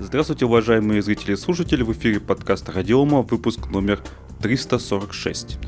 Здравствуйте, 0.00 0.44
уважаемые 0.44 1.02
зрители 1.02 1.32
и 1.32 1.36
слушатели, 1.36 1.82
в 1.82 1.90
эфире 1.92 2.20
подкаста 2.20 2.70
Радиома, 2.70 3.22
выпуск 3.22 3.66
номер 3.66 4.00
346. 4.40 5.58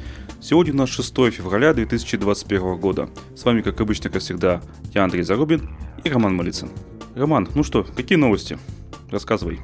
Сегодня 0.41 0.73
у 0.73 0.77
нас 0.77 0.89
6 0.89 1.13
февраля 1.33 1.75
2021 1.75 2.77
года. 2.77 3.11
С 3.35 3.45
вами, 3.45 3.61
как 3.61 3.81
обычно, 3.81 4.09
как 4.09 4.23
всегда, 4.23 4.63
я 4.95 5.03
Андрей 5.03 5.25
Зарубин 5.25 5.69
и 6.05 6.09
Роман 6.09 6.37
Малицын. 6.37 6.71
Роман, 7.17 7.49
ну 7.57 7.65
что, 7.65 7.83
какие 7.83 8.17
новости? 8.17 8.57
Рассказывай. 9.11 9.59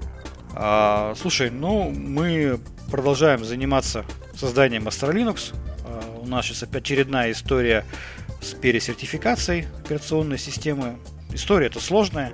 А, 0.53 1.15
слушай, 1.17 1.49
ну 1.49 1.91
мы 1.91 2.59
продолжаем 2.91 3.45
заниматься 3.45 4.05
созданием 4.35 4.89
Astra 4.89 5.15
Linux. 5.15 5.55
А, 5.85 6.19
у 6.21 6.27
нас 6.27 6.45
сейчас 6.45 6.65
опять 6.65 6.83
очередная 6.83 7.31
история 7.31 7.85
с 8.43 8.53
пересертификацией 8.53 9.67
операционной 9.85 10.39
системы. 10.39 10.97
История 11.33 11.67
это 11.67 11.81
сложная, 11.81 12.33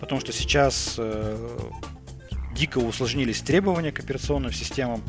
потому 0.00 0.20
что 0.20 0.32
сейчас 0.32 0.94
э, 0.98 1.58
дико 2.54 2.78
усложнились 2.78 3.40
требования 3.40 3.92
к 3.92 3.98
операционным 3.98 4.52
системам. 4.52 5.02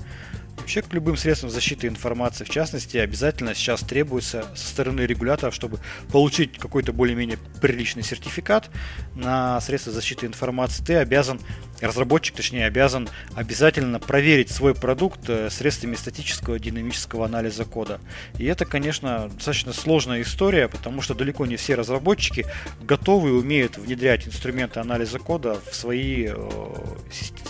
Вообще 0.66 0.82
к 0.82 0.92
любым 0.94 1.16
средствам 1.16 1.52
защиты 1.52 1.86
информации, 1.86 2.44
в 2.44 2.50
частности, 2.50 2.98
обязательно 2.98 3.54
сейчас 3.54 3.82
требуется 3.82 4.46
со 4.56 4.68
стороны 4.68 5.02
регуляторов, 5.02 5.54
чтобы 5.54 5.78
получить 6.12 6.58
какой-то 6.58 6.92
более-менее 6.92 7.38
приличный 7.62 8.02
сертификат 8.02 8.72
на 9.14 9.62
средства 9.62 9.94
защиты 9.94 10.26
информации, 10.26 10.84
ты 10.84 10.96
обязан, 10.96 11.40
разработчик 11.82 12.36
точнее, 12.36 12.66
обязан 12.66 13.08
обязательно 13.36 14.00
проверить 14.00 14.50
свой 14.50 14.74
продукт 14.74 15.30
э, 15.30 15.52
средствами 15.52 15.94
статического 15.94 16.58
динамического 16.58 17.26
анализа 17.26 17.64
кода. 17.66 18.00
И 18.40 18.46
это, 18.46 18.66
конечно, 18.66 19.30
достаточно 19.36 19.72
сложная 19.72 20.24
история, 20.24 20.68
потому 20.68 21.04
что 21.04 21.14
далеко 21.14 21.46
не 21.46 21.58
все 21.58 21.76
разработчики 21.76 22.48
готовы 22.82 23.30
и 23.30 23.34
умеют 23.34 23.78
внедрять 23.78 24.28
инструменты 24.28 24.80
анализа 24.80 25.20
кода 25.20 25.60
в 25.70 25.76
свои, 25.76 26.26
э, 26.28 26.36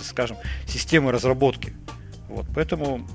скажем, 0.03 0.35
системы 0.67 1.13
разработки. 1.13 1.73
Вот, 2.35 2.45
поэтому, 2.53 3.07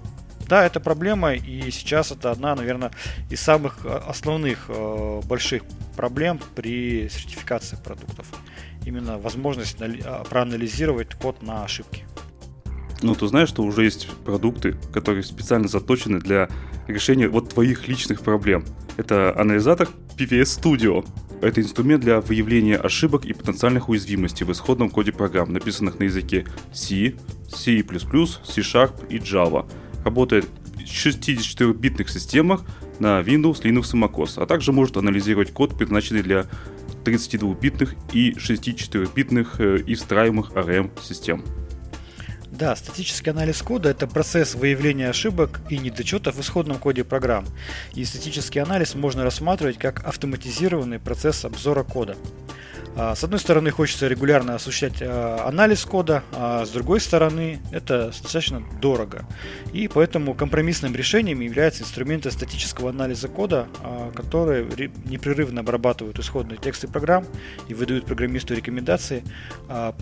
да, 0.49 0.65
это 0.65 0.81
проблема, 0.81 1.35
и 1.35 1.71
сейчас 1.71 2.11
это 2.11 2.31
одна, 2.31 2.55
наверное, 2.55 2.91
из 3.29 3.39
самых 3.41 3.85
э, 3.85 3.89
основных 3.89 4.65
э, 4.69 5.21
больших 5.27 5.63
проблем 5.95 6.41
при 6.55 7.11
сертификации 7.11 7.77
продуктов. 7.77 8.27
Именно 8.87 9.19
возможность 9.19 9.77
а, 9.83 10.25
проанализировать 10.25 11.15
код 11.15 11.43
на 11.43 11.65
ошибки. 11.65 12.07
Ну, 13.03 13.15
ты 13.15 13.27
знаешь, 13.27 13.51
что 13.51 13.63
уже 13.63 13.85
есть 13.85 14.09
продукты, 14.25 14.75
которые 14.95 15.23
специально 15.23 15.69
заточены 15.69 16.19
для 16.19 16.49
решения 16.87 17.29
вот 17.29 17.51
твоих 17.51 17.89
личных 17.89 18.23
проблем. 18.23 18.65
Это 18.97 19.39
анализатор 19.39 19.91
PVS 20.17 20.63
Studio. 20.63 21.07
Это 21.41 21.63
инструмент 21.63 22.03
для 22.03 22.21
выявления 22.21 22.77
ошибок 22.77 23.25
и 23.25 23.33
потенциальных 23.33 23.89
уязвимостей 23.89 24.45
в 24.45 24.53
исходном 24.53 24.91
коде 24.91 25.13
программ, 25.13 25.53
написанных 25.53 25.99
на 25.99 26.05
языке 26.05 26.47
C, 26.73 27.15
C++, 27.49 27.83
C-Sharp 27.83 29.09
и 29.09 29.17
Java. 29.17 29.71
Работает 30.05 30.47
в 30.75 30.81
64-битных 30.83 32.11
системах 32.11 32.65
на 32.99 33.21
Windows, 33.21 33.63
Linux 33.63 33.97
и 33.97 34.01
macOS, 34.01 34.43
а 34.43 34.47
также 34.47 34.73
может 34.73 34.99
анализировать 34.99 35.53
код, 35.53 35.77
предназначенный 35.79 36.23
для 36.23 36.47
32-битных 37.05 37.95
и 38.13 38.33
64-битных 38.33 39.61
э, 39.61 39.79
и 39.87 39.95
встраиваемых 39.95 40.53
ARM-систем. 40.53 41.43
Да, 42.61 42.77
статический 42.77 43.33
анализ 43.33 43.63
кода– 43.63 43.89
это 43.91 44.07
процесс 44.07 44.55
выявления 44.55 45.09
ошибок 45.09 45.63
и 45.71 45.79
недочетов 45.79 46.35
в 46.35 46.43
исходном 46.43 46.77
коде 46.77 47.05
программ. 47.05 47.47
И 47.95 48.05
статический 48.05 48.61
анализ 48.61 48.95
можно 48.95 49.25
рассматривать 49.25 49.79
как 49.79 50.05
автоматизированный 50.05 50.99
процесс 50.99 51.47
обзора 51.47 51.85
кода. 51.85 52.17
А, 52.97 53.15
с 53.15 53.23
одной 53.23 53.39
стороны, 53.39 53.71
хочется 53.71 54.09
регулярно 54.09 54.57
осуществлять 54.57 55.01
а, 55.01 55.45
анализ 55.47 55.85
кода, 55.85 56.23
а 56.33 56.65
с 56.67 56.71
другой 56.71 57.01
стороны, 57.01 57.61
это 57.73 58.07
достаточно 58.07 58.63
дорого. 58.81 59.25
И 59.73 59.89
поэтому 59.89 60.35
компромиссным 60.35 60.95
решением 60.95 61.41
является 61.41 61.83
инструменты 61.83 62.31
статического 62.31 62.91
анализа 62.91 63.29
кода, 63.29 63.69
а, 63.83 64.11
которые 64.13 64.67
непрерывно 65.05 65.61
обрабатывают 65.61 66.19
исходные 66.19 66.59
тексты 66.59 66.89
программ 66.89 67.25
и 67.69 67.75
выдают 67.75 68.07
программисту 68.07 68.55
рекомендации 68.55 69.23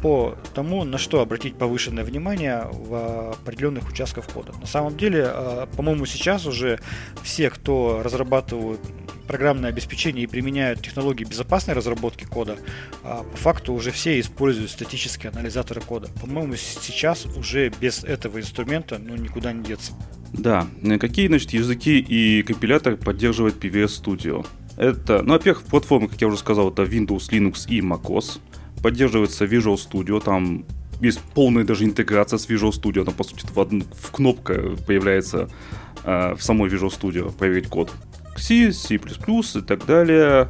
по 0.03 0.37
тому, 0.55 0.85
на 0.85 0.99
что 0.99 1.21
обратить 1.21 1.57
повышенное 1.57 2.05
внимание 2.05 2.67
в 2.73 3.33
определенных 3.33 3.89
участках 3.89 4.27
кода. 4.27 4.53
На 4.61 4.67
самом 4.67 4.97
деле, 4.97 5.31
по-моему, 5.77 6.07
сейчас 6.07 6.47
уже 6.47 6.81
все, 7.23 7.51
кто 7.51 8.01
разрабатывают 8.03 8.81
программное 9.29 9.69
обеспечение 9.69 10.25
и 10.25 10.27
применяют 10.27 10.81
технологии 10.81 11.25
безопасной 11.25 11.75
разработки 11.75 12.25
кода, 12.25 12.57
по 13.03 13.37
факту 13.37 13.73
уже 13.73 13.91
все 13.91 14.21
используют 14.21 14.71
статические 14.71 15.31
анализаторы 15.31 15.81
кода. 15.81 16.09
По-моему, 16.21 16.57
сейчас 16.57 17.27
уже 17.27 17.73
без 17.81 18.05
этого 18.05 18.39
инструмента 18.39 18.99
ну, 18.99 19.17
никуда 19.17 19.53
не 19.53 19.63
деться. 19.63 19.93
Да, 20.33 20.67
какие, 21.01 21.29
значит, 21.29 21.53
языки 21.53 21.99
и 21.99 22.43
компилятор 22.43 22.97
поддерживает 22.97 23.63
PVS 23.63 24.03
Studio? 24.03 24.47
Это, 24.77 25.23
ну, 25.23 25.33
во-первых, 25.33 25.65
платформы, 25.65 26.09
как 26.09 26.21
я 26.21 26.29
уже 26.29 26.37
сказал, 26.37 26.71
это 26.71 26.83
Windows, 26.83 27.31
Linux 27.31 27.69
и 27.69 27.81
macOS. 27.81 28.39
Поддерживается 28.83 29.45
Visual 29.45 29.75
Studio, 29.75 30.23
там 30.23 30.65
есть 31.01 31.21
полная 31.35 31.65
даже 31.65 31.85
интеграция 31.85 32.39
с 32.39 32.49
Visual 32.49 32.71
Studio, 32.71 33.05
там, 33.05 33.15
по 33.15 33.25
сути, 33.25 33.45
в, 33.53 33.59
одну, 33.59 33.85
в 33.93 34.13
кнопка 34.13 34.77
появляется 34.87 35.49
э, 36.05 36.35
в 36.35 36.43
самой 36.43 36.71
Visual 36.71 36.91
Studio 36.91 37.33
проверить 37.37 37.69
код. 37.69 37.91
C, 38.37 38.73
C++ 38.73 38.95
и 38.95 39.61
так 39.63 39.85
далее, 39.85 40.49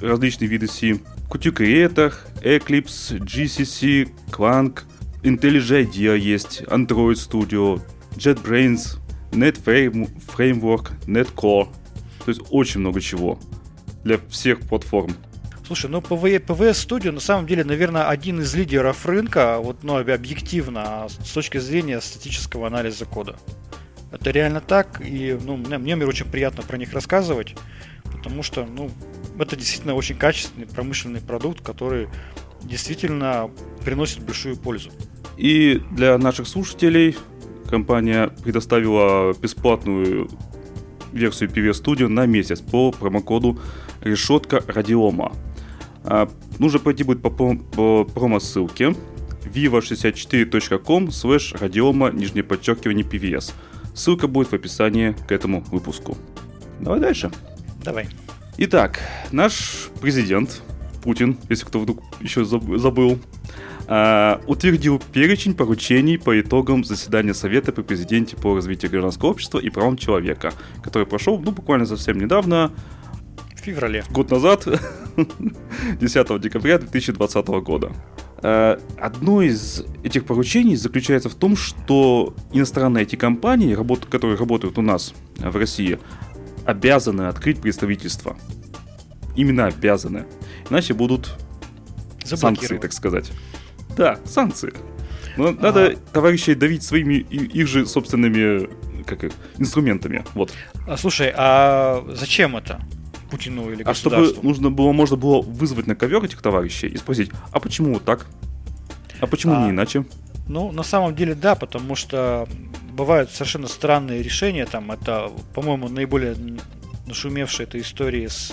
различные 0.00 0.48
виды 0.48 0.68
C, 0.68 1.00
Qt 1.30 2.14
Eclipse, 2.42 3.18
GCC, 3.18 4.08
Clang, 4.30 4.78
IntelliJ 5.22 5.86
IDEA 5.86 6.18
есть, 6.18 6.62
Android 6.62 7.14
Studio, 7.14 7.80
JetBrains, 8.16 8.98
NetFramework, 9.32 10.92
NetCore. 11.06 11.68
То 12.24 12.30
есть 12.30 12.42
очень 12.50 12.80
много 12.80 13.00
чего 13.00 13.38
для 14.04 14.18
всех 14.28 14.60
платформ. 14.60 15.14
Слушай, 15.66 15.90
ну 15.90 16.00
PVS 16.00 16.72
Studio 16.72 17.10
на 17.10 17.20
самом 17.20 17.46
деле, 17.46 17.64
наверное, 17.64 18.06
один 18.08 18.40
из 18.40 18.54
лидеров 18.54 19.06
рынка, 19.06 19.58
вот, 19.60 19.82
ну, 19.82 19.96
объективно, 19.96 21.06
с 21.08 21.32
точки 21.32 21.56
зрения 21.56 22.02
статического 22.02 22.66
анализа 22.66 23.06
кода. 23.06 23.36
Это 24.12 24.30
реально 24.30 24.60
так, 24.60 25.00
и 25.00 25.36
ну, 25.42 25.56
мне, 25.56 25.78
мне 25.78 26.06
очень 26.06 26.26
приятно 26.26 26.62
про 26.62 26.76
них 26.76 26.92
рассказывать, 26.92 27.56
потому 28.04 28.42
что 28.42 28.66
ну, 28.66 28.90
это 29.38 29.56
действительно 29.56 29.94
очень 29.94 30.16
качественный 30.16 30.66
промышленный 30.66 31.20
продукт, 31.20 31.60
который 31.60 32.08
действительно 32.62 33.50
приносит 33.84 34.24
большую 34.24 34.56
пользу. 34.56 34.90
И 35.36 35.80
для 35.90 36.16
наших 36.18 36.46
слушателей 36.46 37.16
компания 37.68 38.28
предоставила 38.42 39.34
бесплатную 39.34 40.28
версию 41.12 41.50
PV 41.50 41.70
Studio 41.70 42.08
на 42.08 42.26
месяц 42.26 42.60
по 42.60 42.92
промокоду 42.92 43.58
решетка 44.00 44.62
радиома. 44.66 45.32
А, 46.04 46.28
нужно 46.58 46.78
пройти 46.78 47.04
будет 47.04 47.22
по, 47.22 47.30
по 47.30 48.04
промо-ссылке 48.04 48.94
viva64.com 49.44 51.08
slash 51.08 51.58
радиома 51.58 52.10
нижнее 52.10 52.44
подчеркивание 52.44 53.04
PVS. 53.04 53.52
Ссылка 53.94 54.26
будет 54.26 54.48
в 54.48 54.54
описании 54.54 55.14
к 55.28 55.32
этому 55.32 55.60
выпуску. 55.70 56.16
Давай 56.80 57.00
дальше. 57.00 57.30
Давай. 57.82 58.08
Итак, 58.56 59.00
наш 59.32 59.88
президент 60.00 60.62
Путин, 61.02 61.38
если 61.48 61.64
кто 61.64 61.80
вдруг 61.80 62.02
еще 62.20 62.44
забыл, 62.44 63.18
Uh, 63.86 64.42
утвердил 64.46 64.98
перечень 65.12 65.52
поручений 65.52 66.18
по 66.18 66.40
итогам 66.40 66.84
заседания 66.84 67.34
Совета 67.34 67.70
при 67.70 67.82
президенте 67.82 68.34
по 68.34 68.54
развитию 68.54 68.90
гражданского 68.90 69.28
общества 69.28 69.58
и 69.58 69.68
правам 69.68 69.98
человека, 69.98 70.54
который 70.82 71.06
прошел, 71.06 71.38
ну, 71.38 71.50
буквально 71.50 71.84
совсем 71.84 72.16
недавно. 72.16 72.72
В 73.54 73.60
феврале. 73.60 74.02
Год 74.08 74.30
назад, 74.30 74.66
10 76.00 76.40
декабря 76.40 76.78
2020 76.78 77.46
года. 77.46 77.92
Э, 78.42 78.78
одно 78.98 79.42
из 79.42 79.84
этих 80.02 80.24
поручений 80.24 80.76
заключается 80.76 81.28
в 81.28 81.34
том, 81.34 81.54
что 81.54 82.34
иностранные 82.54 83.02
эти 83.02 83.16
компании, 83.16 83.76
которые 84.08 84.38
работают 84.38 84.78
у 84.78 84.82
нас 84.82 85.12
в 85.36 85.56
России, 85.56 85.98
обязаны 86.66 87.22
открыть 87.22 87.60
представительство. 87.60 88.36
Именно 89.36 89.66
обязаны. 89.66 90.26
Иначе 90.70 90.94
будут 90.94 91.36
санкции, 92.24 92.78
так 92.78 92.92
сказать. 92.92 93.30
Да, 93.96 94.18
санкции. 94.24 94.72
Но 95.36 95.48
а... 95.48 95.52
надо 95.52 95.96
товарищей 96.12 96.54
давить 96.54 96.82
своими 96.82 97.14
их 97.14 97.66
же 97.66 97.86
собственными 97.86 98.68
как 99.04 99.24
их, 99.24 99.32
инструментами. 99.58 100.24
Вот. 100.34 100.52
А, 100.86 100.96
слушай, 100.96 101.32
а 101.34 102.04
зачем 102.14 102.56
это? 102.56 102.80
Путину 103.30 103.70
или 103.70 103.82
А 103.82 103.94
чтобы 103.94 104.34
нужно 104.42 104.70
было, 104.70 104.92
можно 104.92 105.16
было 105.16 105.42
вызвать 105.42 105.86
на 105.86 105.94
ковер 105.94 106.24
этих 106.24 106.40
товарищей 106.40 106.86
и 106.86 106.96
спросить, 106.96 107.30
а 107.52 107.60
почему 107.60 107.94
вот 107.94 108.04
так? 108.04 108.26
А 109.20 109.26
почему 109.26 109.54
а, 109.54 109.64
не 109.64 109.70
иначе? 109.70 110.04
Ну, 110.48 110.72
на 110.72 110.82
самом 110.82 111.14
деле, 111.14 111.34
да, 111.34 111.54
потому 111.54 111.96
что 111.96 112.48
бывают 112.94 113.30
совершенно 113.30 113.68
странные 113.68 114.22
решения. 114.22 114.66
Там 114.66 114.90
это, 114.90 115.30
по-моему, 115.54 115.88
наиболее 115.88 116.36
нашумевшая 117.06 117.66
эта 117.66 117.80
история 117.80 118.28
с 118.28 118.52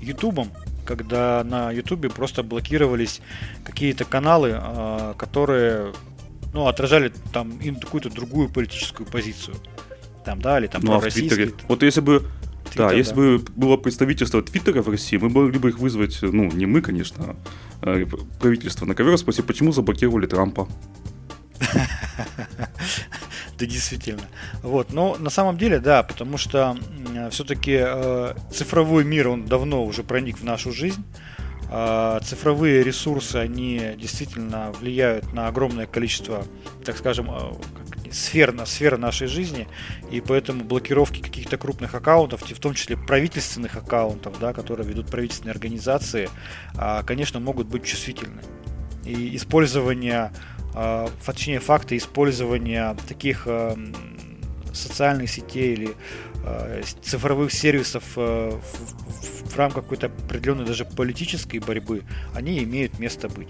Ютубом, 0.00 0.50
когда 0.84 1.42
на 1.44 1.70
Ютубе 1.72 2.08
просто 2.08 2.42
блокировались 2.42 3.20
какие-то 3.64 4.04
каналы, 4.04 4.52
а, 4.54 5.14
которые 5.14 5.92
ну, 6.54 6.66
отражали 6.68 7.12
там 7.32 7.58
какую-то 7.80 8.08
другую 8.10 8.48
политическую 8.48 9.06
позицию. 9.06 9.56
Там, 10.24 10.40
да, 10.40 10.58
или 10.58 10.66
там 10.66 10.82
ну, 10.82 10.94
а 10.94 11.00
в 11.00 11.06
Твиттере. 11.06 11.52
Вот 11.68 11.82
если 11.82 12.00
бы 12.00 12.26
Твиттер, 12.64 12.88
да, 12.88 12.92
если 12.92 13.10
да. 13.10 13.16
бы 13.16 13.38
было 13.54 13.76
представительство 13.76 14.42
Твиттера 14.42 14.82
в 14.82 14.88
России, 14.88 15.16
мы 15.18 15.28
могли 15.28 15.58
бы 15.58 15.68
их 15.68 15.78
вызвать, 15.78 16.18
ну, 16.22 16.50
не 16.50 16.66
мы, 16.66 16.80
конечно, 16.82 17.36
а 17.82 18.06
правительство 18.40 18.86
на 18.86 18.94
ковер 18.94 19.16
спросить, 19.18 19.46
почему 19.46 19.72
заблокировали 19.72 20.26
Трампа. 20.26 20.68
Да, 23.58 23.64
действительно. 23.64 24.22
Вот, 24.62 24.92
но 24.92 25.16
на 25.18 25.30
самом 25.30 25.56
деле, 25.56 25.78
да, 25.78 26.02
потому 26.02 26.36
что 26.36 26.76
все-таки 27.30 27.78
э, 27.78 28.34
цифровой 28.52 29.04
мир, 29.04 29.28
он 29.28 29.46
давно 29.46 29.84
уже 29.84 30.02
проник 30.02 30.38
в 30.38 30.44
нашу 30.44 30.72
жизнь. 30.72 31.04
Э, 31.70 32.20
цифровые 32.22 32.82
ресурсы, 32.82 33.36
они 33.36 33.94
действительно 33.98 34.72
влияют 34.72 35.32
на 35.32 35.48
огромное 35.48 35.86
количество, 35.86 36.44
так 36.84 36.98
скажем, 36.98 37.30
э, 37.30 38.12
сфер, 38.12 38.52
на 38.52 38.66
сфер 38.66 38.98
нашей 38.98 39.26
жизни, 39.26 39.66
и 40.10 40.20
поэтому 40.20 40.64
блокировки 40.64 41.20
каких-то 41.20 41.56
крупных 41.56 41.94
аккаунтов, 41.94 42.42
в 42.42 42.60
том 42.60 42.74
числе 42.74 42.96
правительственных 42.96 43.76
аккаунтов, 43.76 44.38
да, 44.38 44.52
которые 44.52 44.86
ведут 44.86 45.10
правительственные 45.10 45.52
организации, 45.52 46.28
э, 46.74 47.02
конечно, 47.04 47.40
могут 47.40 47.68
быть 47.68 47.84
чувствительны. 47.84 48.42
И 49.04 49.36
использование 49.36 50.32
а, 50.32 50.55
точнее 51.24 51.60
факты 51.60 51.96
использования 51.96 52.94
таких 53.08 53.44
а, 53.46 53.76
социальных 54.74 55.30
сетей 55.30 55.72
или 55.72 55.96
а, 56.44 56.82
цифровых 57.02 57.52
сервисов 57.52 58.04
в 58.14 59.56
рамках 59.56 59.84
какой-то 59.84 60.06
определенной 60.06 60.66
даже 60.66 60.84
политической 60.84 61.60
борьбы, 61.60 62.02
они 62.34 62.62
имеют 62.62 62.98
место 62.98 63.28
быть. 63.28 63.48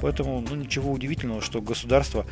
Поэтому 0.00 0.40
ну, 0.40 0.56
ничего 0.56 0.90
удивительного, 0.90 1.42
что 1.42 1.60
государство 1.60 2.26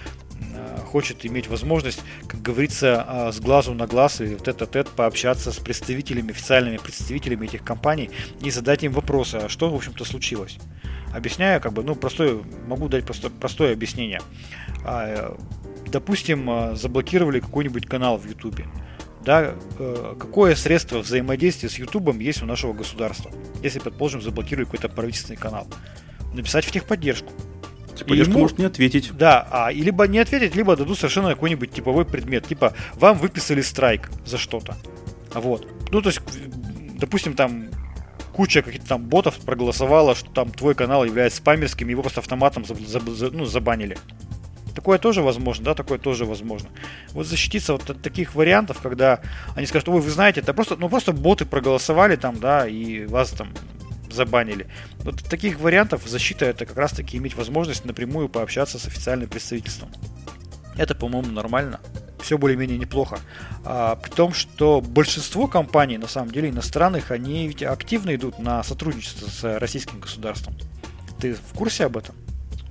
хочет 0.87 1.25
иметь 1.27 1.47
возможность, 1.47 2.01
как 2.27 2.41
говорится, 2.41 3.31
с 3.33 3.39
глазу 3.41 3.75
на 3.75 3.87
глаз 3.87 4.21
и 4.23 4.37
тет-а-тет 4.37 4.89
пообщаться 4.89 5.53
с 5.53 5.57
представителями, 5.57 6.31
официальными 6.31 6.79
представителями 6.79 7.45
этих 7.45 7.63
компаний 7.63 8.11
и 8.41 8.51
задать 8.51 8.83
им 8.83 8.93
вопросы, 8.93 9.37
а 9.37 9.49
что, 9.49 9.71
в 9.71 9.75
общем-то, 9.75 10.05
случилось. 10.05 10.59
Объясняю, 11.13 11.61
как 11.61 11.73
бы, 11.73 11.83
ну, 11.83 11.95
простое, 11.95 12.41
могу 12.67 12.89
дать 12.89 13.05
просто 13.05 13.31
простое 13.31 13.73
объяснение. 13.73 14.21
А, 14.85 15.37
допустим, 15.87 16.49
а, 16.49 16.75
заблокировали 16.75 17.41
какой-нибудь 17.41 17.87
канал 17.87 18.17
в 18.17 18.27
Ютубе. 18.27 18.67
Да, 19.25 19.55
э, 19.79 20.15
какое 20.19 20.55
средство 20.55 21.01
взаимодействия 21.01 21.69
с 21.69 21.79
Ютубом 21.79 22.21
есть 22.21 22.43
у 22.43 22.47
нашего 22.47 22.73
государства, 22.73 23.31
если, 23.63 23.79
предположим, 23.79 24.23
заблокировали 24.23 24.65
какой-то 24.65 24.89
правительственный 24.89 25.37
канал? 25.37 25.67
Написать 26.33 26.65
в 26.65 26.71
техподдержку. 26.71 27.31
Техподдержка 27.97 28.31
ему, 28.31 28.41
может 28.41 28.59
не 28.59 28.65
ответить. 28.65 29.13
Да, 29.15 29.47
а, 29.51 29.73
и 29.73 29.83
либо 29.83 30.07
не 30.07 30.21
ответить, 30.21 30.55
либо 30.55 30.75
дадут 30.75 30.97
совершенно 30.97 31.31
какой-нибудь 31.31 31.71
типовой 31.71 32.07
предмет. 32.07 32.47
Типа, 32.47 32.73
вам 32.95 33.19
выписали 33.19 33.61
страйк 33.61 34.11
за 34.25 34.39
что-то. 34.39 34.77
Вот. 35.35 35.69
Ну, 35.91 36.01
то 36.01 36.09
есть, 36.09 36.23
допустим, 36.99 37.35
там 37.35 37.69
куча 38.41 38.63
каких-то 38.63 38.89
там 38.89 39.05
ботов 39.05 39.39
проголосовала, 39.41 40.15
что 40.15 40.31
там 40.31 40.51
твой 40.51 40.75
канал 40.75 41.05
является 41.05 41.37
спамерским, 41.37 41.89
его 41.89 42.01
просто 42.01 42.21
автоматом 42.21 42.65
за, 42.65 42.75
за, 42.75 42.99
за, 42.99 43.31
ну, 43.31 43.45
забанили. 43.45 43.99
Такое 44.75 44.97
тоже 44.97 45.21
возможно, 45.21 45.67
да, 45.67 45.75
такое 45.75 45.99
тоже 45.99 46.25
возможно. 46.25 46.71
Вот 47.13 47.27
защититься 47.27 47.75
вот 47.75 47.91
от 47.91 48.01
таких 48.01 48.35
вариантов, 48.35 48.79
когда 48.83 49.21
они 49.55 49.67
скажут, 49.67 49.91
ой, 49.91 50.01
вы 50.01 50.09
знаете, 50.09 50.41
это 50.41 50.55
просто, 50.55 50.77
ну 50.77 50.89
просто 50.89 51.13
боты 51.13 51.45
проголосовали 51.45 52.17
там, 52.17 52.41
да, 52.41 52.67
и 52.67 53.05
вас 53.05 53.29
там 53.29 53.53
забанили. 54.11 54.69
Вот 55.01 55.23
таких 55.23 55.61
вариантов 55.61 56.09
защита 56.09 56.47
это 56.47 56.65
как 56.65 56.79
раз 56.79 56.93
таки 56.93 57.19
иметь 57.19 57.35
возможность 57.35 57.85
напрямую 57.85 58.31
пообщаться 58.31 58.79
с 58.79 58.87
официальным 58.87 59.29
представительством. 59.29 59.91
Это, 60.79 60.95
по-моему, 60.95 61.31
нормально 61.31 61.79
все 62.23 62.39
более-менее 62.39 62.79
неплохо. 62.79 63.19
А, 63.65 63.97
при 63.97 64.11
том, 64.11 64.33
что 64.33 64.81
большинство 64.81 65.47
компаний, 65.47 65.99
на 65.99 66.09
самом 66.09 66.31
деле, 66.31 66.51
иностранных, 66.51 67.11
они 67.11 67.49
ведь 67.49 67.63
активно 67.63 68.15
идут 68.15 68.39
на 68.39 68.63
сотрудничество 68.63 69.29
с 69.29 69.59
российским 69.59 70.01
государством. 70.01 70.55
Ты 71.21 71.35
в 71.35 71.55
курсе 71.55 71.85
об 71.85 71.97
этом? 71.97 72.15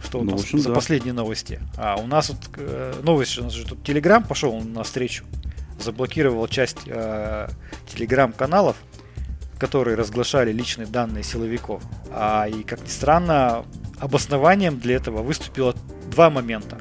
Что 0.04 0.20
у 0.20 0.24
ну, 0.24 0.32
нас 0.32 0.42
общем, 0.42 0.60
за 0.60 0.70
да. 0.70 0.76
последние 0.76 1.14
новости? 1.14 1.60
А 1.78 1.98
у 1.98 2.08
нас 2.08 2.30
вот 2.30 2.40
э, 2.58 2.94
новость, 3.04 3.38
у 3.38 3.44
нас 3.44 3.54
же 3.54 3.66
тут 3.66 3.84
Телеграм 3.84 4.24
пошел 4.24 4.60
на 4.62 4.84
встречу, 4.84 5.26
заблокировал 5.80 6.48
часть 6.48 6.80
э, 6.86 7.50
Телеграм-каналов, 7.94 8.78
которые 9.60 9.98
разглашали 9.98 10.54
личные 10.54 10.88
данные 10.88 11.24
силовиков. 11.24 11.84
А, 12.12 12.48
и, 12.48 12.64
как 12.64 12.82
ни 12.82 12.88
странно, 12.88 13.66
обоснованием 14.00 14.80
для 14.80 14.96
этого 14.96 15.22
выступило 15.22 15.76
два 16.10 16.30
момента. 16.30 16.80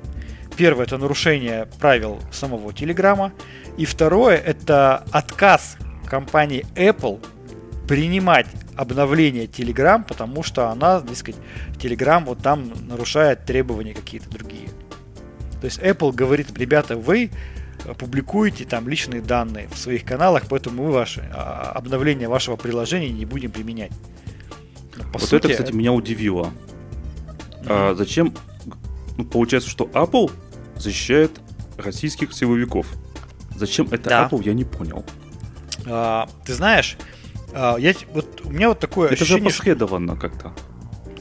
Первое 0.59 0.87
это 0.87 0.99
нарушение 0.99 1.69
правил 1.79 2.19
самого 2.33 2.73
Телеграма. 2.73 3.33
И 3.77 3.85
второе 3.85 4.37
это 4.37 5.05
отказ 5.13 5.77
компании 6.05 6.67
Apple 6.75 7.25
принимать 7.87 8.49
обновление 8.75 9.47
Telegram, 9.47 10.05
потому 10.05 10.43
что 10.43 10.69
она, 10.69 11.01
так 11.01 11.17
сказать, 11.17 11.41
Telegram 11.77 12.25
вот 12.25 12.43
там 12.43 12.73
нарушает 12.89 13.45
требования 13.45 13.95
какие-то 13.95 14.29
другие. 14.31 14.69
То 15.61 15.67
есть 15.67 15.79
Apple 15.79 16.13
говорит, 16.13 16.49
ребята, 16.59 16.97
вы 16.97 17.31
публикуете 17.97 18.65
там 18.65 18.89
личные 18.89 19.23
данные 19.23 19.69
в 19.69 19.79
своих 19.79 20.05
каналах, 20.05 20.49
поэтому 20.49 20.83
мы 20.83 20.91
ваше 20.91 21.31
а, 21.33 21.71
обновление 21.77 22.27
вашего 22.29 22.57
приложения 22.57 23.11
не 23.11 23.27
будем 23.27 23.53
применять. 23.53 23.93
По 25.13 25.21
вот 25.21 25.23
сути, 25.23 25.47
это, 25.47 25.51
кстати, 25.51 25.73
меня 25.73 25.93
удивило. 25.93 26.53
Mm-hmm. 27.63 27.67
А, 27.69 27.95
зачем? 27.97 28.35
Ну, 29.17 29.25
получается, 29.25 29.71
что 29.71 29.85
Apple 29.85 30.33
защищает 30.79 31.33
российских 31.77 32.33
силовиков. 32.33 32.87
Зачем 33.57 33.87
это 33.91 34.09
да. 34.11 34.29
Apple, 34.29 34.43
я 34.45 34.55
не 34.55 34.65
понял. 34.65 35.05
А, 35.87 36.29
ты 36.45 36.55
знаешь, 36.55 36.97
а, 37.53 37.77
я, 37.77 37.95
вот, 38.13 38.43
у 38.45 38.51
меня 38.51 38.69
вот 38.69 38.79
такое 38.79 39.09
это 39.09 39.15
ощущение... 39.15 39.41
Это 39.41 39.51
же 39.51 39.57
опосредованно 39.57 40.17
что... 40.17 40.29
как-то. 40.29 40.53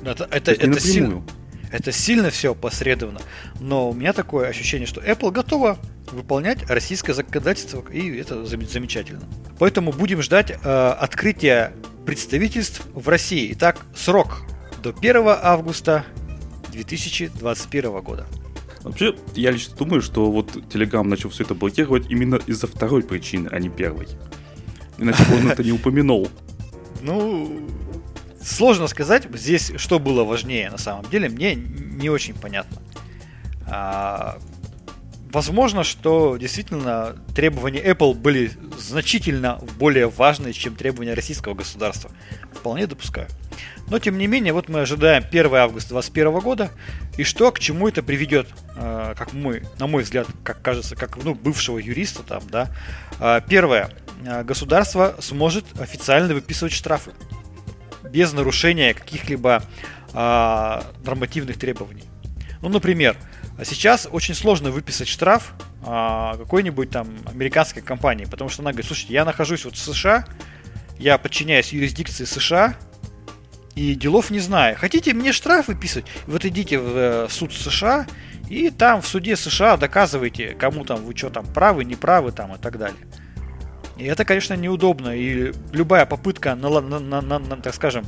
Это, 0.04 0.24
это, 0.26 0.52
это, 0.52 0.68
это 0.68 0.80
сильно, 0.80 1.24
это 1.72 1.92
сильно 1.92 2.30
все 2.30 2.52
опосредованно. 2.52 3.22
Но 3.60 3.90
у 3.90 3.94
меня 3.94 4.14
такое 4.14 4.48
ощущение, 4.48 4.88
что 4.88 5.02
Apple 5.02 5.32
готова 5.32 5.78
выполнять 6.12 6.70
российское 6.70 7.14
законодательство, 7.14 7.84
и 7.92 8.18
это 8.18 8.46
замечательно. 8.46 9.24
Поэтому 9.60 9.92
будем 9.92 10.22
ждать 10.22 10.52
э, 10.52 10.90
открытия 11.00 11.74
представительств 12.06 12.84
в 12.94 13.10
России. 13.10 13.52
Итак, 13.54 13.86
срок 13.96 14.44
до 14.82 14.90
1 14.90 15.24
августа 15.28 16.06
2021 16.72 18.02
года. 18.02 18.26
Вообще, 18.88 19.16
я 19.36 19.52
лично 19.52 19.76
думаю, 19.76 20.02
что 20.02 20.32
вот 20.32 20.56
Telegram 20.56 21.04
начал 21.04 21.30
все 21.30 21.44
это 21.44 21.56
блокировать 21.56 22.10
именно 22.10 22.36
из-за 22.48 22.68
второй 22.68 23.04
причины, 23.04 23.50
а 23.52 23.60
не 23.60 23.70
первой. 23.70 24.08
Иначе 24.98 25.24
он 25.34 25.50
это 25.52 25.64
не 25.64 25.72
упомянул. 25.72 26.30
Ну, 27.02 27.68
сложно 28.42 28.88
сказать, 28.88 29.28
здесь 29.34 29.74
что 29.76 30.00
было 30.00 30.24
важнее 30.24 30.72
на 30.72 30.78
самом 30.78 31.10
деле, 31.10 31.30
мне 31.30 31.56
не 31.56 32.10
очень 32.10 32.34
понятно. 32.34 32.78
А, 33.70 34.40
возможно, 35.32 35.84
что 35.84 36.38
действительно 36.38 37.18
требования 37.36 37.84
Apple 37.84 38.16
были 38.16 38.52
значительно 38.80 39.60
более 39.78 40.08
важные, 40.08 40.54
чем 40.54 40.76
требования 40.76 41.14
российского 41.14 41.54
государства. 41.54 42.10
Вполне 42.54 42.88
допускаю. 42.88 43.28
Но, 43.90 44.00
тем 44.00 44.18
не 44.18 44.28
менее, 44.28 44.52
вот 44.52 44.68
мы 44.68 44.82
ожидаем 44.82 45.24
1 45.24 45.46
августа 45.56 45.90
2021 45.90 46.40
года, 46.40 46.72
и 47.18 47.24
что, 47.24 47.52
к 47.52 47.60
чему 47.60 47.88
это 47.88 48.04
приведет, 48.04 48.48
а, 48.76 49.16
как 49.16 49.32
мы, 49.34 49.64
на 49.80 49.88
мой 49.88 50.04
взгляд, 50.04 50.28
как 50.44 50.62
кажется, 50.62 50.96
как 50.96 51.18
ну, 51.24 51.34
бывшего 51.34 51.78
юриста 51.78 52.22
там, 52.24 52.44
да. 52.50 52.70
А, 53.20 53.40
первое. 53.40 53.92
А, 54.26 54.44
государство 54.44 55.16
сможет 55.20 55.66
официально 55.80 56.34
выписывать 56.34 56.74
штрафы 56.74 57.12
без 58.04 58.34
нарушения 58.34 58.94
каких-либо 58.94 59.64
нормативных 60.14 61.60
требований. 61.60 62.06
Ну, 62.62 62.70
например, 62.70 63.18
сейчас 63.64 64.08
очень 64.10 64.34
сложно 64.34 64.72
выписать 64.72 65.10
штраф 65.10 65.54
какой-нибудь 65.84 66.90
там 66.90 67.10
американской 67.26 67.84
компании, 67.84 68.26
потому 68.26 68.50
что 68.50 68.64
она 68.64 68.72
говорит, 68.72 68.88
слушайте, 68.88 69.14
я 69.14 69.26
нахожусь 69.26 69.66
вот 69.66 69.76
в 69.76 69.78
США, 69.78 70.26
я 70.98 71.18
подчиняюсь 71.18 71.74
юрисдикции 71.74 72.24
США, 72.24 72.78
и 73.78 73.94
делов 73.94 74.32
не 74.32 74.40
знаю. 74.40 74.76
Хотите 74.76 75.14
мне 75.14 75.32
штраф 75.32 75.68
выписывать? 75.68 76.08
Вот 76.26 76.44
идите 76.46 76.80
в 76.80 76.98
э, 76.98 77.28
суд 77.30 77.54
США, 77.54 78.08
и 78.50 78.72
там 78.72 79.04
в 79.04 79.08
суде 79.08 79.36
США 79.36 79.78
доказывайте, 79.78 80.56
кому 80.60 80.84
там 80.84 81.04
вы 81.04 81.16
что 81.16 81.30
там 81.30 81.46
правы, 81.46 81.86
неправы 81.86 82.32
там 82.32 82.56
и 82.56 82.58
так 82.58 82.80
далее. 82.80 82.98
И 83.96 84.06
это, 84.06 84.26
конечно, 84.26 84.56
неудобно. 84.56 85.16
И 85.16 85.54
любая 85.72 86.08
попытка, 86.08 86.56
на, 86.56 86.70
на, 86.82 87.00
на, 87.00 87.22
на, 87.22 87.38
на, 87.38 87.58
так 87.58 87.76
скажем, 87.76 88.04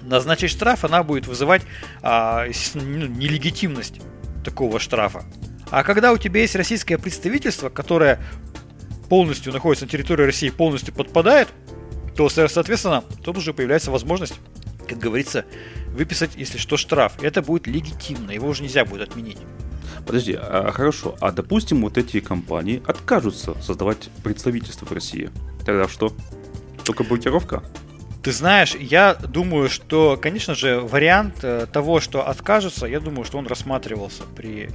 назначить 0.00 0.50
штраф, 0.50 0.86
она 0.86 1.02
будет 1.02 1.26
вызывать, 1.26 1.60
а, 2.00 2.46
естественно, 2.46 2.84
ну, 2.84 3.06
нелегитимность 3.06 4.00
такого 4.42 4.80
штрафа. 4.80 5.24
А 5.70 5.82
когда 5.84 6.12
у 6.12 6.16
тебя 6.16 6.40
есть 6.40 6.56
российское 6.56 6.96
представительство, 6.96 7.68
которое 7.68 8.20
полностью 9.10 9.52
находится 9.52 9.84
на 9.84 9.90
территории 9.90 10.24
России, 10.24 10.48
полностью 10.48 10.94
подпадает, 10.94 11.48
то, 12.16 12.30
соответственно, 12.30 13.04
тут 13.22 13.36
уже 13.36 13.52
появляется 13.52 13.90
возможность 13.90 14.34
как 14.84 14.98
говорится, 14.98 15.44
выписать, 15.88 16.32
если 16.36 16.58
что, 16.58 16.76
штраф. 16.76 17.22
Это 17.22 17.42
будет 17.42 17.66
легитимно, 17.66 18.30
его 18.30 18.48
уже 18.48 18.62
нельзя 18.62 18.84
будет 18.84 19.10
отменить. 19.10 19.38
Подожди, 20.06 20.36
а, 20.38 20.70
хорошо, 20.72 21.16
а 21.20 21.32
допустим, 21.32 21.82
вот 21.82 21.98
эти 21.98 22.20
компании 22.20 22.82
откажутся 22.86 23.54
создавать 23.62 24.10
представительство 24.22 24.86
в 24.86 24.92
России. 24.92 25.30
Тогда 25.64 25.88
что? 25.88 26.12
Только 26.84 27.04
блокировка? 27.04 27.62
Ты 28.22 28.32
знаешь, 28.32 28.74
я 28.74 29.14
думаю, 29.14 29.68
что, 29.68 30.18
конечно 30.20 30.54
же, 30.54 30.80
вариант 30.80 31.40
э, 31.42 31.66
того, 31.70 32.00
что 32.00 32.26
откажутся, 32.26 32.86
я 32.86 32.98
думаю, 32.98 33.26
что 33.26 33.36
он 33.36 33.46
рассматривался 33.46 34.22
при 34.34 34.70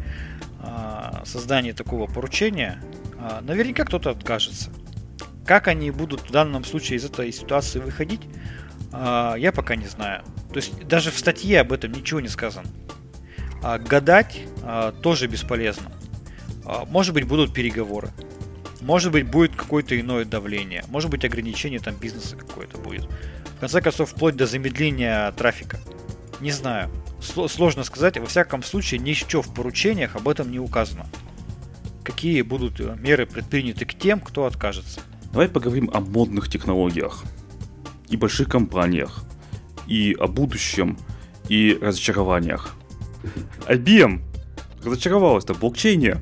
э, 0.61 1.25
создании 1.25 1.71
такого 1.71 2.05
поручения. 2.05 2.79
Э, 3.17 3.41
наверняка 3.41 3.85
кто-то 3.85 4.11
откажется. 4.11 4.69
Как 5.47 5.67
они 5.67 5.89
будут 5.89 6.21
в 6.21 6.31
данном 6.31 6.63
случае 6.63 6.97
из 6.97 7.05
этой 7.05 7.31
ситуации 7.31 7.79
выходить, 7.79 8.21
я 8.91 9.51
пока 9.53 9.75
не 9.75 9.87
знаю. 9.87 10.23
То 10.49 10.57
есть 10.57 10.87
даже 10.87 11.11
в 11.11 11.17
статье 11.17 11.61
об 11.61 11.71
этом 11.71 11.91
ничего 11.91 12.19
не 12.19 12.27
сказано. 12.27 12.67
А 13.61 13.77
гадать 13.77 14.41
а, 14.63 14.91
тоже 14.91 15.27
бесполезно. 15.27 15.91
А, 16.65 16.85
может 16.85 17.13
быть, 17.13 17.25
будут 17.25 17.53
переговоры. 17.53 18.09
Может 18.81 19.11
быть, 19.11 19.27
будет 19.27 19.55
какое-то 19.55 19.99
иное 19.99 20.25
давление. 20.25 20.85
Может 20.87 21.11
быть, 21.11 21.25
ограничение 21.25 21.79
там 21.79 21.95
бизнеса 21.95 22.35
какое-то 22.37 22.77
будет. 22.77 23.07
В 23.57 23.59
конце 23.59 23.81
концов, 23.81 24.11
вплоть 24.11 24.37
до 24.37 24.45
замедления 24.45 25.31
трафика. 25.33 25.79
Не 26.39 26.51
знаю. 26.51 26.89
Сложно 27.19 27.83
сказать. 27.83 28.17
Во 28.17 28.25
всяком 28.25 28.63
случае, 28.63 29.01
ничего 29.01 29.41
в 29.41 29.53
поручениях 29.53 30.15
об 30.15 30.27
этом 30.29 30.49
не 30.49 30.59
указано. 30.59 31.05
Какие 32.03 32.41
будут 32.41 32.79
э, 32.79 32.95
меры 32.97 33.25
предприняты 33.25 33.85
к 33.85 33.93
тем, 33.93 34.21
кто 34.21 34.45
откажется. 34.45 35.01
Давай 35.31 35.49
поговорим 35.49 35.91
о 35.93 35.99
модных 35.99 36.49
технологиях 36.49 37.23
и 38.09 38.17
больших 38.17 38.49
компаниях, 38.49 39.23
и 39.87 40.15
о 40.19 40.27
будущем, 40.27 40.97
и 41.47 41.77
разочарованиях. 41.81 42.75
IBM 43.67 44.21
разочаровалась-то 44.83 45.53
в 45.53 45.59
блокчейне. 45.59 46.17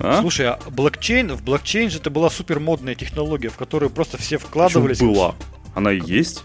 А? 0.00 0.20
Слушай, 0.20 0.48
а 0.48 0.58
блокчейн, 0.70 1.32
в 1.32 1.42
блокчейн 1.42 1.90
же 1.90 1.98
это 1.98 2.10
была 2.10 2.30
супер 2.30 2.58
модная 2.58 2.94
технология, 2.94 3.48
в 3.48 3.56
которую 3.56 3.90
просто 3.90 4.18
все 4.18 4.38
вкладывались. 4.38 4.98
Причем 4.98 5.12
была. 5.12 5.34
Она 5.74 5.92
и 5.92 6.00
есть. 6.00 6.44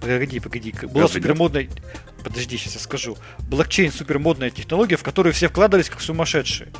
Погоди, 0.00 0.40
погоди. 0.40 0.74
Была 0.90 1.08
супер 1.08 1.34
модная. 1.34 1.68
Подожди, 2.22 2.56
сейчас 2.56 2.74
я 2.74 2.80
скажу. 2.80 3.18
Блокчейн 3.50 3.92
супер 3.92 4.18
модная 4.18 4.50
технология, 4.50 4.96
в 4.96 5.02
которую 5.02 5.34
все 5.34 5.48
вкладывались 5.48 5.90
как 5.90 6.00
сумасшедшие. 6.00 6.72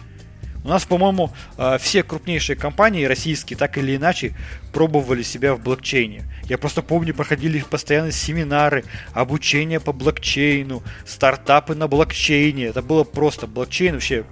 У 0.65 0.69
нас, 0.69 0.87
по-моему, 0.87 1.31
а, 1.59 1.77
все 1.77 2.03
крупнейшие 2.03 2.57
компании 2.57 3.05
российские 3.05 3.59
так 3.59 3.77
или 3.77 3.97
иначе 3.97 4.35
пробовали 4.73 5.23
себя 5.23 5.55
в 5.55 5.63
блокчейне. 5.63 6.23
Я 6.45 6.57
просто 6.57 6.81
помню, 6.81 7.15
проходили 7.15 7.63
постоянно 7.69 8.13
семинары, 8.13 8.85
обучение 9.13 9.79
по 9.79 9.93
блокчейну, 9.93 10.83
стартапы 11.07 11.75
на 11.75 11.87
блокчейне. 11.87 12.65
Это 12.65 12.81
было 12.81 13.05
просто 13.05 13.47
блокчейн 13.47 13.95
вообще 13.95 14.25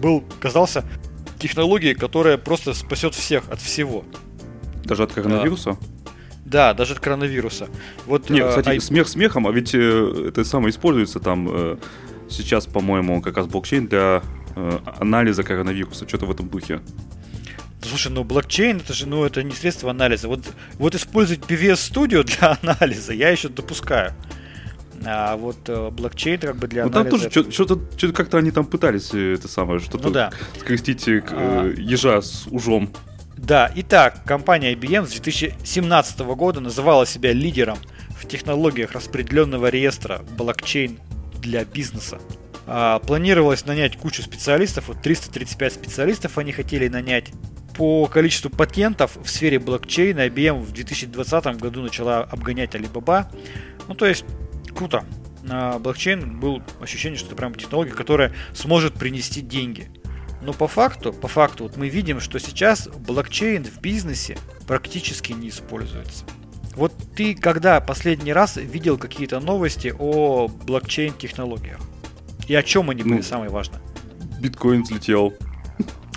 был, 0.00 0.22
казался 0.38 0.84
технологией, 1.38 1.94
которая 1.94 2.36
просто 2.36 2.74
спасет 2.74 3.14
всех 3.14 3.48
от 3.50 3.60
всего. 3.60 4.04
Даже 4.84 5.04
от 5.04 5.12
коронавируса? 5.12 5.78
Да, 6.44 6.74
даже 6.74 6.92
от 6.92 7.00
коронавируса. 7.00 7.68
Вот, 8.04 8.28
Нет, 8.28 8.48
кстати, 8.48 8.76
а... 8.76 8.80
смех 8.80 9.08
смехом, 9.08 9.46
а 9.46 9.52
ведь 9.52 9.74
э, 9.74 10.26
это 10.28 10.44
самое 10.44 10.70
используется 10.70 11.20
там 11.20 11.48
э, 11.50 11.76
сейчас, 12.28 12.66
по-моему, 12.66 13.22
как 13.22 13.38
раз 13.38 13.46
блокчейн 13.46 13.86
для 13.86 14.22
Э, 14.56 14.78
анализа 15.00 15.42
коронавируса, 15.42 16.08
что-то 16.08 16.26
в 16.26 16.30
этом 16.30 16.48
духе. 16.48 16.80
Слушай, 17.82 18.12
ну 18.12 18.24
блокчейн 18.24 18.78
это 18.78 18.94
же, 18.94 19.06
ну 19.06 19.24
это 19.24 19.42
не 19.42 19.52
средство 19.52 19.90
анализа. 19.90 20.28
Вот, 20.28 20.44
вот 20.74 20.94
использовать 20.94 21.42
PVS 21.44 21.92
Studio 21.92 22.22
для 22.38 22.58
анализа 22.62 23.12
я 23.12 23.30
еще 23.30 23.48
допускаю. 23.48 24.12
А 25.04 25.36
вот 25.36 25.68
э, 25.68 25.90
блокчейн 25.90 26.38
как 26.38 26.56
бы 26.56 26.66
для 26.66 26.84
ну, 26.84 26.90
анализа... 26.90 27.10
там 27.10 27.18
тоже 27.18 27.50
что-то, 27.50 27.82
что-то 27.96 28.12
как-то 28.12 28.38
они 28.38 28.50
там 28.50 28.64
пытались 28.64 29.12
э, 29.12 29.34
это 29.34 29.48
самое, 29.48 29.80
что-то 29.80 30.08
ну, 30.08 30.10
да. 30.14 30.32
скрестить 30.58 31.06
э, 31.08 31.22
а... 31.30 31.72
ежа 31.76 32.22
с 32.22 32.46
ужом. 32.46 32.90
Да, 33.36 33.70
итак, 33.74 34.22
компания 34.24 34.72
IBM 34.74 35.06
с 35.06 35.10
2017 35.10 36.20
года 36.20 36.60
называла 36.60 37.04
себя 37.04 37.32
лидером 37.32 37.76
в 38.16 38.26
технологиях 38.26 38.92
распределенного 38.92 39.66
реестра 39.66 40.22
блокчейн 40.38 40.98
для 41.42 41.64
бизнеса. 41.64 42.18
А, 42.66 42.98
планировалось 43.00 43.66
нанять 43.66 43.96
кучу 43.96 44.22
специалистов, 44.22 44.88
вот 44.88 45.02
335 45.02 45.72
специалистов 45.72 46.38
они 46.38 46.52
хотели 46.52 46.88
нанять. 46.88 47.30
По 47.76 48.06
количеству 48.06 48.50
патентов 48.50 49.16
в 49.16 49.28
сфере 49.28 49.58
блокчейна 49.58 50.28
IBM 50.28 50.60
в 50.60 50.72
2020 50.72 51.58
году 51.58 51.82
начала 51.82 52.20
обгонять 52.22 52.74
Alibaba. 52.74 53.26
Ну, 53.88 53.94
то 53.94 54.06
есть, 54.06 54.24
круто. 54.76 55.04
На 55.42 55.78
блокчейн 55.78 56.38
был 56.38 56.62
ощущение, 56.80 57.18
что 57.18 57.26
это 57.26 57.36
прям 57.36 57.54
технология, 57.54 57.92
которая 57.92 58.32
сможет 58.54 58.94
принести 58.94 59.40
деньги. 59.40 59.90
Но 60.40 60.52
по 60.52 60.68
факту, 60.68 61.12
по 61.12 61.26
факту, 61.28 61.64
вот 61.64 61.76
мы 61.76 61.88
видим, 61.88 62.20
что 62.20 62.38
сейчас 62.38 62.88
блокчейн 62.88 63.64
в 63.64 63.80
бизнесе 63.80 64.38
практически 64.66 65.32
не 65.32 65.48
используется. 65.48 66.24
Вот 66.76 66.92
ты 67.16 67.34
когда 67.34 67.80
последний 67.80 68.32
раз 68.32 68.56
видел 68.56 68.98
какие-то 68.98 69.40
новости 69.40 69.94
о 69.98 70.48
блокчейн-технологиях? 70.48 71.80
И 72.48 72.54
о 72.54 72.62
чем 72.62 72.90
они 72.90 73.02
были, 73.02 73.14
ну, 73.14 73.22
самое 73.22 73.50
важное? 73.50 73.80
Биткоин 74.40 74.82
взлетел. 74.82 75.34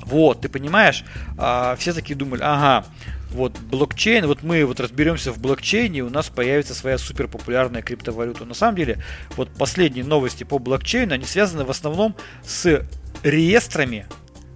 Вот, 0.05 0.41
ты 0.41 0.49
понимаешь, 0.49 1.03
а, 1.37 1.75
все 1.75 1.91
такие 1.91 2.15
думали, 2.15 2.41
ага, 2.41 2.85
вот 3.31 3.57
блокчейн, 3.59 4.25
вот 4.25 4.41
мы 4.41 4.63
вот 4.65 4.79
разберемся 4.79 5.33
в 5.33 5.39
блокчейне, 5.39 6.01
у 6.01 6.09
нас 6.09 6.29
появится 6.29 6.73
своя 6.73 6.97
супер 6.97 7.27
популярная 7.27 7.81
криптовалюта. 7.81 8.45
На 8.45 8.53
самом 8.53 8.77
деле, 8.77 9.03
вот 9.35 9.49
последние 9.49 10.05
новости 10.05 10.43
по 10.43 10.59
блокчейну, 10.59 11.13
они 11.13 11.25
связаны 11.25 11.65
в 11.65 11.69
основном 11.69 12.15
с 12.43 12.87
реестрами. 13.23 14.05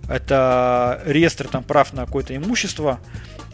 Это 0.10 1.02
реестры 1.06 1.48
там 1.48 1.64
прав 1.64 1.94
на 1.94 2.06
какое-то 2.06 2.36
имущество, 2.36 3.00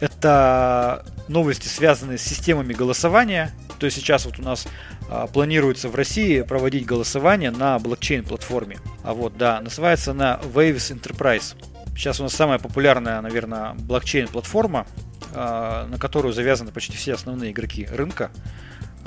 это 0.00 1.04
новости, 1.28 1.68
связанные 1.68 2.18
с 2.18 2.22
системами 2.22 2.72
голосования. 2.72 3.52
То 3.78 3.86
есть 3.86 3.96
сейчас 3.98 4.26
вот 4.26 4.38
у 4.38 4.42
нас 4.42 4.66
а, 5.10 5.26
планируется 5.26 5.88
в 5.88 5.94
России 5.94 6.42
проводить 6.42 6.86
голосование 6.86 7.50
на 7.50 7.78
блокчейн-платформе. 7.78 8.78
А 9.02 9.14
вот, 9.14 9.36
да, 9.36 9.60
называется 9.60 10.10
она 10.12 10.40
Waves 10.42 10.98
Enterprise. 10.98 11.54
Сейчас 11.96 12.20
у 12.20 12.22
нас 12.22 12.32
самая 12.34 12.58
популярная, 12.58 13.20
наверное, 13.20 13.74
блокчейн-платформа, 13.74 14.86
а, 15.34 15.86
на 15.86 15.98
которую 15.98 16.32
завязаны 16.32 16.72
почти 16.72 16.96
все 16.96 17.14
основные 17.14 17.52
игроки 17.52 17.86
рынка. 17.90 18.30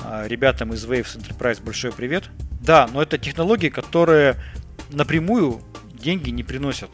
А, 0.04 0.28
ребятам 0.28 0.74
из 0.74 0.86
Waves 0.86 1.18
Enterprise 1.18 1.62
большой 1.64 1.92
привет. 1.92 2.30
Да, 2.62 2.90
но 2.92 3.02
это 3.02 3.18
технологии, 3.18 3.70
которые 3.70 4.38
напрямую 4.92 5.62
деньги 5.94 6.30
не 6.30 6.44
приносят. 6.44 6.90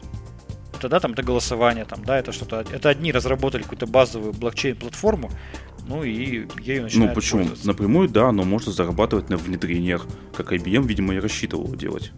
Это, 0.78 0.88
да, 0.88 1.00
там 1.00 1.12
это 1.12 1.24
голосование, 1.24 1.84
там, 1.84 2.04
да, 2.04 2.18
это 2.18 2.30
что-то. 2.30 2.64
Это 2.70 2.88
одни 2.88 3.10
разработали 3.10 3.62
какую-то 3.62 3.86
базовую 3.86 4.32
блокчейн-платформу, 4.32 5.30
ну 5.88 6.04
и 6.04 6.46
ею 6.62 6.82
начинают 6.84 7.10
Ну 7.10 7.14
почему? 7.14 7.48
Напрямую, 7.64 8.08
да, 8.08 8.30
но 8.30 8.44
можно 8.44 8.70
зарабатывать 8.70 9.28
на 9.28 9.36
внедрениях, 9.36 10.06
как 10.36 10.52
IBM, 10.52 10.86
видимо, 10.86 11.14
и 11.14 11.18
рассчитывал 11.18 11.74
делать. 11.74 12.12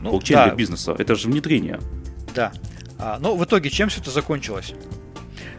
Ну, 0.00 0.10
Блокчейн 0.10 0.38
да. 0.38 0.46
для 0.46 0.54
бизнеса, 0.54 0.94
это 0.98 1.14
же 1.16 1.28
внедрение. 1.28 1.80
Да. 2.34 2.52
А, 2.98 3.18
но 3.20 3.36
в 3.36 3.44
итоге 3.44 3.68
чем 3.68 3.88
все 3.88 4.00
это 4.00 4.10
закончилось? 4.10 4.72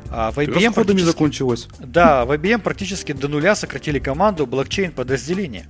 А, 0.09 0.31
в 0.31 0.39
IBM 0.39 0.67
Расходами 0.67 1.01
закончилось. 1.01 1.67
Да, 1.79 2.25
в 2.25 2.31
IBM 2.31 2.61
практически 2.61 3.11
до 3.11 3.27
нуля 3.27 3.55
сократили 3.55 3.99
команду 3.99 4.47
блокчейн 4.47 4.91
подразделения. 4.91 5.67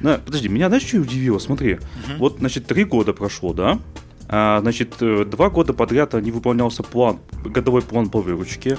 На, 0.00 0.18
подожди, 0.18 0.48
меня 0.48 0.68
знаешь, 0.68 0.84
что 0.84 0.98
удивило? 0.98 1.38
Смотри, 1.38 1.74
угу. 1.74 1.82
вот, 2.18 2.38
значит, 2.38 2.66
три 2.66 2.84
года 2.84 3.12
прошло, 3.12 3.52
да? 3.52 3.80
А, 4.28 4.60
значит, 4.60 4.94
э, 5.00 5.24
два 5.24 5.50
года 5.50 5.72
подряд 5.72 6.14
не 6.14 6.30
выполнялся 6.30 6.82
план, 6.82 7.20
годовой 7.44 7.82
план 7.82 8.08
по 8.08 8.20
выручке. 8.20 8.78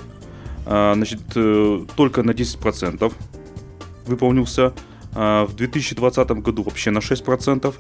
А, 0.66 0.94
значит, 0.96 1.22
э, 1.36 1.86
только 1.96 2.24
на 2.24 2.32
10% 2.32 3.14
выполнился. 4.06 4.74
А, 5.14 5.46
в 5.46 5.56
2020 5.56 6.42
году 6.42 6.64
вообще 6.64 6.92
на 6.92 7.00
6%. 7.00 7.76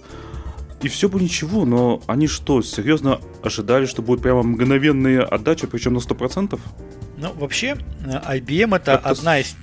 И 0.82 0.88
все 0.90 1.10
бы 1.10 1.20
ничего, 1.20 1.66
но 1.66 2.02
они 2.06 2.28
что, 2.28 2.62
серьезно 2.62 3.20
ожидали, 3.44 3.88
что 3.88 4.02
будет 4.02 4.22
прямо 4.22 4.44
мгновенная 4.44 5.24
отдача, 5.24 5.68
причем 5.68 5.96
на 5.96 6.00
100%? 6.00 6.60
Ну, 7.18 7.34
вообще, 7.34 7.78
э, 8.06 8.38
IBM 8.38 8.76
это 8.76 8.94
Как-то... 8.94 9.10
одна 9.10 9.40
из, 9.40 9.56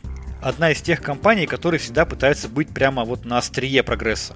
одна 0.42 0.72
из 0.72 0.82
тех 0.82 1.00
компаний, 1.00 1.46
которые 1.46 1.78
всегда 1.78 2.04
пытаются 2.04 2.48
быть 2.48 2.68
прямо 2.68 3.04
вот 3.04 3.24
на 3.24 3.38
острие 3.38 3.82
прогресса. 3.84 4.34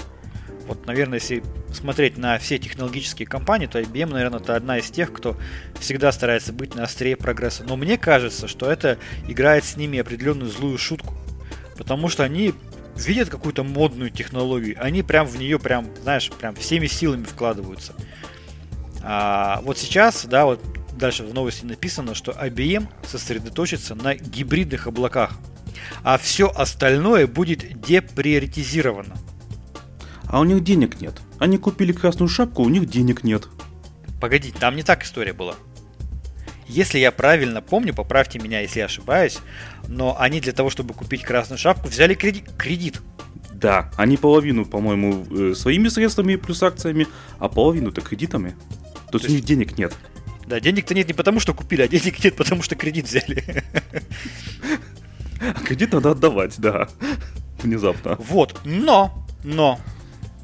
Вот, 0.69 0.87
наверное, 0.87 1.19
если 1.19 1.43
смотреть 1.73 2.19
на 2.19 2.39
все 2.39 2.59
технологические 2.59 3.27
компании, 3.27 3.67
то 3.67 3.81
IBM, 3.81 4.13
наверное, 4.13 4.39
это 4.39 4.55
одна 4.55 4.79
из 4.79 4.91
тех, 4.91 5.11
кто 5.13 5.37
всегда 5.81 6.13
старается 6.13 6.53
быть 6.53 6.75
на 6.75 6.85
острие 6.85 7.17
прогресса. 7.17 7.65
Но 7.65 7.77
мне 7.77 7.97
кажется, 7.97 8.47
что 8.47 8.71
это 8.71 8.99
играет 9.27 9.65
с 9.65 9.79
ними 9.79 9.99
определенную 9.99 10.51
злую 10.51 10.77
шутку. 10.77 11.15
Потому 11.79 12.11
что 12.11 12.23
они 12.23 12.53
видят 12.97 13.31
какую-то 13.31 13.65
модную 13.65 14.11
технологию, 14.11 14.77
они 14.79 15.03
прям 15.03 15.27
в 15.27 15.39
нее 15.39 15.59
прям, 15.59 15.89
знаешь, 16.03 16.31
прям 16.31 16.55
всеми 16.55 16.87
силами 16.87 17.25
вкладываются. 17.25 17.95
А 19.03 19.63
вот 19.63 19.79
сейчас, 19.79 20.27
да, 20.27 20.45
вот 20.45 20.63
дальше 20.99 21.25
в 21.25 21.33
новости 21.33 21.65
написано, 21.65 22.15
что 22.15 22.33
IBM 22.33 22.89
сосредоточится 23.07 23.95
на 23.95 24.15
гибридных 24.15 24.87
облаках. 24.87 25.33
А 26.03 26.19
все 26.19 26.51
остальное 26.51 27.27
будет 27.27 27.81
деприоритизировано. 27.81 29.17
А 30.29 30.41
у 30.41 30.45
них 30.45 30.63
денег 30.63 31.01
нет. 31.01 31.21
Они 31.39 31.59
купили 31.59 31.93
красную 31.93 32.29
шапку, 32.29 32.63
у 32.63 32.69
них 32.69 32.89
денег 32.89 33.25
нет. 33.25 33.49
Погоди, 34.21 34.53
там 34.53 34.77
не 34.77 34.83
так 34.83 35.05
история 35.05 35.33
была. 35.33 35.55
Если 36.67 36.99
я 36.99 37.13
правильно 37.13 37.63
помню, 37.63 37.95
поправьте 37.95 38.39
меня, 38.39 38.61
если 38.61 38.81
я 38.81 38.85
ошибаюсь, 38.87 39.39
но 39.87 40.17
они 40.21 40.41
для 40.41 40.53
того, 40.53 40.69
чтобы 40.69 40.93
купить 40.93 41.23
красную 41.23 41.59
шапку, 41.59 41.89
взяли 41.89 42.15
креди- 42.15 42.45
кредит. 42.59 43.01
Да, 43.53 43.91
они 43.97 44.17
половину, 44.19 44.67
по-моему, 44.67 45.27
э, 45.31 45.55
своими 45.55 45.89
средствами 45.89 46.37
плюс 46.37 46.63
акциями, 46.63 47.07
а 47.39 47.49
половину-то 47.49 48.03
кредитами. 48.03 48.55
То 49.11 49.17
есть 49.17 49.27
То 49.27 49.33
у 49.33 49.35
них 49.35 49.45
денег 49.45 49.79
нет. 49.79 49.95
Да, 50.47 50.61
денег-то 50.61 50.95
нет 50.95 51.09
не 51.09 51.15
потому, 51.15 51.41
что 51.41 51.55
купили, 51.55 51.83
а 51.83 51.89
денег 51.89 52.23
нет 52.23 52.37
потому, 52.37 52.63
что 52.63 52.75
кредит 52.75 53.07
взяли. 53.07 53.65
А 55.41 55.55
кредит 55.65 55.93
надо 55.93 56.11
отдавать, 56.11 56.55
да. 56.59 56.89
Внезапно. 57.63 58.17
Вот, 58.19 58.61
но, 58.65 59.27
но, 59.43 59.81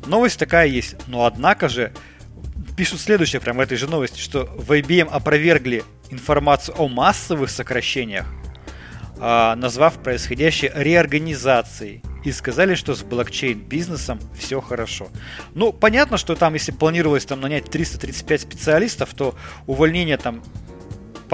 новость 0.07 0.39
такая 0.39 0.67
есть. 0.67 0.97
Но 1.07 1.27
однако 1.27 1.69
же, 1.69 1.93
пишут 2.77 3.01
следующее 3.01 3.41
прямо 3.41 3.59
в 3.59 3.63
этой 3.63 3.77
же 3.77 3.89
новости, 3.89 4.19
что 4.19 4.45
в 4.57 4.71
IBM 4.73 5.09
опровергли 5.11 5.85
информацию 6.11 6.77
о 6.79 6.89
массовых 6.89 7.51
сокращениях, 7.51 8.27
а, 9.19 9.55
назвав 9.57 9.95
происходящее 9.95 10.73
реорганизацией. 10.75 12.03
И 12.25 12.33
сказали, 12.33 12.75
что 12.75 12.95
с 12.95 13.03
блокчейн-бизнесом 13.03 14.19
все 14.39 14.63
хорошо. 14.63 15.09
Ну, 15.55 15.75
понятно, 15.75 16.17
что 16.17 16.35
там, 16.35 16.55
если 16.55 16.73
планировалось 16.73 17.27
там 17.27 17.43
нанять 17.43 17.71
335 17.71 18.41
специалистов, 18.41 19.13
то 19.15 19.35
увольнение 19.67 20.17
там 20.17 20.43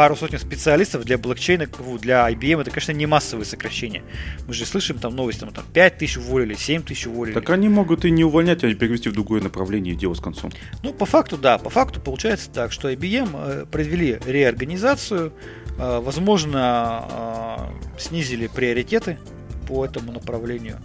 пару 0.00 0.16
сотен 0.16 0.38
специалистов 0.38 1.04
для 1.04 1.18
блокчейна, 1.18 1.66
для 2.00 2.26
IBM, 2.30 2.62
это, 2.62 2.70
конечно, 2.70 2.92
не 2.92 3.04
массовые 3.04 3.44
сокращения. 3.44 4.02
Мы 4.48 4.54
же 4.54 4.64
слышим 4.64 4.98
там 4.98 5.14
новости, 5.14 5.40
там, 5.40 5.52
там 5.52 5.66
5 5.74 5.98
тысяч 5.98 6.16
уволили, 6.16 6.54
7 6.54 6.82
тысяч 6.84 7.06
уволили. 7.06 7.34
Так 7.34 7.50
они 7.50 7.68
могут 7.68 8.06
и 8.06 8.10
не 8.10 8.24
увольнять, 8.24 8.64
а 8.64 8.74
перевести 8.74 9.10
в 9.10 9.12
другое 9.12 9.42
направление 9.42 9.92
и 9.92 9.96
дело 9.98 10.14
с 10.14 10.20
концом. 10.20 10.52
Ну, 10.82 10.94
по 10.94 11.04
факту, 11.04 11.36
да, 11.36 11.58
по 11.58 11.68
факту 11.68 12.00
получается 12.00 12.48
так, 12.48 12.72
что 12.72 12.90
IBM 12.90 13.28
э, 13.34 13.66
произвели 13.66 14.18
реорганизацию, 14.24 15.34
э, 15.76 16.00
возможно, 16.00 17.68
э, 17.94 17.98
снизили 17.98 18.46
приоритеты 18.46 19.18
по 19.68 19.84
этому 19.84 20.12
направлению. 20.12 20.80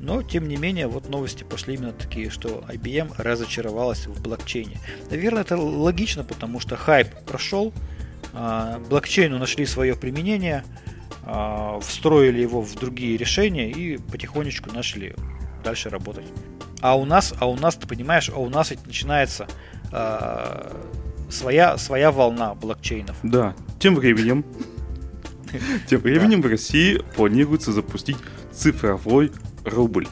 Но, 0.00 0.24
тем 0.24 0.48
не 0.48 0.56
менее, 0.56 0.88
вот 0.88 1.08
новости 1.08 1.44
пошли 1.44 1.74
именно 1.74 1.92
такие, 1.92 2.30
что 2.30 2.64
IBM 2.68 3.14
разочаровалась 3.16 4.08
в 4.08 4.20
блокчейне. 4.20 4.80
Наверное, 5.08 5.42
это 5.42 5.56
логично, 5.56 6.24
потому 6.24 6.58
что 6.58 6.74
хайп 6.74 7.08
прошел, 7.26 7.72
блокчейну 8.88 9.38
нашли 9.38 9.66
свое 9.66 9.94
применение, 9.94 10.64
а, 11.24 11.80
встроили 11.80 12.40
его 12.40 12.60
в 12.60 12.74
другие 12.76 13.16
решения 13.16 13.70
и 13.70 13.98
потихонечку 13.98 14.72
начали 14.72 15.16
дальше 15.64 15.90
работать. 15.90 16.26
А 16.80 16.96
у 16.96 17.04
нас, 17.04 17.34
а 17.40 17.48
у 17.48 17.56
нас, 17.56 17.74
ты 17.74 17.86
понимаешь, 17.88 18.30
а 18.32 18.38
у 18.38 18.48
нас 18.48 18.70
ведь 18.70 18.86
начинается 18.86 19.48
а, 19.92 20.76
своя, 21.28 21.78
своя 21.78 22.12
волна 22.12 22.54
блокчейнов. 22.54 23.16
Да, 23.22 23.56
тем 23.80 23.96
временем, 23.96 24.44
тем 25.88 26.00
временем 26.00 26.42
в 26.42 26.46
России 26.46 27.02
планируется 27.16 27.72
запустить 27.72 28.18
цифровой 28.52 29.32
рубль. 29.64 30.06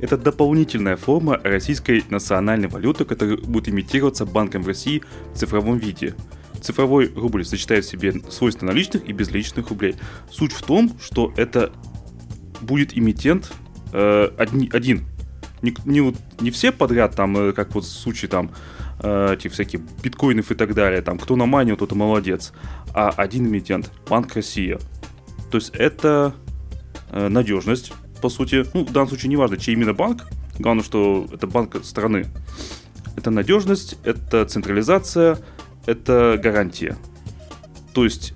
Это 0.00 0.16
дополнительная 0.16 0.96
форма 0.96 1.38
российской 1.44 2.04
национальной 2.08 2.68
валюты, 2.68 3.04
которая 3.04 3.36
будет 3.36 3.68
имитироваться 3.68 4.26
банком 4.26 4.62
в 4.62 4.66
России 4.66 5.02
в 5.34 5.38
цифровом 5.38 5.78
виде. 5.78 6.14
Цифровой 6.62 7.12
рубль 7.14 7.44
сочетает 7.44 7.84
в 7.84 7.88
себе 7.90 8.14
свойства 8.30 8.66
наличных 8.66 9.08
и 9.08 9.12
безличных 9.12 9.68
рублей. 9.68 9.96
Суть 10.30 10.52
в 10.52 10.62
том, 10.62 10.96
что 11.02 11.32
это 11.36 11.72
будет 12.60 12.96
имитент 12.96 13.52
э, 13.92 14.30
одни- 14.38 14.70
один. 14.72 15.06
Не, 15.60 15.74
не, 15.84 16.00
вот- 16.00 16.16
не 16.40 16.50
все 16.50 16.72
подряд, 16.72 17.14
там, 17.16 17.36
э, 17.36 17.52
как 17.52 17.74
вот 17.74 17.84
в 17.84 17.88
случае 17.88 18.28
там 18.28 18.50
э, 19.00 19.34
этих 19.34 19.52
всяких 19.52 19.80
биткоинов 20.02 20.50
и 20.52 20.54
так 20.54 20.74
далее, 20.74 21.02
там, 21.02 21.18
кто 21.18 21.34
наманил, 21.36 21.76
тот 21.76 21.92
и 21.92 21.94
молодец. 21.94 22.52
А 22.94 23.10
один 23.10 23.46
эмитент, 23.48 23.90
Банк 24.08 24.34
Россия. 24.34 24.78
То 25.50 25.58
есть 25.58 25.70
это 25.74 26.34
э, 27.10 27.28
надежность, 27.28 27.92
по 28.20 28.28
сути. 28.28 28.64
Ну, 28.72 28.84
в 28.86 28.92
данном 28.92 29.08
случае 29.08 29.28
не 29.30 29.36
важно, 29.36 29.56
чей 29.56 29.74
именно 29.74 29.92
банк. 29.94 30.26
Главное, 30.58 30.84
что 30.84 31.28
это 31.32 31.46
банк 31.48 31.76
страны. 31.84 32.26
Это 33.16 33.30
надежность, 33.30 33.98
это 34.04 34.44
централизация, 34.46 35.38
это 35.86 36.38
гарантия. 36.42 36.96
То 37.94 38.04
есть 38.04 38.34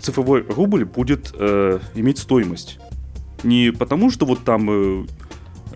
цифровой 0.00 0.42
рубль 0.42 0.84
будет 0.84 1.32
э, 1.34 1.78
иметь 1.94 2.18
стоимость. 2.18 2.78
Не 3.42 3.70
потому, 3.72 4.10
что 4.10 4.26
вот 4.26 4.44
там, 4.44 4.68
э, 4.70 5.06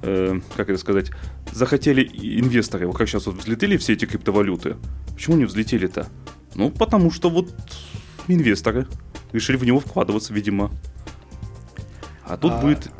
э, 0.03 0.41
как 0.57 0.69
это 0.69 0.79
сказать, 0.79 1.11
захотели 1.53 2.03
инвесторы, 2.39 2.87
вот 2.87 2.97
как 2.97 3.09
сейчас 3.09 3.27
вот 3.27 3.37
взлетели 3.37 3.77
все 3.77 3.93
эти 3.95 4.05
криптовалюты. 4.05 4.77
Почему 5.15 5.37
не 5.37 5.45
взлетели-то? 5.45 6.09
Ну, 6.55 6.71
потому 6.71 7.11
что 7.11 7.31
вот 7.31 7.55
инвесторы 8.29 8.87
решили 9.33 9.57
в 9.57 9.65
него 9.65 9.81
вкладываться, 9.81 10.33
видимо. 10.33 10.71
А 12.27 12.37
тут 12.37 12.53
А- 12.53 12.61
будет 12.61 12.91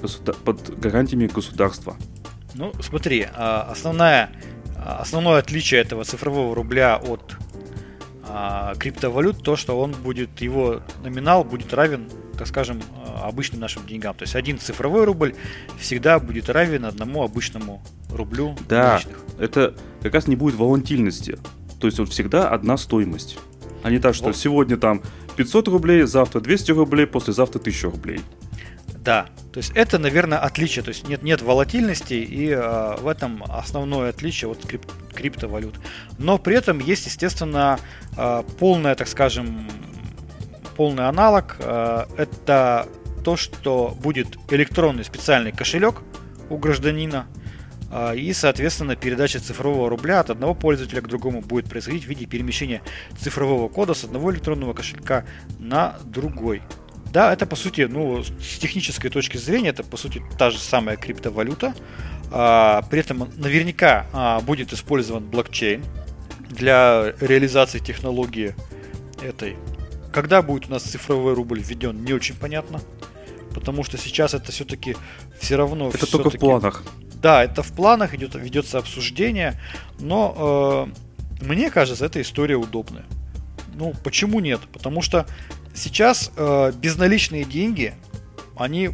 государ- 0.00 0.36
под 0.44 0.78
гарантиями 0.78 1.26
государства. 1.26 1.96
Ну, 2.54 2.72
смотри, 2.82 3.26
а, 3.34 3.68
основная, 3.70 4.30
основное 4.84 5.38
отличие 5.38 5.80
этого 5.80 6.04
цифрового 6.04 6.54
рубля 6.54 6.96
от 6.96 7.36
а, 8.24 8.74
криптовалют 8.76 9.42
то, 9.42 9.56
что 9.56 9.78
он 9.80 9.92
будет, 9.92 10.40
его 10.40 10.80
номинал 11.02 11.44
будет 11.44 11.72
равен, 11.74 12.08
так 12.38 12.46
скажем, 12.46 12.80
а, 13.06 13.28
обычным 13.28 13.60
нашим 13.60 13.86
деньгам. 13.86 14.14
То 14.14 14.22
есть 14.22 14.34
один 14.36 14.58
цифровой 14.58 15.04
рубль 15.04 15.34
всегда 15.78 16.18
будет 16.18 16.48
равен 16.48 16.84
одному 16.84 17.22
обычному 17.22 17.82
рублю 18.10 18.56
Да, 18.68 18.92
наличных. 18.94 19.18
это 19.38 19.74
как 20.00 20.14
раз 20.14 20.26
не 20.28 20.36
будет 20.36 20.54
волатильности. 20.54 21.38
То 21.80 21.86
есть 21.88 21.98
вот 21.98 22.10
всегда 22.10 22.48
одна 22.48 22.76
стоимость. 22.76 23.38
А 23.82 23.90
не 23.90 23.98
так, 23.98 24.14
что 24.14 24.26
Вот. 24.26 24.36
сегодня 24.36 24.76
там 24.76 25.02
500 25.36 25.68
рублей, 25.68 26.02
завтра 26.02 26.40
200 26.40 26.72
рублей, 26.72 27.06
послезавтра 27.06 27.58
1000 27.58 27.90
рублей. 27.90 28.20
Да, 29.04 29.26
то 29.52 29.58
есть 29.58 29.72
это, 29.74 29.98
наверное, 29.98 30.38
отличие. 30.38 30.84
То 30.84 30.90
есть 30.90 31.08
нет, 31.08 31.22
нет 31.24 31.42
волатильности, 31.42 32.14
и 32.14 32.52
а, 32.52 32.96
в 32.96 33.08
этом 33.08 33.42
основное 33.48 34.10
отличие 34.10 34.48
от 34.48 34.64
крип- 34.64 34.88
криптовалют. 35.12 35.80
Но 36.18 36.38
при 36.38 36.54
этом 36.54 36.78
есть, 36.78 37.06
естественно, 37.06 37.80
а, 38.16 38.44
полное, 38.60 38.94
так 38.94 39.08
скажем, 39.08 39.68
полный 40.76 41.08
аналог. 41.08 41.56
А, 41.58 42.06
это 42.16 42.88
то, 43.24 43.36
что 43.36 43.96
будет 44.00 44.38
электронный 44.50 45.04
специальный 45.04 45.50
кошелек 45.50 46.02
у 46.48 46.56
гражданина, 46.56 47.26
а, 47.90 48.12
и, 48.12 48.32
соответственно, 48.32 48.94
передача 48.94 49.40
цифрового 49.40 49.90
рубля 49.90 50.20
от 50.20 50.30
одного 50.30 50.54
пользователя 50.54 51.00
к 51.02 51.08
другому 51.08 51.40
будет 51.40 51.68
происходить 51.68 52.04
в 52.04 52.08
виде 52.08 52.26
перемещения 52.26 52.82
цифрового 53.18 53.68
кода 53.68 53.94
с 53.94 54.04
одного 54.04 54.32
электронного 54.32 54.74
кошелька 54.74 55.24
на 55.58 55.96
другой. 56.04 56.62
Да, 57.12 57.30
это 57.30 57.44
по 57.44 57.56
сути, 57.56 57.82
ну, 57.82 58.24
с 58.24 58.58
технической 58.58 59.10
точки 59.10 59.36
зрения, 59.36 59.68
это 59.68 59.84
по 59.84 59.98
сути 59.98 60.22
та 60.38 60.50
же 60.50 60.58
самая 60.58 60.96
криптовалюта. 60.96 61.74
А, 62.30 62.80
при 62.90 63.00
этом 63.00 63.30
наверняка 63.36 64.06
а, 64.14 64.40
будет 64.40 64.72
использован 64.72 65.22
блокчейн 65.28 65.84
для 66.48 67.12
реализации 67.20 67.80
технологии 67.80 68.54
этой. 69.22 69.58
Когда 70.10 70.40
будет 70.40 70.68
у 70.68 70.70
нас 70.70 70.84
цифровой 70.84 71.34
рубль 71.34 71.60
введен, 71.60 72.02
не 72.02 72.14
очень 72.14 72.34
понятно. 72.34 72.80
Потому 73.52 73.84
что 73.84 73.98
сейчас 73.98 74.32
это 74.32 74.50
все-таки 74.50 74.96
все 75.38 75.56
равно... 75.56 75.90
Это 75.90 76.10
только 76.10 76.30
в 76.30 76.38
планах. 76.38 76.82
да, 77.20 77.44
это 77.44 77.62
в 77.62 77.72
планах, 77.72 78.14
идет, 78.14 78.34
ведется 78.36 78.78
обсуждение, 78.78 79.60
но 80.00 80.88
э, 81.40 81.44
мне 81.44 81.70
кажется, 81.70 82.06
эта 82.06 82.22
история 82.22 82.56
удобная. 82.56 83.04
Ну, 83.74 83.94
почему 84.02 84.40
нет? 84.40 84.60
Потому 84.72 85.02
что 85.02 85.26
сейчас 85.74 86.30
э, 86.36 86.72
безналичные 86.72 87.44
деньги, 87.44 87.94
они 88.56 88.90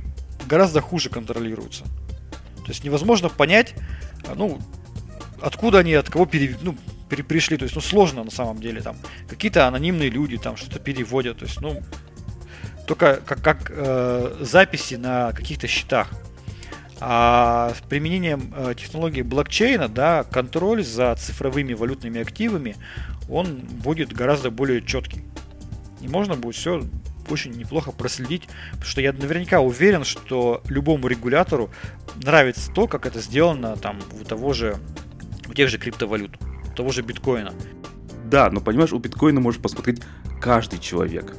гораздо 0.46 0.80
хуже 0.80 1.10
контролируются. 1.10 1.84
То 2.64 2.72
есть 2.72 2.84
невозможно 2.84 3.28
понять, 3.28 3.74
э, 4.24 4.34
ну, 4.34 4.58
откуда 5.40 5.78
они, 5.78 5.94
от 5.94 6.10
кого 6.10 6.26
пере, 6.26 6.56
ну, 6.62 6.76
пере- 7.08 7.24
пришли. 7.24 7.56
То 7.56 7.64
есть, 7.64 7.74
ну, 7.74 7.80
сложно 7.80 8.24
на 8.24 8.30
самом 8.30 8.60
деле. 8.60 8.80
Там 8.80 8.96
какие-то 9.28 9.66
анонимные 9.66 10.10
люди 10.10 10.36
там 10.38 10.56
что-то 10.56 10.78
переводят. 10.78 11.38
То 11.38 11.44
есть, 11.46 11.60
ну, 11.60 11.82
только 12.86 13.20
как, 13.24 13.42
как 13.42 13.70
э, 13.74 14.36
записи 14.40 14.94
на 14.94 15.32
каких-то 15.32 15.66
счетах. 15.66 16.08
А 17.00 17.74
с 17.76 17.80
применением 17.88 18.52
э, 18.56 18.74
технологии 18.76 19.22
блокчейна, 19.22 19.88
да, 19.88 20.24
контроль 20.24 20.84
за 20.84 21.14
цифровыми 21.14 21.74
валютными 21.74 22.20
активами, 22.20 22.76
он 23.28 23.58
будет 23.58 24.12
гораздо 24.12 24.50
более 24.50 24.82
четкий. 24.82 25.22
И 26.00 26.08
можно 26.08 26.34
будет 26.34 26.54
все 26.54 26.82
очень 27.30 27.52
неплохо 27.52 27.92
проследить, 27.92 28.48
потому 28.70 28.86
что 28.86 29.00
я 29.00 29.12
наверняка 29.12 29.60
уверен, 29.60 30.04
что 30.04 30.62
любому 30.68 31.08
регулятору 31.08 31.70
нравится 32.22 32.70
то, 32.72 32.86
как 32.86 33.06
это 33.06 33.20
сделано 33.20 33.76
там 33.76 33.98
у 34.18 34.24
того 34.24 34.52
же, 34.52 34.76
у 35.48 35.54
тех 35.54 35.68
же 35.68 35.78
криптовалют, 35.78 36.38
у 36.70 36.74
того 36.74 36.90
же 36.90 37.02
биткоина. 37.02 37.52
Да, 38.24 38.50
но 38.50 38.60
понимаешь, 38.60 38.92
у 38.92 38.98
биткоина 38.98 39.40
может 39.40 39.60
посмотреть 39.60 40.00
каждый 40.40 40.78
человек. 40.78 41.34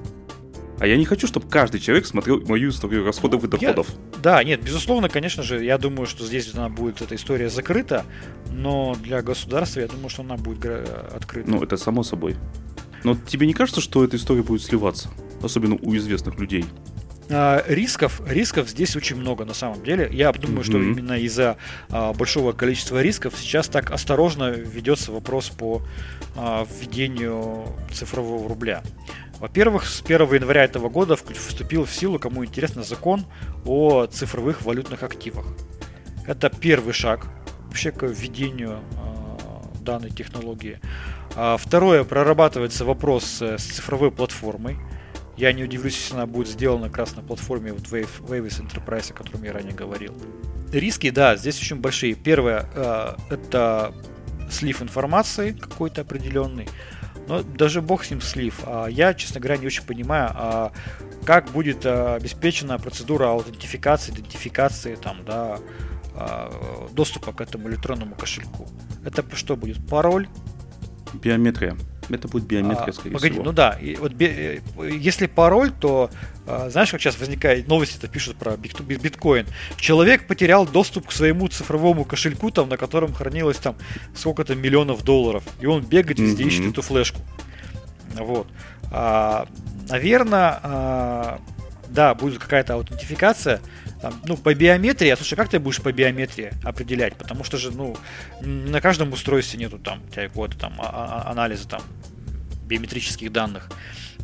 А 0.80 0.88
я 0.88 0.96
не 0.96 1.04
хочу, 1.04 1.28
чтобы 1.28 1.50
каждый 1.50 1.82
человек 1.82 2.06
смотрел 2.06 2.40
мою 2.46 2.70
историю 2.70 3.04
расходов 3.04 3.44
и 3.44 3.48
доходов. 3.48 3.88
Я, 3.90 4.22
да, 4.22 4.44
нет, 4.44 4.64
безусловно, 4.64 5.10
конечно 5.10 5.44
же, 5.44 5.64
я 5.64 5.78
думаю, 5.78 6.08
что 6.08 6.26
здесь 6.26 6.54
она 6.54 6.70
будет, 6.70 7.02
эта 7.02 7.16
история 7.16 7.50
закрыта, 7.50 8.06
но 8.52 8.96
для 9.04 9.22
государства 9.22 9.82
я 9.82 9.88
думаю, 9.88 10.10
что 10.10 10.22
она 10.22 10.38
будет 10.38 10.66
открыта. 11.14 11.50
Ну, 11.50 11.62
это 11.62 11.76
само 11.76 12.04
собой. 12.04 12.38
Но 13.04 13.16
тебе 13.16 13.48
не 13.48 13.54
кажется, 13.54 13.82
что 13.82 14.04
эта 14.04 14.18
история 14.18 14.44
будет 14.44 14.62
сливаться? 14.62 15.10
Особенно 15.42 15.76
у 15.76 15.96
известных 15.96 16.38
людей. 16.40 16.66
А, 17.32 17.64
рисков, 17.68 18.22
рисков 18.28 18.70
здесь 18.70 18.96
очень 18.96 19.16
много 19.16 19.46
на 19.46 19.54
самом 19.54 19.84
деле. 19.84 20.10
Я 20.12 20.32
думаю, 20.32 20.62
mm-hmm. 20.62 20.64
что 20.64 20.78
именно 20.80 21.14
из-за 21.20 21.58
а, 21.90 22.14
большого 22.14 22.54
количества 22.54 23.02
рисков 23.02 23.36
сейчас 23.38 23.68
так 23.68 23.92
осторожно 23.92 24.50
ведется 24.50 25.12
вопрос 25.12 25.50
по 25.50 25.84
а, 26.36 26.66
введению 26.66 27.68
цифрового 27.94 28.50
рубля. 28.50 28.82
Во-первых, 29.40 29.86
с 29.86 30.02
1 30.02 30.34
января 30.34 30.64
этого 30.64 30.90
года 30.90 31.16
вступил 31.16 31.86
в 31.86 31.94
силу, 31.94 32.20
кому 32.20 32.44
интересно, 32.44 32.84
закон 32.84 33.26
о 33.64 34.08
цифровых 34.08 34.64
валютных 34.64 35.04
активах. 35.04 35.46
Это 36.28 36.50
первый 36.50 36.94
шаг 36.94 37.28
вообще 37.68 37.92
к 37.92 38.06
введению 38.06 38.80
данной 39.82 40.12
технологии. 40.12 40.80
А 41.36 41.58
второе, 41.58 42.04
прорабатывается 42.04 42.86
вопрос 42.86 43.42
с 43.42 43.62
цифровой 43.62 44.12
платформой. 44.12 44.78
Я 45.38 45.54
не 45.54 45.64
удивлюсь, 45.64 45.96
если 45.96 46.16
она 46.16 46.26
будет 46.26 46.50
сделана 46.50 46.88
как 46.88 46.98
раз 46.98 47.16
на 47.16 47.22
платформе 47.22 47.72
вот 47.72 47.84
Wave, 47.84 48.22
Waves 48.28 48.62
Enterprise, 48.62 49.12
о 49.12 49.14
котором 49.14 49.44
я 49.44 49.54
ранее 49.54 49.74
говорил. 49.74 50.14
Риски, 50.74 51.12
да, 51.12 51.38
здесь 51.38 51.60
очень 51.62 51.78
большие. 51.78 52.14
Первое, 52.16 52.66
э, 52.76 53.16
это 53.30 53.94
слив 54.52 54.82
информации 54.82 55.54
какой-то 55.54 56.02
определенный. 56.02 56.68
Но 57.28 57.42
даже 57.42 57.82
бог 57.82 58.04
с 58.04 58.10
ним 58.10 58.22
слив. 58.22 58.60
А 58.66 58.88
я, 58.88 59.14
честно 59.14 59.40
говоря, 59.40 59.58
не 59.58 59.68
очень 59.68 59.84
понимаю, 59.84 60.32
а 60.34 60.72
как 61.26 61.52
будет 61.52 61.86
а, 61.86 62.16
обеспечена 62.16 62.80
процедура 62.80 63.28
аутентификации, 63.28 64.12
идентификации 64.12 64.96
там, 64.96 65.24
да, 65.26 65.60
доступа 66.92 67.32
к 67.32 67.40
этому 67.40 67.70
электронному 67.70 68.16
кошельку. 68.16 68.68
Это 69.06 69.24
что 69.36 69.56
будет? 69.56 69.88
Пароль? 69.88 70.28
Биометрия. 71.14 71.76
Это 72.10 72.28
будет 72.28 72.46
биометрия, 72.46 72.88
а, 72.88 72.94
скорее 72.94 73.14
погоди, 73.14 73.34
всего. 73.34 73.46
ну 73.46 73.52
да, 73.52 73.74
и 73.74 73.96
вот 73.96 74.14
би, 74.14 74.26
э, 74.26 74.60
если 74.98 75.28
пароль, 75.28 75.72
то 75.72 76.10
а, 76.48 76.70
знаешь, 76.70 76.90
как 76.90 77.00
сейчас 77.02 77.20
возникает 77.20 77.68
новости, 77.68 77.98
это 77.98 78.08
пишут 78.08 78.38
про 78.38 78.58
биткоин. 78.58 79.46
Человек 79.78 80.26
потерял 80.26 80.66
доступ 80.66 81.08
к 81.08 81.12
своему 81.12 81.48
цифровому 81.48 82.06
кошельку, 82.06 82.50
там, 82.50 82.70
на 82.70 82.78
котором 82.78 83.14
хранилось 83.14 83.58
там 83.58 83.76
сколько-то 84.16 84.56
миллионов 84.56 85.04
долларов, 85.04 85.44
и 85.62 85.68
он 85.68 85.84
бегает 85.84 86.20
везде 86.20 86.44
mm-hmm. 86.44 86.48
ищет 86.48 86.66
эту 86.72 86.82
флешку. 86.82 87.22
Вот. 88.16 88.48
А, 88.92 89.48
наверное, 89.88 90.60
а, 90.64 91.40
да, 91.90 92.16
будет 92.16 92.40
какая-то 92.40 92.76
аутентификация. 92.76 93.62
Там, 94.02 94.14
ну, 94.26 94.38
по 94.38 94.54
биометрии, 94.54 95.10
а 95.10 95.18
слушай, 95.18 95.36
как 95.36 95.50
ты 95.50 95.60
будешь 95.60 95.82
по 95.82 95.92
биометрии 95.92 96.54
определять? 96.64 97.16
Потому 97.16 97.44
что 97.44 97.58
же, 97.58 97.72
ну, 97.72 97.98
на 98.42 98.80
каждом 98.80 99.12
устройстве 99.12 99.60
нету 99.60 99.78
там 99.78 100.02
какого-то 100.14 100.58
там 100.58 100.76
а, 100.80 101.24
а, 101.26 101.32
анализа 101.32 101.68
там 101.68 101.82
биометрических 102.66 103.32
данных. 103.32 103.70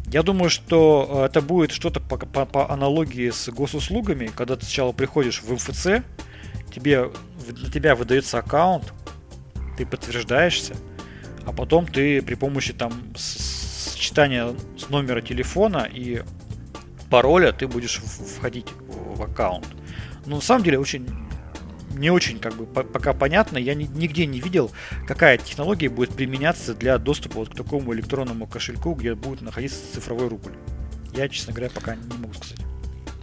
Я 0.08 0.24
думаю, 0.24 0.50
что 0.50 1.24
э, 1.24 1.26
это 1.26 1.42
будет 1.42 1.72
что-то 1.72 2.00
по, 2.00 2.18
по, 2.18 2.46
по 2.46 2.72
аналогии 2.72 3.32
с 3.32 3.50
госуслугами, 3.50 4.28
когда 4.28 4.56
ты 4.56 4.66
сначала 4.66 4.92
приходишь 4.92 5.42
в 5.42 5.52
МФЦ, 5.52 6.06
тебе, 6.74 7.12
на 7.50 7.72
тебя 7.72 7.96
выдается 7.96 8.38
аккаунт, 8.38 8.94
ты 9.78 9.86
подтверждаешься, 9.86 10.76
а 11.46 11.52
потом 11.52 11.88
ты 11.88 12.22
при 12.22 12.36
помощи 12.36 12.72
там 12.72 12.94
сочетания 13.18 14.54
с 14.78 14.90
номера 14.90 15.22
телефона 15.22 15.90
и 15.92 16.24
пароля 17.10 17.52
ты 17.52 17.68
будешь 17.68 18.02
входить 18.38 18.68
в 18.88 19.22
аккаунт. 19.22 19.68
Но 20.26 20.38
на 20.38 20.41
самом 20.41 20.63
деле 20.63 20.80
очень 20.80 21.08
не 21.98 22.10
очень 22.10 22.39
как 22.39 22.56
бы 22.56 22.65
пока 22.65 23.13
понятно. 23.13 23.58
Я 23.58 23.74
нигде 23.74 24.26
не 24.26 24.39
видел, 24.39 24.72
какая 25.08 25.38
технология 25.38 25.89
будет 25.89 26.12
применяться 26.12 26.74
для 26.74 26.98
доступа 26.98 27.39
вот 27.39 27.50
к 27.50 27.56
такому 27.56 27.94
электронному 27.94 28.48
кошельку, 28.48 28.94
где 28.94 29.15
будет 29.15 29.41
находиться 29.41 29.80
цифровой 29.94 30.28
рубль. 30.28 30.54
Я, 31.13 31.30
честно 31.30 31.54
говоря, 31.54 31.72
пока 31.74 31.96
не 31.96 32.18
могу 32.18 32.34
сказать. 32.34 32.60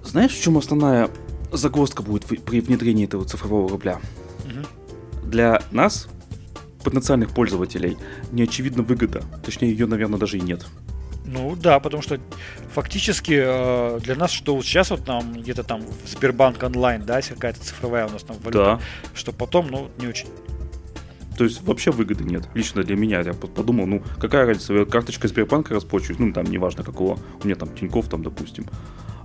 Знаешь, 0.02 0.32
в 0.32 0.42
чем 0.42 0.58
основная 0.58 1.10
загвоздка 1.52 2.02
будет 2.02 2.24
при 2.24 2.60
внедрении 2.60 3.04
этого 3.04 3.24
цифрового 3.24 3.68
рубля? 3.68 4.00
Угу. 4.44 5.28
Для 5.28 5.62
нас, 5.70 6.08
потенциальных 6.82 7.30
пользователей, 7.30 7.96
не 8.30 8.42
очевидна 8.44 8.82
выгода. 8.82 9.22
Точнее, 9.44 9.70
ее, 9.70 9.86
наверное, 9.86 10.18
даже 10.18 10.38
и 10.38 10.40
нет. 10.40 10.66
Ну 11.32 11.56
да, 11.56 11.80
потому 11.80 12.02
что 12.02 12.20
фактически 12.72 13.40
э, 13.42 14.00
для 14.00 14.14
нас, 14.16 14.30
что 14.30 14.54
вот 14.54 14.64
сейчас 14.64 14.90
вот 14.90 15.06
нам 15.06 15.32
где-то 15.32 15.64
там 15.64 15.82
Сбербанк 16.06 16.62
онлайн, 16.62 17.02
да, 17.04 17.22
какая-то 17.22 17.60
цифровая 17.60 18.06
у 18.06 18.10
нас 18.10 18.22
там 18.22 18.36
валюта, 18.38 18.78
да. 18.78 18.80
что 19.14 19.32
потом, 19.32 19.68
ну, 19.70 19.90
не 19.98 20.08
очень. 20.08 20.28
То 21.38 21.44
есть 21.44 21.62
вообще 21.62 21.90
выгоды 21.90 22.24
нет. 22.24 22.46
Лично 22.54 22.82
для 22.82 22.96
меня 22.96 23.20
я 23.20 23.32
подумал, 23.32 23.86
ну 23.86 24.02
какая 24.20 24.46
разница, 24.46 24.74
я 24.74 24.84
карточкой 24.84 25.30
Сбербанка 25.30 25.74
расплачиваюсь, 25.74 26.18
ну 26.18 26.32
там 26.32 26.44
неважно 26.44 26.84
какого, 26.84 27.18
у 27.42 27.46
меня 27.46 27.56
там 27.56 27.74
Тиньков 27.74 28.08
там, 28.08 28.22
допустим, 28.22 28.66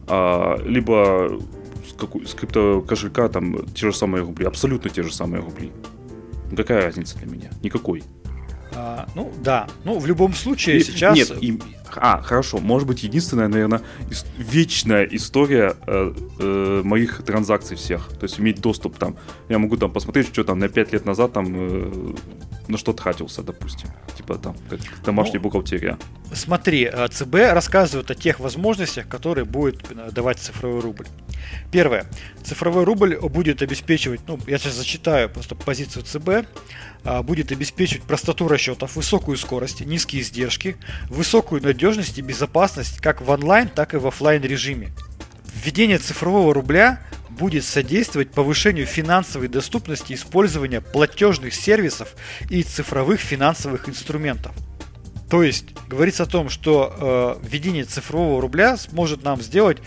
а, 0.07 0.57
либо 0.63 1.39
с, 1.87 1.93
какой, 1.93 2.25
с 2.25 2.33
крипто 2.33 2.81
кошелька 2.81 3.27
там 3.27 3.65
те 3.67 3.87
же 3.87 3.93
самые 3.93 4.23
рубли, 4.23 4.45
абсолютно 4.45 4.89
те 4.89 5.03
же 5.03 5.13
самые 5.13 5.41
рубли. 5.41 5.71
Какая 6.55 6.83
разница 6.83 7.17
для 7.17 7.27
меня? 7.27 7.49
Никакой. 7.61 8.03
А, 8.79 9.07
ну 9.15 9.31
да, 9.43 9.67
ну 9.83 9.97
в 9.97 10.05
любом 10.05 10.33
случае 10.33 10.77
и, 10.77 10.83
сейчас. 10.83 11.17
Нет, 11.17 11.31
и, 11.41 11.59
а 11.95 12.21
хорошо, 12.21 12.59
может 12.59 12.87
быть 12.87 13.01
единственная, 13.01 13.47
наверное, 13.47 13.81
ис- 14.11 14.25
вечная 14.37 15.03
история 15.05 15.75
э, 15.87 16.13
э, 16.39 16.81
моих 16.83 17.23
транзакций 17.23 17.75
всех, 17.75 18.07
то 18.19 18.25
есть 18.25 18.39
иметь 18.39 18.61
доступ 18.61 18.97
там, 18.97 19.15
я 19.49 19.57
могу 19.57 19.77
там 19.77 19.91
посмотреть, 19.91 20.27
что 20.27 20.43
там 20.43 20.59
на 20.59 20.69
5 20.69 20.93
лет 20.93 21.05
назад 21.05 21.33
там 21.33 21.47
э, 21.49 22.13
на 22.67 22.77
что 22.77 22.93
тратился, 22.93 23.43
допустим, 23.43 23.89
типа 24.15 24.37
там 24.37 24.55
как 24.69 24.79
домашняя 25.03 25.39
ну, 25.39 25.43
бухгалтерия. 25.43 25.97
Смотри, 26.33 26.89
э, 26.91 27.07
ЦБ 27.07 27.35
рассказывает 27.53 28.11
о 28.11 28.15
тех 28.15 28.39
возможностях, 28.39 29.07
которые 29.07 29.45
будет 29.45 29.85
э, 29.91 30.09
давать 30.11 30.39
цифровой 30.39 30.81
рубль. 30.81 31.07
Первое. 31.71 32.05
Цифровой 32.43 32.83
рубль 32.83 33.17
будет 33.17 33.61
обеспечивать, 33.61 34.21
ну, 34.27 34.39
я 34.47 34.57
сейчас 34.57 34.73
зачитаю 34.73 35.29
просто 35.29 35.55
позицию 35.55 36.03
ЦБ, 36.03 36.47
а, 37.03 37.23
будет 37.23 37.51
обеспечивать 37.51 38.03
простоту 38.03 38.47
расчетов, 38.47 38.95
высокую 38.95 39.37
скорость, 39.37 39.81
низкие 39.81 40.21
издержки, 40.21 40.75
высокую 41.09 41.61
надежность 41.61 42.17
и 42.17 42.21
безопасность 42.21 42.99
как 42.99 43.21
в 43.21 43.29
онлайн, 43.29 43.69
так 43.69 43.93
и 43.93 43.97
в 43.97 44.07
офлайн 44.07 44.41
режиме. 44.41 44.91
Введение 45.63 45.99
цифрового 45.99 46.53
рубля 46.53 47.01
будет 47.37 47.63
содействовать 47.63 48.31
повышению 48.31 48.85
финансовой 48.85 49.47
доступности 49.47 50.13
использования 50.13 50.81
платежных 50.81 51.53
сервисов 51.53 52.15
и 52.49 52.63
цифровых 52.63 53.19
финансовых 53.19 53.87
инструментов. 53.87 54.53
То 55.29 55.43
есть 55.43 55.65
говорится 55.89 56.23
о 56.23 56.25
том, 56.25 56.49
что 56.49 57.37
э, 57.41 57.47
введение 57.47 57.83
цифрового 57.83 58.41
рубля 58.41 58.77
сможет 58.77 59.23
нам 59.23 59.41
сделать, 59.41 59.77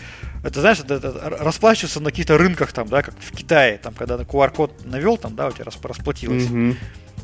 это 0.43 0.61
знаешь, 0.61 0.79
это, 0.79 0.95
это, 0.95 1.29
расплачиваться 1.39 1.99
на 1.99 2.11
каких-то 2.11 2.37
рынках 2.37 2.71
там, 2.73 2.87
да, 2.87 3.01
как 3.01 3.15
в 3.19 3.35
Китае, 3.35 3.77
там, 3.77 3.93
когда 3.93 4.17
на 4.17 4.21
QR-код 4.21 4.85
навел, 4.85 5.17
там, 5.17 5.35
да, 5.35 5.47
у 5.47 5.51
тебя 5.51 5.65
расплатилось. 5.65 6.43
Mm-hmm. 6.43 6.75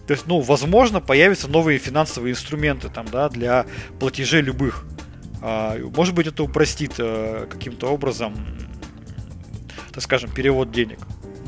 То 0.08 0.14
есть, 0.14 0.26
ну, 0.26 0.40
возможно, 0.40 1.02
появятся 1.02 1.48
новые 1.48 1.80
финансовые 1.80 2.32
инструменты 2.32 2.90
там, 2.90 3.06
да, 3.12 3.30
для 3.30 3.66
платежей 4.00 4.42
любых. 4.42 4.86
А, 5.42 5.78
может 5.96 6.16
быть, 6.16 6.28
это 6.28 6.44
упростит 6.44 6.94
э, 6.98 7.46
каким-то 7.50 7.88
образом, 7.88 8.36
так 9.98 10.04
скажем, 10.04 10.30
перевод 10.30 10.72
денег. 10.72 11.00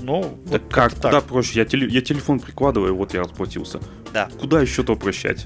Но 0.01 0.23
так 0.23 0.63
вот 0.63 0.73
как? 0.73 0.95
Куда 0.95 1.11
так. 1.11 1.25
проще? 1.25 1.59
Я, 1.59 1.65
теле, 1.65 1.87
я 1.87 2.01
телефон 2.01 2.39
прикладываю, 2.39 2.95
вот 2.95 3.13
я 3.13 3.19
расплатился. 3.19 3.79
Да. 4.11 4.27
Куда 4.39 4.59
еще-то 4.59 4.93
упрощать? 4.93 5.45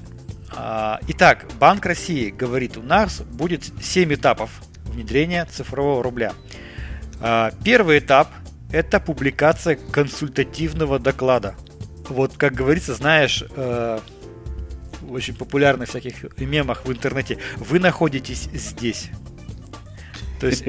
А, 0.56 1.00
итак, 1.06 1.44
Банк 1.60 1.84
России 1.84 2.30
говорит, 2.30 2.78
у 2.78 2.82
нас 2.82 3.20
будет 3.20 3.70
7 3.82 4.14
этапов 4.14 4.62
внедрения 4.86 5.44
цифрового 5.44 6.02
рубля. 6.02 6.32
А, 7.20 7.52
первый 7.62 7.98
этап– 7.98 8.30
это 8.72 9.00
публикация 9.00 9.76
консультативного 9.76 10.98
доклада. 10.98 11.56
Вот, 12.08 12.38
как 12.38 12.54
говорится, 12.54 12.94
знаешь, 12.94 13.44
э, 13.54 13.98
очень 15.10 15.34
популярных 15.34 15.90
всяких 15.90 16.38
мемах 16.38 16.86
в 16.86 16.90
интернете, 16.90 17.36
вы 17.58 17.80
находитесь 17.80 18.48
здесь. 18.54 19.10
То 20.44 20.48
есть 20.48 20.64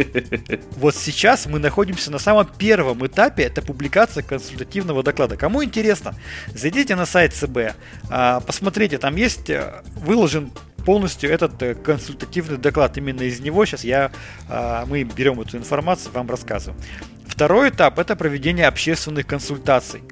вот 0.78 0.96
сейчас 0.96 1.48
мы 1.48 1.60
находимся 1.60 2.10
на 2.10 2.18
самом 2.18 2.46
первом 2.46 3.06
этапе, 3.06 3.44
это 3.44 3.62
публикация 3.62 4.24
консультативного 4.24 5.04
доклада. 5.04 5.36
Кому 5.36 5.66
интересно, 5.66 6.16
зайдите 6.54 6.96
на 6.96 7.06
сайт 7.06 7.34
ЦБ, 7.34 7.76
а, 8.10 8.40
посмотрите, 8.40 8.98
там 9.00 9.18
есть 9.18 9.50
э, 9.50 9.82
выложен 9.98 10.52
полностью 10.86 11.30
этот 11.30 11.62
э, 11.62 11.76
консультативный 11.76 12.58
доклад. 12.58 12.98
Именно 12.98 13.24
из 13.24 13.42
него 13.42 13.66
сейчас 13.66 13.84
я, 13.84 14.14
а, 14.48 14.86
мы 14.86 15.04
берем 15.04 15.42
эту 15.42 15.58
информацию, 15.58 16.14
вам 16.14 16.30
рассказываем. 16.30 16.82
Второй 17.28 17.68
этап– 17.68 18.00
это 18.00 18.16
проведение 18.16 18.68
общественных 18.68 19.28
консультаций. 19.28 20.04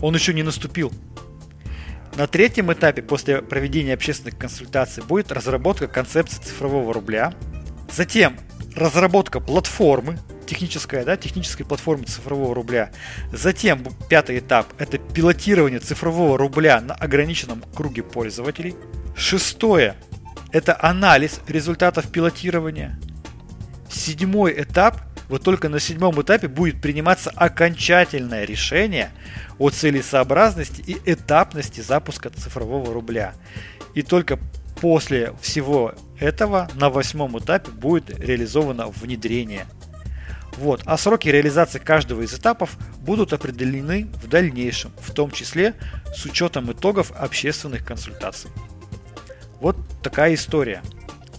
Он 0.00 0.14
еще 0.14 0.32
не 0.32 0.44
наступил. 0.44 0.92
На 2.14 2.28
третьем 2.28 2.72
этапе 2.72 3.02
после 3.02 3.42
проведения 3.42 3.94
общественных 3.94 4.38
консультаций 4.38 5.02
будет 5.02 5.32
разработка 5.32 5.88
концепции 5.88 6.40
цифрового 6.40 6.94
рубля. 6.94 7.34
Затем 7.92 8.38
разработка 8.74 9.40
платформы, 9.40 10.18
техническая, 10.46 11.04
да, 11.04 11.16
технической 11.16 11.66
платформы 11.66 12.04
цифрового 12.04 12.54
рубля. 12.54 12.90
Затем 13.32 13.84
пятый 14.08 14.38
этап– 14.38 14.66
это 14.78 14.98
пилотирование 14.98 15.80
цифрового 15.80 16.36
рубля 16.36 16.80
на 16.80 16.94
ограниченном 16.94 17.62
круге 17.74 18.02
пользователей. 18.02 18.74
Шестое– 19.14 19.96
это 20.52 20.76
анализ 20.80 21.40
результатов 21.46 22.10
пилотирования. 22.10 22.98
Седьмой 23.90 24.62
этап– 24.62 25.02
вот 25.30 25.44
только 25.44 25.68
на 25.68 25.78
седьмом 25.78 26.20
этапе 26.20 26.48
будет 26.48 26.82
приниматься 26.82 27.30
окончательное 27.30 28.44
решение 28.44 29.10
о 29.58 29.70
целесообразности 29.70 30.82
и 30.84 30.98
этапности 31.06 31.80
запуска 31.80 32.30
цифрового 32.30 32.92
рубля. 32.92 33.34
И 33.94 34.02
только 34.02 34.40
после 34.80 35.34
всего 35.40 35.94
этого 36.18 36.68
на 36.74 36.88
восьмом 36.90 37.38
этапе 37.38 37.70
будет 37.70 38.18
реализовано 38.18 38.88
внедрение. 38.88 39.66
Вот. 40.56 40.82
А 40.86 40.96
сроки 40.96 41.28
реализации 41.28 41.78
каждого 41.78 42.22
из 42.22 42.34
этапов 42.34 42.76
будут 42.98 43.32
определены 43.32 44.08
в 44.22 44.26
дальнейшем, 44.26 44.92
в 45.00 45.12
том 45.12 45.30
числе 45.30 45.74
с 46.14 46.24
учетом 46.24 46.72
итогов 46.72 47.12
общественных 47.12 47.84
консультаций. 47.84 48.50
Вот 49.60 49.76
такая 50.02 50.34
история 50.34 50.82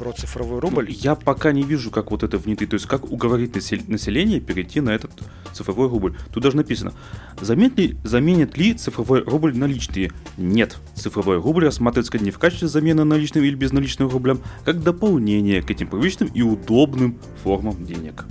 про 0.02 0.14
цифровой 0.14 0.60
рубль. 0.60 0.88
Ну, 0.90 0.96
я 0.98 1.14
пока 1.14 1.52
не 1.52 1.62
вижу, 1.62 1.92
как 1.92 2.10
вот 2.10 2.24
это 2.24 2.40
внедрить. 2.40 2.72
То 2.72 2.74
есть, 2.74 2.88
как 2.88 3.12
уговорить 3.12 3.54
население 3.88 4.40
перейти 4.40 4.82
на 4.82 4.90
этот 4.90 5.12
цифровой 5.54 5.90
рубль. 5.90 6.18
Тут 6.34 6.42
даже 6.42 6.58
написано, 6.58 6.94
заменит 7.40 7.78
ли, 7.78 7.96
заменит 8.04 8.58
ли 8.58 8.74
цифровой 8.74 9.22
рубль 9.22 9.56
наличные? 9.56 10.12
Нет. 10.38 10.78
Цифровой 10.96 11.38
рубль 11.38 11.66
рассматривается 11.66 12.18
не 12.18 12.32
в 12.32 12.40
качестве 12.40 12.68
замены 12.68 13.04
наличным 13.04 13.44
или 13.44 13.54
безналичным 13.54 14.10
рублям, 14.10 14.42
как 14.66 14.82
дополнение 14.82 15.62
к 15.62 15.70
этим 15.70 15.88
привычным 15.88 16.30
и 16.30 16.42
удобным 16.42 17.20
формам 17.44 17.86
денег. 17.86 18.26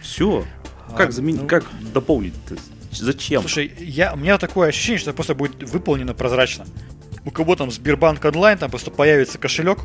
Все. 0.00 0.46
Как, 0.96 1.12
заменить, 1.12 1.42
ну... 1.42 1.46
как 1.46 1.66
дополнить? 1.92 2.32
Зачем? 2.90 3.42
Слушай, 3.42 3.70
я, 3.80 4.14
у 4.14 4.16
меня 4.16 4.38
такое 4.38 4.70
ощущение, 4.70 4.98
что 4.98 5.10
это 5.10 5.16
просто 5.16 5.34
будет 5.34 5.62
выполнено 5.70 6.14
прозрачно. 6.14 6.64
У 7.26 7.30
кого 7.30 7.54
там 7.54 7.70
Сбербанк 7.70 8.24
онлайн, 8.24 8.56
там 8.56 8.70
просто 8.70 8.90
появится 8.90 9.36
кошелек, 9.36 9.80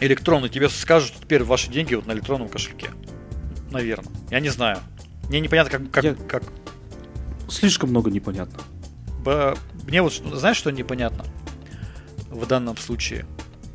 электронный, 0.00 0.48
тебе 0.48 0.68
скажут, 0.68 1.10
что 1.10 1.22
теперь 1.22 1.44
ваши 1.44 1.70
деньги 1.70 1.94
вот 1.94 2.06
на 2.06 2.12
электронном 2.12 2.48
кошельке. 2.48 2.90
Наверное. 3.70 4.12
Я 4.30 4.40
не 4.40 4.48
знаю. 4.48 4.78
Мне 5.28 5.40
непонятно, 5.40 5.78
как... 5.78 5.90
как, 5.90 6.04
Я... 6.04 6.14
как... 6.14 6.42
Слишком 7.48 7.90
много 7.90 8.10
непонятно. 8.10 8.60
Б... 9.24 9.56
Мне 9.86 10.02
вот, 10.02 10.14
знаешь, 10.14 10.56
что 10.56 10.70
непонятно 10.70 11.24
в 12.30 12.46
данном 12.46 12.76
случае? 12.76 13.26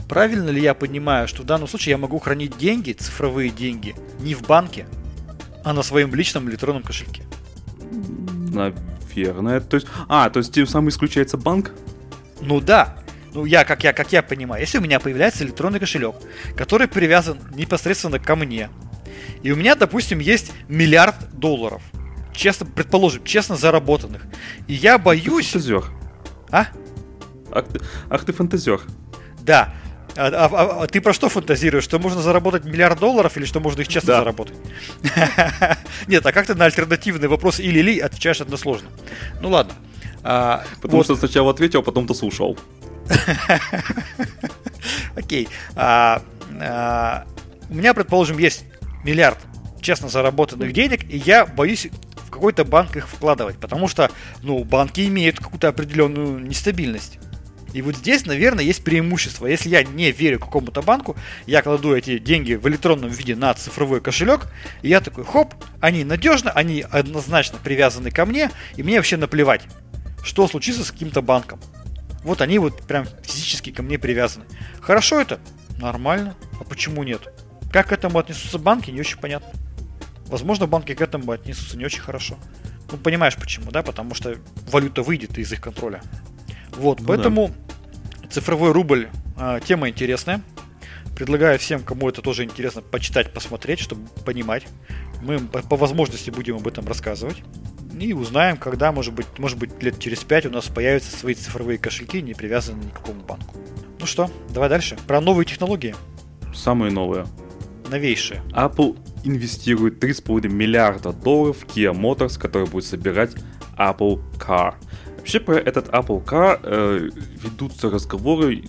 Правильно 0.07 0.49
ли 0.49 0.61
я 0.61 0.73
понимаю, 0.73 1.27
что 1.27 1.43
в 1.43 1.45
данном 1.45 1.67
случае 1.67 1.91
я 1.91 1.97
могу 1.97 2.19
хранить 2.19 2.57
деньги, 2.57 2.91
цифровые 2.91 3.49
деньги, 3.49 3.95
не 4.19 4.35
в 4.35 4.43
банке, 4.43 4.87
а 5.63 5.73
на 5.73 5.81
своем 5.81 6.13
личном 6.13 6.49
электронном 6.49 6.83
кошельке? 6.83 7.23
Наверное. 8.51 9.61
То 9.61 9.75
есть, 9.75 9.87
а, 10.07 10.29
то 10.29 10.39
есть 10.39 10.53
тем 10.53 10.67
самым 10.67 10.89
исключается 10.89 11.37
банк? 11.37 11.71
Ну 12.41 12.61
да, 12.61 12.97
ну, 13.35 13.45
я, 13.45 13.65
как 13.65 13.83
я, 13.83 13.91
как 13.91 14.11
я 14.13 14.23
понимаю, 14.23 14.61
если 14.61 14.77
у 14.77 14.81
меня 14.81 14.99
появляется 14.99 15.43
электронный 15.43 15.79
кошелек, 15.79 16.15
который 16.55 16.87
привязан 16.87 17.37
непосредственно 17.53 18.17
ко 18.17 18.35
мне, 18.35 18.69
и 19.43 19.51
у 19.51 19.55
меня, 19.57 19.75
допустим, 19.75 20.19
есть 20.19 20.53
миллиард 20.69 21.15
долларов, 21.33 21.81
честно, 22.33 22.65
предположим, 22.65 23.23
честно 23.25 23.57
заработанных, 23.57 24.23
и 24.67 24.73
я 24.73 24.97
боюсь... 24.97 25.47
Ты 25.51 25.59
фантазер. 25.59 25.83
А? 26.49 26.67
Ах 27.51 27.65
ты, 27.67 27.81
ах 28.09 28.25
ты 28.25 28.31
фантазер. 28.33 28.81
Да. 29.41 29.73
А, 30.15 30.27
а, 30.27 30.45
а, 30.45 30.83
а 30.83 30.87
ты 30.87 31.01
про 31.01 31.13
что 31.13 31.27
фантазируешь? 31.27 31.83
Что 31.83 31.99
можно 31.99 32.21
заработать 32.21 32.63
миллиард 32.63 32.99
долларов 32.99 33.35
или 33.35 33.43
что 33.43 33.59
можно 33.59 33.81
их 33.81 33.89
честно 33.89 34.13
да. 34.13 34.19
заработать? 34.19 34.55
Нет, 36.07 36.25
а 36.25 36.31
как 36.31 36.47
ты 36.47 36.55
на 36.55 36.63
альтернативный 36.65 37.27
вопрос 37.27 37.59
или-или 37.59 37.99
отвечаешь 37.99 38.39
односложно? 38.39 38.87
Ну 39.41 39.49
ладно. 39.49 39.73
А, 40.23 40.63
Потому 40.81 40.99
вот. 40.99 41.05
что 41.05 41.15
сначала 41.17 41.51
ответил, 41.51 41.81
а 41.81 41.83
потом 41.83 42.07
то 42.07 42.13
слушал. 42.13 42.57
Окей. 45.15 45.47
А, 45.75 46.21
а, 46.59 47.25
у 47.69 47.75
меня, 47.75 47.93
предположим, 47.93 48.37
есть 48.37 48.65
миллиард 49.03 49.37
честно 49.81 50.09
заработанных 50.09 50.73
денег, 50.73 51.03
и 51.09 51.17
я 51.17 51.45
боюсь 51.45 51.87
в 52.25 52.31
какой-то 52.31 52.65
банк 52.65 52.97
их 52.97 53.07
вкладывать, 53.07 53.57
потому 53.57 53.87
что, 53.87 54.09
ну, 54.41 54.63
банки 54.63 55.07
имеют 55.07 55.37
какую-то 55.37 55.67
определенную 55.67 56.39
нестабильность. 56.39 57.19
И 57.75 57.81
вот 57.81 57.97
здесь, 57.97 58.25
наверное, 58.25 58.63
есть 58.63 58.85
преимущество. 58.85 59.47
Если 59.47 59.67
я 59.67 59.83
не 59.83 60.09
верю 60.11 60.39
какому-то 60.39 60.81
банку, 60.81 61.17
я 61.45 61.61
кладу 61.61 61.93
эти 61.93 62.19
деньги 62.19 62.53
в 62.53 62.65
электронном 62.69 63.09
виде 63.09 63.35
на 63.35 63.53
цифровой 63.53 63.99
кошелек, 63.99 64.47
и 64.81 64.87
я 64.87 65.01
такой, 65.01 65.25
хоп, 65.25 65.53
они 65.81 66.05
надежны, 66.05 66.51
они 66.55 66.85
однозначно 66.89 67.59
привязаны 67.61 68.11
ко 68.11 68.25
мне, 68.25 68.49
и 68.77 68.83
мне 68.83 68.95
вообще 68.95 69.17
наплевать, 69.17 69.63
что 70.23 70.47
случится 70.47 70.85
с 70.85 70.91
каким-то 70.91 71.21
банком. 71.21 71.59
Вот 72.25 72.41
они 72.41 72.57
вот 72.57 72.81
прям 72.81 73.05
физически 73.21 73.71
ко 73.71 73.83
мне 73.83 73.99
привязаны. 73.99 74.45
Хорошо 74.81 75.21
это? 75.21 75.39
Нормально. 75.77 76.35
А 76.59 76.63
почему 76.63 77.03
нет? 77.03 77.21
Как 77.71 77.89
к 77.89 77.91
этому 77.91 78.17
отнесутся 78.17 78.57
банки, 78.57 78.89
не 78.89 78.99
очень 78.99 79.19
понятно. 79.19 79.47
Возможно, 80.25 80.65
банки 80.65 80.95
к 80.95 81.01
этому 81.01 81.31
отнесутся 81.31 81.77
не 81.77 81.85
очень 81.85 82.01
хорошо. 82.01 82.37
Ну, 82.91 82.97
понимаешь 82.97 83.35
почему, 83.35 83.69
да? 83.69 83.83
Потому 83.83 84.15
что 84.15 84.37
валюта 84.71 85.03
выйдет 85.03 85.37
из 85.37 85.53
их 85.53 85.61
контроля. 85.61 86.01
Вот, 86.71 86.99
ну, 86.99 87.05
поэтому 87.05 87.51
да. 88.23 88.29
цифровой 88.29 88.71
рубль 88.71 89.09
э, 89.37 89.59
тема 89.63 89.89
интересная. 89.89 90.41
Предлагаю 91.15 91.59
всем, 91.59 91.83
кому 91.83 92.09
это 92.09 92.23
тоже 92.23 92.43
интересно, 92.43 92.81
почитать, 92.81 93.33
посмотреть, 93.33 93.79
чтобы 93.79 94.07
понимать. 94.25 94.65
Мы 95.21 95.39
по, 95.39 95.61
по 95.61 95.75
возможности 95.75 96.31
будем 96.31 96.55
об 96.55 96.67
этом 96.67 96.87
рассказывать 96.87 97.43
и 98.03 98.13
узнаем, 98.13 98.57
когда, 98.57 98.91
может 98.91 99.13
быть, 99.13 99.27
может 99.37 99.57
быть, 99.57 99.81
лет 99.81 99.99
через 99.99 100.23
пять 100.23 100.45
у 100.45 100.49
нас 100.49 100.65
появятся 100.65 101.15
свои 101.15 101.33
цифровые 101.33 101.77
кошельки, 101.77 102.21
не 102.21 102.33
привязанные 102.33 102.85
ни 102.85 102.89
к 102.89 102.95
какому 102.95 103.21
банку. 103.21 103.55
Ну 103.99 104.05
что, 104.05 104.29
давай 104.49 104.69
дальше. 104.69 104.97
Про 105.07 105.21
новые 105.21 105.45
технологии. 105.45 105.95
Самые 106.53 106.91
новые. 106.91 107.25
Новейшие. 107.89 108.41
Apple 108.51 108.97
инвестирует 109.23 110.03
3,5 110.03 110.47
миллиарда 110.47 111.13
долларов 111.13 111.57
в 111.59 111.65
Kia 111.65 111.93
Motors, 111.93 112.39
который 112.39 112.67
будет 112.67 112.85
собирать 112.85 113.31
Apple 113.77 114.21
Car. 114.37 114.75
Вообще 115.17 115.39
про 115.39 115.55
этот 115.55 115.87
Apple 115.89 116.23
Car 116.23 116.59
э, 116.63 117.09
ведутся 117.41 117.89
разговоры, 117.89 118.63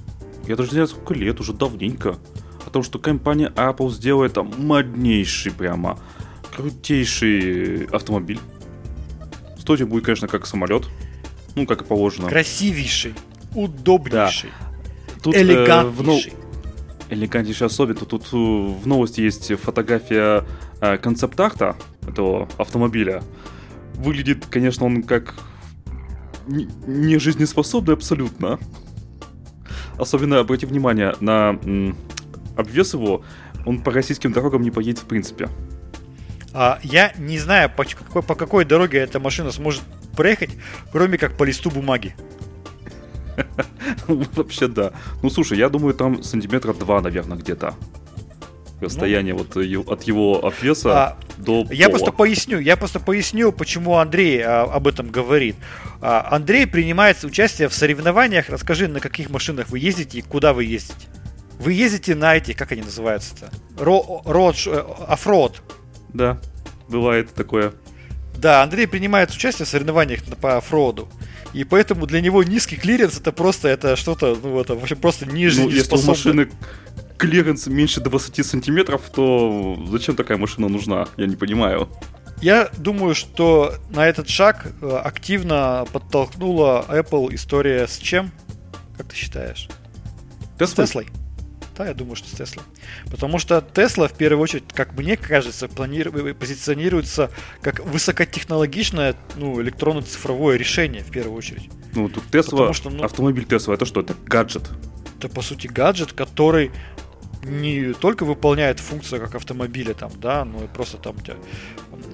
я 0.46 0.56
даже 0.56 0.70
не 0.70 0.74
знаю 0.74 0.88
сколько 0.88 1.14
лет, 1.14 1.40
уже 1.40 1.52
давненько, 1.52 2.16
о 2.64 2.70
том, 2.70 2.82
что 2.82 2.98
компания 2.98 3.52
Apple 3.56 3.90
сделает 3.90 4.34
там 4.34 4.52
моднейший 4.58 5.52
прямо, 5.52 5.98
крутейший 6.54 7.84
автомобиль 7.86 8.40
Стоить 9.66 9.82
будет, 9.82 10.04
конечно, 10.04 10.28
как 10.28 10.46
самолет. 10.46 10.86
Ну, 11.56 11.66
как 11.66 11.82
и 11.82 11.84
положено. 11.84 12.28
Красивейший, 12.28 13.14
удобнейший, 13.52 14.50
да. 14.50 15.16
Тут, 15.24 15.34
элегантнейший. 15.34 16.32
Э, 16.32 16.34
в, 17.08 17.12
элегантнейший 17.12 17.66
особенно. 17.66 17.98
Тут 17.98 18.26
э, 18.32 18.36
в 18.36 18.86
новости 18.86 19.22
есть 19.22 19.52
фотография 19.58 20.44
э, 20.80 20.98
концепт-арта 20.98 21.74
этого 22.06 22.48
автомобиля. 22.58 23.24
Выглядит, 23.94 24.46
конечно, 24.46 24.86
он 24.86 25.02
как 25.02 25.34
не 26.46 27.18
жизнеспособный 27.18 27.94
абсолютно. 27.94 28.60
Особенно 29.98 30.38
обрати 30.38 30.64
внимание 30.64 31.16
на 31.18 31.58
обвес 32.56 32.94
его, 32.94 33.24
он 33.64 33.80
по 33.80 33.90
российским 33.90 34.30
дорогам 34.30 34.62
не 34.62 34.70
поедет 34.70 35.00
в 35.00 35.06
принципе. 35.06 35.48
А, 36.58 36.78
я 36.82 37.12
не 37.18 37.38
знаю, 37.38 37.68
по 37.68 37.84
какой, 37.84 38.22
по 38.22 38.34
какой 38.34 38.64
дороге 38.64 39.00
эта 39.00 39.20
машина 39.20 39.50
сможет 39.50 39.82
проехать, 40.16 40.48
кроме 40.90 41.18
как 41.18 41.36
по 41.36 41.44
листу 41.44 41.70
бумаги. 41.70 42.16
Вообще 44.08 44.66
да. 44.66 44.92
Ну 45.22 45.28
слушай, 45.28 45.58
я 45.58 45.68
думаю, 45.68 45.92
там 45.92 46.22
сантиметра 46.22 46.72
два, 46.72 47.02
наверное, 47.02 47.36
где-то. 47.36 47.74
Расстояние 48.80 49.34
ну, 49.34 49.40
вот 49.40 49.90
от 49.90 50.04
его 50.04 50.46
обвеса 50.46 50.92
а, 50.94 51.18
до 51.36 51.66
Я 51.70 51.88
пола. 51.88 51.98
просто 51.98 52.12
поясню, 52.12 52.58
я 52.58 52.78
просто 52.78 53.00
поясню, 53.00 53.52
почему 53.52 53.98
Андрей 53.98 54.40
а, 54.42 54.62
об 54.62 54.86
этом 54.86 55.10
говорит. 55.10 55.56
А, 56.00 56.26
Андрей 56.30 56.66
принимает 56.66 57.22
участие 57.22 57.68
в 57.68 57.74
соревнованиях. 57.74 58.48
Расскажи, 58.48 58.88
на 58.88 59.00
каких 59.00 59.28
машинах 59.28 59.68
вы 59.68 59.78
ездите 59.78 60.20
и 60.20 60.22
куда 60.22 60.54
вы 60.54 60.64
ездите. 60.64 61.06
Вы 61.58 61.74
ездите 61.74 62.14
на 62.14 62.34
эти, 62.34 62.52
как 62.52 62.72
они 62.72 62.80
называются-то? 62.80 63.50
Ро, 63.78 64.22
род, 64.24 64.56
э, 64.66 64.84
off-road 65.06 65.62
да, 66.12 66.38
бывает 66.88 67.32
такое. 67.34 67.72
Да, 68.36 68.62
Андрей 68.62 68.86
принимает 68.86 69.30
участие 69.30 69.66
в 69.66 69.68
соревнованиях 69.68 70.22
по 70.40 70.60
off-road 70.60 70.99
у. 70.99 71.08
И 71.52 71.64
поэтому 71.64 72.06
для 72.06 72.20
него 72.20 72.42
низкий 72.42 72.76
клиренс 72.76 73.18
это 73.18 73.32
просто 73.32 73.68
это 73.68 73.96
что-то, 73.96 74.36
ну 74.42 74.60
это 74.60 74.74
вообще 74.74 74.94
просто 74.94 75.24
ниже. 75.24 75.62
Ну, 75.62 75.70
если 75.70 75.96
у 75.96 76.02
машины 76.02 76.50
клиренс 77.16 77.66
меньше 77.66 78.00
20 78.00 78.44
сантиметров, 78.44 79.02
то 79.14 79.82
зачем 79.90 80.16
такая 80.16 80.36
машина 80.36 80.68
нужна? 80.68 81.08
Я 81.16 81.26
не 81.26 81.36
понимаю. 81.36 81.88
Я 82.42 82.68
думаю, 82.76 83.14
что 83.14 83.74
на 83.88 84.06
этот 84.06 84.28
шаг 84.28 84.66
э, 84.82 85.00
активно 85.02 85.86
подтолкнула 85.90 86.84
Apple 86.88 87.34
история 87.34 87.86
с 87.86 87.96
чем? 87.96 88.30
Как 88.98 89.06
ты 89.08 89.16
считаешь? 89.16 89.68
Теслой. 90.58 90.86
С 90.86 90.88
Теслой. 90.90 91.06
Да, 91.76 91.86
я 91.86 91.94
думаю, 91.94 92.16
что 92.16 92.28
с 92.28 92.40
Tesla. 92.40 92.62
Потому 93.10 93.38
что 93.38 93.58
Tesla, 93.58 94.08
в 94.08 94.14
первую 94.14 94.42
очередь, 94.42 94.64
как 94.72 94.96
мне 94.96 95.16
кажется, 95.16 95.68
планирует, 95.68 96.38
позиционируется 96.38 97.30
как 97.60 97.80
высокотехнологичное 97.80 99.14
ну, 99.36 99.60
электронно-цифровое 99.60 100.56
решение, 100.56 101.02
в 101.02 101.10
первую 101.10 101.36
очередь. 101.36 101.68
Ну, 101.94 102.08
тут 102.08 102.24
Tesla, 102.30 102.72
что, 102.72 102.90
ну, 102.90 103.04
автомобиль 103.04 103.44
Tesla, 103.44 103.74
это 103.74 103.84
что? 103.84 104.00
Это 104.00 104.14
гаджет. 104.24 104.70
Это, 105.18 105.28
по 105.28 105.42
сути, 105.42 105.66
гаджет, 105.66 106.12
который 106.12 106.70
не 107.44 107.92
только 107.92 108.24
выполняет 108.24 108.80
функцию 108.80 109.20
как 109.20 109.34
автомобиля, 109.34 109.94
там, 109.94 110.10
да, 110.20 110.44
ну 110.44 110.64
и 110.64 110.66
просто 110.66 110.96
там 110.96 111.14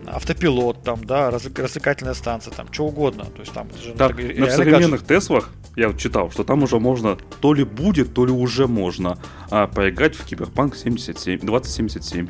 автопилот, 0.07 0.83
там, 0.83 1.05
да, 1.05 1.31
развлекательная 1.31 2.15
станция, 2.15 2.53
там, 2.53 2.71
что 2.73 2.87
угодно. 2.87 3.25
То 3.25 3.41
есть 3.41 3.53
там 3.53 3.69
это 3.69 3.83
же 3.83 3.93
так, 3.95 4.19
на 4.19 4.51
современных 4.51 5.07
Теслах 5.07 5.51
я 5.77 5.89
вот 5.89 5.99
читал, 5.99 6.31
что 6.31 6.45
там 6.45 6.63
уже 6.63 6.79
можно, 6.79 7.17
то 7.41 7.55
ли 7.55 7.65
будет, 7.65 8.15
то 8.15 8.27
ли 8.27 8.33
уже 8.33 8.67
можно 8.67 9.19
а, 9.51 9.67
поиграть 9.67 10.15
в 10.15 10.25
Киберпанк 10.25 10.77
77, 10.77 11.41
2077. 11.41 12.29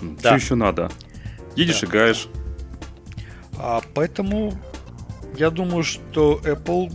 Да. 0.00 0.16
Все 0.18 0.34
еще 0.34 0.54
надо. 0.54 0.90
Едешь, 1.54 1.80
да. 1.80 1.86
играешь. 1.86 2.28
А, 3.56 3.80
поэтому 3.94 4.54
я 5.36 5.50
думаю, 5.50 5.84
что 5.84 6.40
Apple, 6.44 6.92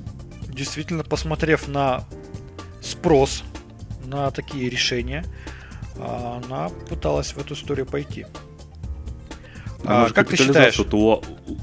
действительно 0.49 1.04
посмотрев 1.04 1.67
на 1.67 2.04
спрос 2.82 3.43
на 4.06 4.32
такие 4.32 4.69
решения, 4.69 5.26
а, 5.97 6.41
она 6.43 6.69
пыталась 6.89 7.34
в 7.34 7.38
эту 7.38 7.54
историю 7.54 7.86
пойти. 7.86 8.26
А, 9.86 10.10
как 10.10 10.30
ты 10.30 10.38
считаешь? 10.38 10.80
У, 10.80 10.84
у 10.84 11.22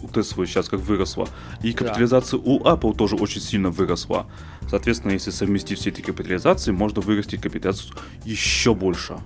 Tesla 0.09 0.47
сейчас 0.47 0.69
как 0.69 0.81
выросла. 0.81 1.29
И 1.63 1.73
капитализация 1.73 2.39
да. 2.39 2.45
у 2.51 2.61
Apple 2.61 2.95
тоже 2.97 3.17
очень 3.17 3.41
сильно 3.41 3.71
выросла. 3.71 4.27
Соответственно, 4.69 5.13
если 5.13 5.31
совместить 5.31 5.79
все 5.79 5.91
эти 5.91 6.01
капитализации, 6.01 6.71
можно 6.71 7.01
вырастить 7.01 7.41
капитализацию 7.41 7.97
еще 8.25 8.75
больше. 8.75 9.19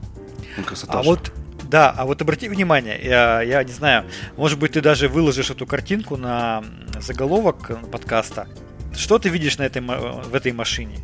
Ну, 0.57 0.65
красота. 0.65 1.01
А 1.01 1.03
же. 1.03 1.11
вот 1.11 1.33
да, 1.71 1.91
а 1.91 2.05
вот 2.05 2.21
обрати 2.23 2.49
внимание, 2.49 3.01
я, 3.03 3.43
я 3.43 3.65
не 3.65 3.73
знаю, 3.73 4.05
может 4.37 4.59
быть, 4.59 4.73
ты 4.73 4.81
даже 4.81 5.09
выложишь 5.09 5.51
эту 5.51 5.67
картинку 5.67 6.17
на 6.17 6.63
заголовок 7.01 7.73
подкаста. 7.91 8.47
Что 8.95 9.19
ты 9.19 9.29
видишь 9.29 9.59
на 9.59 9.65
этой, 9.65 9.83
в 9.83 10.35
этой 10.35 10.53
машине? 10.53 10.99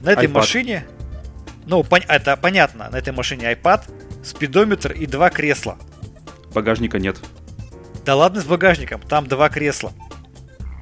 На 0.00 0.10
этой 0.10 0.26
iPad. 0.26 0.32
машине, 0.32 0.86
ну, 1.66 1.84
пон, 1.84 2.00
это 2.08 2.36
понятно, 2.36 2.88
на 2.90 2.96
этой 2.96 3.12
машине 3.12 3.52
iPad, 3.52 3.82
спидометр 4.24 4.92
и 4.92 5.06
два 5.06 5.30
кресла. 5.30 5.78
Багажника 6.54 6.98
нет. 6.98 7.18
Да 8.04 8.16
ладно 8.16 8.40
с 8.40 8.44
багажником, 8.44 9.00
там 9.00 9.26
два 9.26 9.48
кресла. 9.48 9.92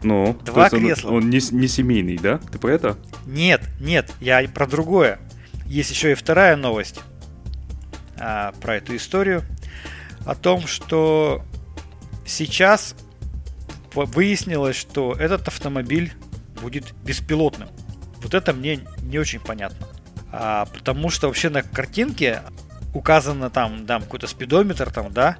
Ну, 0.02 0.38
два 0.44 0.70
кресла. 0.70 1.08
Он, 1.08 1.16
он 1.16 1.30
не, 1.30 1.40
не 1.52 1.68
семейный, 1.68 2.16
да? 2.16 2.38
Ты 2.38 2.58
про 2.58 2.72
это? 2.72 2.96
Нет, 3.26 3.62
нет, 3.80 4.10
я 4.20 4.46
про 4.48 4.66
другое. 4.66 5.18
Есть 5.66 5.90
еще 5.90 6.12
и 6.12 6.14
вторая 6.14 6.56
новость 6.56 7.00
а, 8.18 8.52
про 8.60 8.76
эту 8.76 8.96
историю. 8.96 9.42
О 10.24 10.34
том, 10.34 10.66
что 10.66 11.42
сейчас 12.24 12.94
выяснилось, 13.94 14.76
что 14.76 15.12
этот 15.12 15.48
автомобиль 15.48 16.12
будет 16.60 16.94
беспилотным. 17.04 17.68
Вот 18.22 18.34
это 18.34 18.52
мне 18.52 18.80
не 19.02 19.18
очень 19.18 19.40
понятно. 19.40 19.86
А, 20.30 20.66
потому 20.66 21.10
что 21.10 21.26
вообще 21.26 21.48
на 21.48 21.62
картинке 21.62 22.42
указано 22.98 23.48
там, 23.48 23.86
да, 23.86 24.00
какой-то 24.00 24.26
спидометр 24.26 24.90
там, 24.90 25.12
да, 25.12 25.38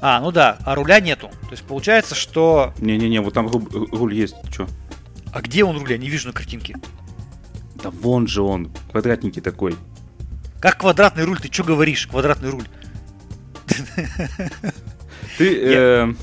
а, 0.00 0.20
ну 0.20 0.32
да, 0.32 0.58
а 0.64 0.74
руля 0.74 1.00
нету. 1.00 1.28
То 1.42 1.52
есть 1.52 1.62
получается, 1.62 2.14
что... 2.14 2.74
Не-не-не, 2.78 3.20
вот 3.20 3.34
там 3.34 3.48
руль, 3.48 3.64
руль 3.70 4.14
есть, 4.14 4.34
что? 4.50 4.66
А 5.32 5.40
где 5.40 5.64
он 5.64 5.78
руль? 5.78 5.92
Я 5.92 5.98
не 5.98 6.10
вижу 6.10 6.28
на 6.28 6.34
картинке. 6.34 6.76
Да 7.82 7.90
вон 7.90 8.26
же 8.26 8.42
он, 8.42 8.70
квадратненький 8.90 9.40
такой. 9.40 9.76
Как 10.60 10.78
квадратный 10.78 11.24
руль? 11.24 11.38
Ты 11.38 11.52
что 11.52 11.64
говоришь, 11.64 12.06
квадратный 12.06 12.50
руль? 12.50 12.66
Ты 15.38 15.60
э, 15.64 16.14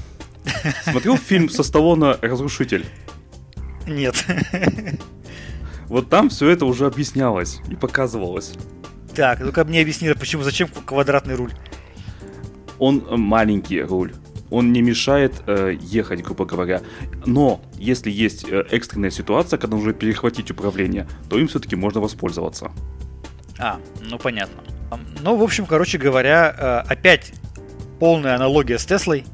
смотрел 0.84 1.18
фильм 1.18 1.50
со 1.50 1.64
Сталлоне 1.64 2.14
«Разрушитель»? 2.22 2.86
Нет. 3.88 4.26
Вот 5.88 6.08
там 6.10 6.30
все 6.30 6.50
это 6.50 6.66
уже 6.66 6.86
объяснялось 6.86 7.62
и 7.68 7.76
показывалось. 7.76 8.54
Так, 9.20 9.42
ну-ка 9.42 9.66
мне 9.66 9.82
объясни, 9.82 10.14
почему, 10.14 10.44
зачем 10.44 10.70
квадратный 10.70 11.36
руль? 11.36 11.52
он 12.80 13.04
маленький 13.10 13.82
руль. 13.82 14.14
Он 14.50 14.72
не 14.72 14.82
мешает 14.82 15.34
э, 15.46 15.78
ехать, 15.82 16.24
грубо 16.24 16.46
говоря. 16.46 16.82
Но 17.26 17.60
если 17.76 18.10
есть 18.10 18.46
э, 18.50 18.66
экстренная 18.72 19.12
ситуация, 19.12 19.60
когда 19.60 19.76
нужно 19.76 19.92
перехватить 19.92 20.50
управление, 20.50 21.06
то 21.30 21.38
им 21.38 21.50
все-таки 21.50 21.76
можно 21.76 22.00
воспользоваться. 22.00 22.72
А, 23.60 23.82
ну 24.02 24.18
понятно. 24.18 24.64
Ну, 25.22 25.36
в 25.36 25.44
общем, 25.44 25.66
короче 25.66 25.98
говоря, 25.98 26.56
э, 26.88 26.92
опять 26.92 27.34
полная 28.00 28.36
аналогия 28.36 28.80
с 28.80 28.86
Теслой. 28.86 29.26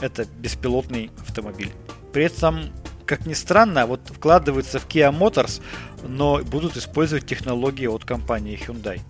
Это 0.00 0.24
беспилотный 0.38 1.10
автомобиль. 1.20 1.70
При 2.14 2.24
этом, 2.24 2.70
как 3.04 3.26
ни 3.26 3.34
странно, 3.34 3.84
вот 3.84 4.00
вкладывается 4.16 4.78
в 4.78 4.88
Kia 4.88 5.14
Motors, 5.16 5.60
но 6.02 6.38
будут 6.38 6.76
использовать 6.76 7.26
технологии 7.26 7.86
от 7.86 8.04
компании 8.04 8.58
Hyundai. 8.58 9.00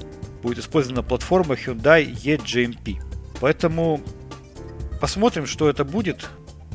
Будет 0.43 0.59
использована 0.59 1.03
платформа 1.03 1.55
Hyundai 1.55 2.13
eGMP. 2.13 3.03
Поэтому 3.41 4.01
посмотрим, 5.01 5.47
что 5.47 5.69
это 5.69 5.85
будет. 5.85 6.29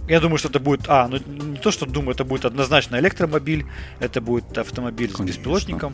Я 0.07 0.19
думаю, 0.19 0.37
что 0.37 0.49
это 0.49 0.59
будет... 0.59 0.85
А, 0.87 1.07
ну 1.07 1.17
не 1.17 1.57
то, 1.57 1.71
что 1.71 1.85
думаю, 1.85 2.13
это 2.13 2.23
будет 2.23 2.45
однозначно 2.45 2.97
электромобиль, 2.97 3.65
это 3.99 4.21
будет 4.21 4.57
автомобиль 4.57 5.11
Конечно. 5.11 5.25
с 5.33 5.37
беспилотником. 5.37 5.93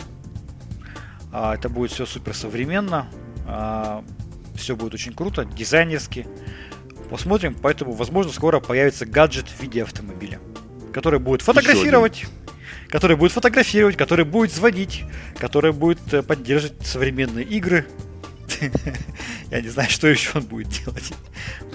А, 1.31 1.55
это 1.55 1.69
будет 1.69 1.91
все 1.91 2.05
супер 2.05 2.33
современно. 2.33 3.07
А, 3.47 4.03
все 4.55 4.75
будет 4.75 4.93
очень 4.93 5.13
круто, 5.13 5.45
дизайнерски. 5.45 6.27
Посмотрим, 7.09 7.55
поэтому, 7.61 7.93
возможно, 7.93 8.31
скоро 8.31 8.59
появится 8.59 9.05
гаджет 9.05 9.47
в 9.47 9.61
виде 9.61 9.83
автомобиля, 9.83 10.39
который 10.93 11.19
будет 11.19 11.41
фотографировать, 11.41 12.25
который 12.91 13.17
будет 13.17 13.31
фотографировать, 13.31 13.97
который 13.97 14.25
будет 14.25 14.53
звонить, 14.53 15.03
который 15.37 15.71
будет 15.71 16.13
э, 16.13 16.21
поддерживать 16.21 16.85
современные 16.85 17.45
игры, 17.45 17.87
Я 19.51 19.61
не 19.61 19.69
знаю, 19.69 19.89
что 19.89 20.07
еще 20.07 20.31
он 20.35 20.43
будет 20.43 20.69
делать. 20.69 21.13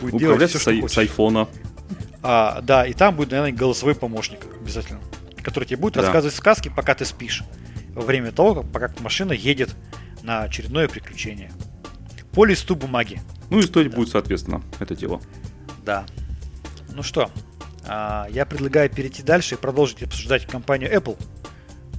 Будет 0.00 0.14
Управлять 0.14 0.52
делать 0.64 0.92
с, 0.92 0.98
айфона. 0.98 1.48
А, 2.22 2.60
да, 2.62 2.86
и 2.86 2.92
там 2.92 3.14
будет, 3.14 3.30
наверное, 3.30 3.52
голосовой 3.52 3.94
помощник 3.94 4.40
обязательно, 4.60 5.00
который 5.42 5.64
тебе 5.64 5.78
будет 5.78 5.94
да. 5.94 6.02
рассказывать 6.02 6.34
сказки, 6.34 6.72
пока 6.74 6.94
ты 6.94 7.04
спишь. 7.04 7.42
Во 7.94 8.02
время 8.02 8.32
того, 8.32 8.62
как 8.62 8.72
пока 8.72 8.92
машина 9.00 9.32
едет 9.32 9.74
на 10.22 10.42
очередное 10.42 10.88
приключение. 10.88 11.50
По 12.32 12.44
листу 12.44 12.76
бумаги. 12.76 13.20
Ну 13.48 13.58
и 13.58 13.62
стоить 13.62 13.90
да. 13.90 13.96
будет, 13.96 14.10
соответственно, 14.10 14.62
это 14.80 14.94
дело. 14.94 15.20
Да. 15.84 16.04
Ну 16.92 17.02
что, 17.02 17.30
я 17.86 18.46
предлагаю 18.48 18.90
перейти 18.90 19.22
дальше 19.22 19.54
и 19.54 19.58
продолжить 19.58 20.02
обсуждать 20.02 20.46
компанию 20.46 20.92
Apple. 20.92 21.16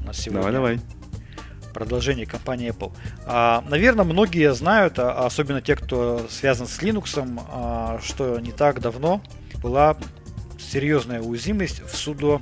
У 0.01 0.05
нас 0.05 0.17
сегодня. 0.17 0.51
Давай, 0.51 0.75
давай 0.77 0.97
продолжение 1.77 2.25
компании 2.25 2.71
Apple. 2.71 2.91
А, 3.27 3.63
наверное, 3.69 4.03
многие 4.03 4.51
знают, 4.55 4.97
а, 4.97 5.27
особенно 5.27 5.61
те, 5.61 5.75
кто 5.75 6.25
связан 6.27 6.65
с 6.65 6.81
Linux, 6.81 7.39
а, 7.51 7.99
что 8.03 8.39
не 8.39 8.51
так 8.51 8.81
давно 8.81 9.21
была 9.61 9.95
серьезная 10.57 11.21
уязвимость 11.21 11.83
в 11.83 11.95
судо. 11.95 12.41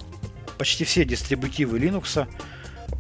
Почти 0.58 0.86
все 0.86 1.04
дистрибутивы 1.04 1.78
Linux 1.80 2.30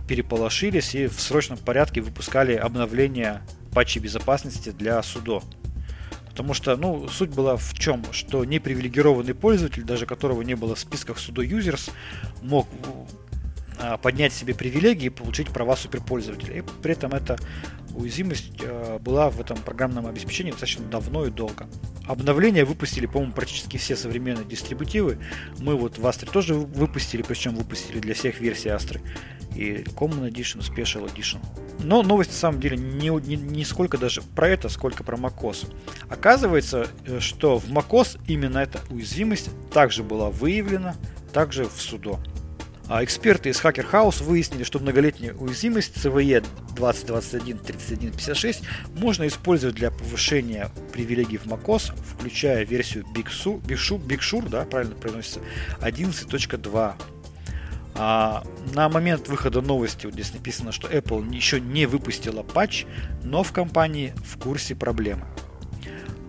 переполошились 0.09 0.93
и 0.93 1.07
в 1.07 1.21
срочном 1.21 1.57
порядке 1.57 2.01
выпускали 2.01 2.53
обновления 2.53 3.41
патчей 3.71 4.01
безопасности 4.01 4.71
для 4.71 5.01
судо. 5.03 5.41
Потому 6.35 6.53
что, 6.53 6.75
ну, 6.75 7.07
суть 7.07 7.29
была 7.29 7.55
в 7.55 7.73
чем, 7.75 8.03
что 8.11 8.43
непривилегированный 8.43 9.33
пользователь, 9.33 9.83
даже 9.83 10.05
которого 10.05 10.41
не 10.41 10.55
было 10.55 10.75
в 10.75 10.79
списках 10.79 11.17
судо 11.17 11.45
users, 11.45 11.89
мог 12.41 12.67
поднять 14.01 14.33
себе 14.33 14.53
привилегии 14.53 15.05
и 15.05 15.09
получить 15.09 15.49
права 15.49 15.75
суперпользователя. 15.75 16.59
И 16.59 16.63
при 16.81 16.93
этом 16.93 17.13
эта 17.13 17.37
уязвимость 17.95 18.51
а, 18.61 18.99
была 18.99 19.29
в 19.29 19.39
этом 19.39 19.57
программном 19.57 20.07
обеспечении 20.07 20.51
достаточно 20.51 20.85
давно 20.85 21.25
и 21.25 21.31
долго. 21.31 21.67
Обновления 22.07 22.65
выпустили, 22.65 23.05
по-моему, 23.07 23.33
практически 23.33 23.77
все 23.77 23.95
современные 23.95 24.45
дистрибутивы. 24.45 25.17
Мы 25.59 25.75
вот 25.75 25.97
в 25.97 26.05
Астре 26.05 26.29
тоже 26.29 26.53
выпустили, 26.53 27.23
причем 27.23 27.55
выпустили 27.55 27.99
для 27.99 28.13
всех 28.13 28.39
версий 28.39 28.69
Астры. 28.69 29.01
И 29.55 29.83
Common 29.95 30.29
Edition, 30.29 30.59
Special 30.59 31.09
Edition. 31.11 31.39
Но 31.79 32.03
новость 32.03 32.31
на 32.31 32.35
самом 32.35 32.59
деле 32.59 32.77
не, 32.77 33.09
не, 33.25 33.37
не 33.37 33.63
сколько 33.63 33.97
даже 33.97 34.21
про 34.21 34.49
это, 34.49 34.67
сколько 34.69 35.03
про 35.03 35.17
macOS. 35.17 35.73
Оказывается, 36.09 36.87
э, 37.05 37.19
что 37.19 37.57
в 37.57 37.69
macOS 37.69 38.19
именно 38.27 38.57
эта 38.57 38.81
уязвимость 38.89 39.49
также 39.71 40.03
была 40.03 40.29
выявлена, 40.29 40.95
также 41.31 41.65
в 41.65 41.81
судо. 41.81 42.19
А 42.87 43.03
эксперты 43.03 43.49
из 43.49 43.59
Hacker 43.61 43.89
House 43.91 44.23
выяснили, 44.23 44.63
что 44.63 44.77
многолетняя 44.79 45.33
уязвимость 45.33 45.97
CVE 45.97 46.45
2021-3156 46.75 48.63
можно 48.95 49.25
использовать 49.27 49.75
для 49.75 49.89
повышения 49.89 50.69
привилегий 50.93 51.37
в 51.37 51.47
macOS, 51.47 51.93
включая 52.13 52.63
версию 52.63 53.05
Big 53.15 53.27
Sur, 53.27 53.59
Big 53.61 53.77
Sur, 53.77 53.99
Big 53.99 54.19
Sur 54.19 54.47
да, 54.49 54.65
правильно 54.65 54.95
произносится, 54.95 55.39
11.2. 55.81 56.93
А, 57.97 58.43
на 58.73 58.89
момент 58.89 59.29
выхода 59.29 59.61
новости, 59.61 60.05
вот 60.05 60.13
здесь 60.13 60.33
написано, 60.33 60.71
что 60.71 60.87
Apple 60.87 61.33
еще 61.33 61.59
не 61.59 61.87
выпустила 61.87 62.43
патч, 62.43 62.85
но 63.23 63.41
в 63.41 63.51
компании 63.51 64.13
в 64.23 64.37
курсе 64.37 64.75
проблемы. 64.75 65.25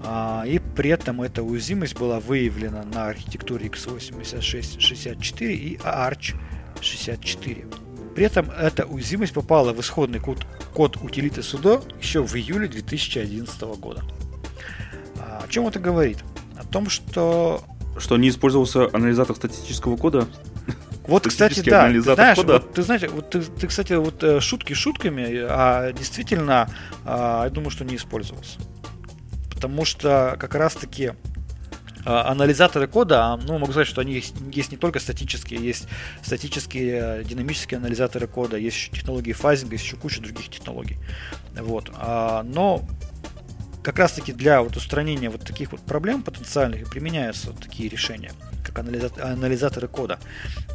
А, 0.08 0.44
и 0.46 0.60
при 0.60 0.90
этом 0.90 1.20
эта 1.20 1.42
уязвимость 1.42 1.98
была 1.98 2.20
выявлена 2.20 2.84
на 2.84 3.08
архитектуре 3.08 3.66
x86-64 3.66 5.52
и 5.52 5.76
Arch 5.78 6.36
64. 6.80 7.66
При 8.14 8.24
этом 8.24 8.48
эта 8.50 8.86
уязвимость 8.86 9.34
попала 9.34 9.72
в 9.72 9.80
исходный 9.80 10.20
код, 10.20 10.46
код 10.72 10.96
утилиты 11.02 11.40
sudo 11.40 11.82
еще 12.00 12.22
в 12.22 12.36
июле 12.36 12.68
2011 12.68 13.60
года. 13.80 14.04
А, 15.18 15.42
о 15.44 15.48
чем 15.48 15.66
это 15.66 15.80
говорит? 15.80 16.18
О 16.56 16.64
том, 16.64 16.88
что... 16.88 17.64
Что 17.98 18.16
не 18.16 18.28
использовался 18.28 18.88
анализатор 18.92 19.34
статического 19.34 19.96
кода? 19.96 20.28
Вот, 21.08 21.26
кстати, 21.26 21.60
да. 21.60 21.88
Ты 21.88 22.00
знаешь, 22.00 22.36
кода. 22.36 22.52
вот, 22.54 22.74
ты 22.74 22.82
знаешь, 22.82 23.02
вот 23.10 23.30
ты, 23.30 23.40
ты, 23.40 23.66
кстати, 23.66 23.92
вот 23.92 24.22
э, 24.24 24.40
шутки 24.40 24.72
шутками, 24.72 25.46
а 25.48 25.92
действительно, 25.92 26.68
а, 27.04 27.44
я 27.44 27.50
думаю, 27.50 27.70
что 27.70 27.84
не 27.84 27.96
использовался. 27.96 28.58
Потому 29.56 29.86
что 29.86 30.36
как 30.38 30.54
раз-таки 30.54 31.12
а, 32.04 32.30
анализаторы 32.30 32.86
кода, 32.86 33.24
а, 33.24 33.36
ну, 33.36 33.58
могу 33.58 33.72
сказать, 33.72 33.88
что 33.88 34.00
они 34.00 34.12
есть, 34.12 34.34
есть 34.52 34.70
не 34.70 34.76
только 34.76 35.00
статические, 35.00 35.60
есть 35.60 35.88
статические 36.22 37.24
динамические 37.24 37.78
анализаторы 37.78 38.28
кода, 38.28 38.58
есть 38.58 38.76
еще 38.76 38.92
технологии 38.92 39.32
фазинга, 39.32 39.74
есть 39.74 39.84
еще 39.84 39.96
куча 39.96 40.20
других 40.20 40.48
технологий. 40.50 40.98
Вот. 41.54 41.90
Но 42.44 42.86
как 43.82 43.98
раз-таки 43.98 44.32
для 44.32 44.62
вот 44.62 44.76
устранения 44.76 45.30
вот 45.30 45.40
таких 45.40 45.72
вот 45.72 45.80
проблем 45.80 46.22
потенциальных 46.22 46.90
применяются 46.90 47.50
вот 47.50 47.62
такие 47.62 47.88
решения, 47.88 48.32
как 48.62 48.78
анализаторы 48.78 49.88
кода. 49.88 50.20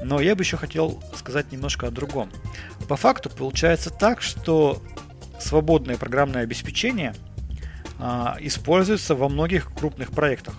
Но 0.04 0.20
я 0.20 0.36
бы 0.36 0.44
еще 0.44 0.58
хотел 0.58 1.04
сказать 1.16 1.52
немножко 1.52 1.88
о 1.88 1.92
другом. 1.92 2.30
По 2.90 2.98
факту 2.98 3.30
получается 3.30 3.90
так, 3.90 4.22
что 4.22 4.82
свободное 5.40 5.98
программное 5.98 6.44
обеспечение 6.44 7.14
а, 7.14 7.31
используется 8.42 9.16
во 9.16 9.30
многих 9.30 9.72
крупных 9.74 10.12
проектах 10.12 10.56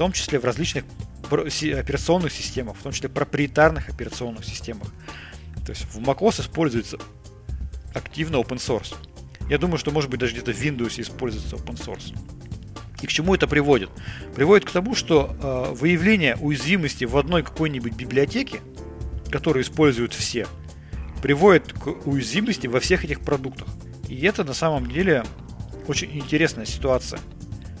том 0.00 0.12
числе 0.12 0.38
в 0.38 0.46
различных 0.46 0.84
операционных 1.30 2.32
системах, 2.32 2.78
в 2.78 2.82
том 2.82 2.92
числе 2.92 3.10
проприетарных 3.10 3.90
операционных 3.90 4.46
системах. 4.46 4.88
То 5.66 5.72
есть 5.72 5.84
в 5.92 5.98
macOS 5.98 6.40
используется 6.40 6.98
активно 7.92 8.36
open 8.36 8.56
source. 8.56 8.94
Я 9.50 9.58
думаю, 9.58 9.76
что 9.76 9.90
может 9.90 10.08
быть 10.08 10.18
даже 10.18 10.32
где-то 10.32 10.54
в 10.54 10.58
Windows 10.58 10.98
используется 10.98 11.56
open 11.56 11.76
source. 11.76 12.16
И 13.02 13.06
к 13.06 13.10
чему 13.10 13.34
это 13.34 13.46
приводит? 13.46 13.90
Приводит 14.34 14.66
к 14.66 14.70
тому, 14.70 14.94
что 14.94 15.36
э, 15.38 15.74
выявление 15.74 16.36
уязвимости 16.36 17.04
в 17.04 17.18
одной 17.18 17.42
какой-нибудь 17.42 17.92
библиотеке, 17.92 18.60
которую 19.30 19.64
используют 19.64 20.14
все, 20.14 20.46
приводит 21.20 21.74
к 21.74 21.88
уязвимости 22.06 22.68
во 22.68 22.80
всех 22.80 23.04
этих 23.04 23.20
продуктах. 23.20 23.68
И 24.08 24.18
это 24.22 24.44
на 24.44 24.54
самом 24.54 24.90
деле 24.90 25.24
очень 25.90 26.16
интересная 26.16 26.66
ситуация. 26.66 27.20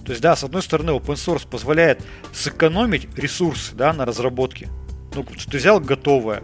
То 0.04 0.12
есть, 0.12 0.22
да, 0.22 0.34
с 0.34 0.42
одной 0.42 0.62
стороны, 0.62 0.90
open 0.90 1.14
source 1.14 1.46
позволяет 1.48 2.02
сэкономить 2.32 3.08
ресурсы, 3.16 3.74
да, 3.74 3.92
на 3.92 4.04
разработке. 4.04 4.68
Ну, 5.14 5.24
ты 5.24 5.58
взял 5.58 5.80
готовое, 5.80 6.42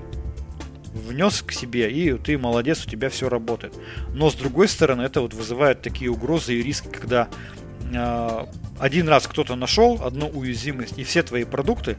внес 0.93 1.43
к 1.43 1.53
себе, 1.53 1.91
и 1.91 2.17
ты 2.19 2.39
молодец, 2.39 2.85
у 2.87 2.89
тебя 2.89 3.11
все 3.11 3.29
работает. 3.29 3.75
Но 4.14 4.31
с 4.31 4.35
другой 4.35 4.69
стороны, 4.69 5.03
это 5.03 5.21
вот 5.21 5.35
вызывает 5.35 5.83
такие 5.83 6.11
угрозы 6.11 6.55
и 6.55 6.62
риски, 6.62 6.89
когда 6.89 7.29
э, 7.93 8.47
один 8.79 9.09
раз 9.09 9.27
кто-то 9.27 9.57
нашел 9.57 10.01
одну 10.03 10.29
уязвимость, 10.29 10.99
и 10.99 11.05
все 11.05 11.23
твои 11.23 11.45
продукты, 11.45 11.97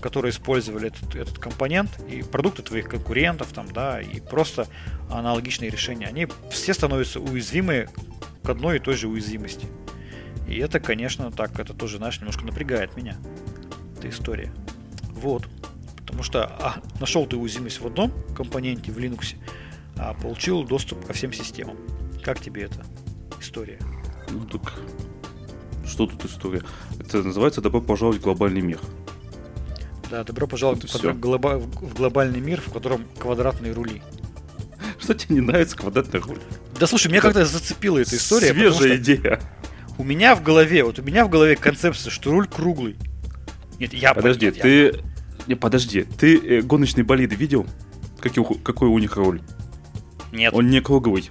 которые 0.00 0.30
использовали 0.30 0.88
этот, 0.88 1.14
этот 1.14 1.38
компонент, 1.38 1.90
и 2.08 2.22
продукты 2.22 2.62
твоих 2.62 2.88
конкурентов, 2.88 3.48
там, 3.52 3.70
да, 3.72 4.00
и 4.00 4.20
просто 4.20 4.66
аналогичные 5.10 5.70
решения, 5.70 6.06
они 6.06 6.26
все 6.50 6.74
становятся 6.74 7.20
уязвимы 7.20 7.88
к 8.42 8.48
одной 8.48 8.76
и 8.76 8.78
той 8.78 8.94
же 8.94 9.08
уязвимости. 9.08 9.66
И 10.48 10.58
это, 10.58 10.80
конечно, 10.80 11.30
так, 11.30 11.58
это 11.58 11.74
тоже, 11.74 11.98
знаешь, 11.98 12.18
немножко 12.18 12.44
напрягает 12.44 12.96
меня. 12.96 13.16
Эта 13.96 14.08
история. 14.08 14.52
Вот. 15.10 15.48
Потому 15.98 16.22
что 16.22 16.44
а, 16.44 16.76
нашел 17.00 17.26
ты 17.26 17.36
уязвимость 17.36 17.80
в 17.80 17.86
одном 17.86 18.12
компоненте 18.36 18.92
в 18.92 18.98
Linux, 18.98 19.36
а 19.96 20.14
получил 20.14 20.64
доступ 20.64 21.06
ко 21.06 21.12
всем 21.12 21.32
системам. 21.32 21.76
Как 22.22 22.40
тебе 22.40 22.64
эта 22.64 22.84
история? 23.40 23.78
Ну 24.30 24.44
так, 24.46 24.74
что 25.86 26.06
тут 26.06 26.24
история? 26.24 26.62
Это 26.98 27.22
называется 27.22 27.60
«Добро 27.60 27.80
пожаловать 27.80 28.20
в 28.20 28.24
глобальный 28.24 28.60
мир». 28.60 28.80
Да, 30.10 30.24
добро 30.24 30.46
пожаловать 30.46 30.84
в, 30.84 31.04
глоба- 31.18 31.58
в 31.58 31.94
глобальный 31.94 32.40
мир, 32.40 32.60
в 32.60 32.70
котором 32.72 33.06
квадратные 33.18 33.72
рули. 33.72 34.02
Что 34.98 35.14
тебе 35.14 35.36
не 35.36 35.40
нравится 35.40 35.76
квадратный 35.76 36.20
руль? 36.20 36.40
Да 36.82 36.88
слушай, 36.88 37.06
меня 37.06 37.20
как-то 37.20 37.44
зацепила 37.44 37.98
эта 37.98 38.16
история. 38.16 38.52
Свежая 38.52 38.96
идея. 38.96 39.40
У 39.98 40.02
меня 40.02 40.34
в 40.34 40.42
голове, 40.42 40.82
вот 40.82 40.98
у 40.98 41.02
меня 41.02 41.24
в 41.24 41.28
голове 41.28 41.54
концепция, 41.54 42.10
что 42.10 42.32
руль 42.32 42.48
круглый. 42.48 42.96
Нет, 43.78 43.94
я 43.94 44.12
Подожди, 44.12 44.46
нет, 44.46 44.60
ты... 44.60 44.84
Я... 44.86 44.92
Не, 45.46 45.54
подожди, 45.54 46.02
ты 46.02 46.36
э, 46.36 46.60
гоночные 46.60 47.04
болиды 47.04 47.36
видел? 47.36 47.68
Какой, 48.18 48.58
какой 48.58 48.88
у 48.88 48.98
них 48.98 49.14
руль? 49.14 49.40
Нет. 50.32 50.52
Он 50.52 50.70
не 50.70 50.80
круглый. 50.80 51.30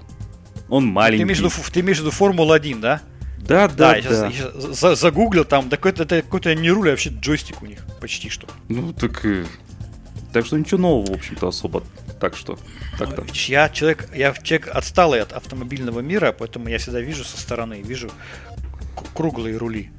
Он 0.69 0.85
маленький. 0.85 1.17
Ты 1.17 1.23
имеешь 1.23 1.39
в 1.39 1.43
виду, 1.43 1.69
ты 1.69 1.79
имеешь 1.81 1.97
в 1.97 2.01
виду 2.03 2.11
Формулу-1, 2.11 2.79
да? 2.79 3.01
Да, 3.39 3.67
да, 3.67 3.75
да. 3.75 3.95
Я 3.97 4.01
сейчас, 4.03 4.33
я 4.33 4.73
сейчас 4.73 4.99
загуглил, 5.01 5.43
там 5.43 5.69
какой-то, 5.69 6.05
какой-то 6.05 6.55
не 6.55 6.71
руль, 6.71 6.87
а 6.87 6.91
вообще 6.91 7.09
джойстик 7.09 7.61
у 7.61 7.65
них 7.65 7.79
почти 7.99 8.29
что. 8.29 8.47
Ну, 8.69 8.93
так... 8.93 9.25
Э, 9.25 9.43
так 10.31 10.45
что 10.45 10.57
ничего 10.57 10.79
нового, 10.79 11.11
в 11.11 11.15
общем-то, 11.15 11.49
особо. 11.49 11.83
Так 12.21 12.37
что, 12.37 12.59
так-то. 12.99 13.25
Я 13.33 13.67
человек, 13.69 14.07
я 14.13 14.31
человек 14.33 14.69
отсталый 14.71 15.21
от 15.21 15.33
автомобильного 15.33 16.01
мира, 16.01 16.31
поэтому 16.31 16.69
я 16.69 16.77
всегда 16.77 17.01
вижу 17.01 17.23
со 17.23 17.35
стороны, 17.35 17.81
вижу 17.81 18.11
круглые 19.15 19.57
рули. 19.57 19.89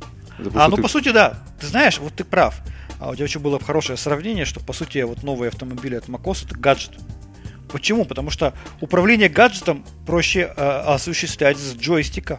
а, 0.54 0.68
ну, 0.68 0.76
ты... 0.76 0.82
по 0.82 0.88
сути, 0.88 1.10
да. 1.10 1.42
Ты 1.60 1.66
знаешь, 1.66 1.98
вот 1.98 2.14
ты 2.14 2.22
прав. 2.22 2.60
А 3.00 3.10
у 3.10 3.16
тебя 3.16 3.24
еще 3.24 3.40
было 3.40 3.58
хорошее 3.58 3.96
сравнение, 3.96 4.44
что, 4.44 4.60
по 4.60 4.72
сути, 4.72 4.98
вот 4.98 5.24
новые 5.24 5.48
автомобили 5.48 5.96
от 5.96 6.06
Макос 6.06 6.44
это 6.44 6.56
гаджет. 6.56 6.92
Почему? 7.72 8.04
Потому 8.04 8.30
что 8.30 8.54
управление 8.80 9.28
гаджетом 9.28 9.84
проще 10.06 10.54
э, 10.56 10.62
осуществлять 10.62 11.58
с 11.58 11.74
джойстика. 11.74 12.38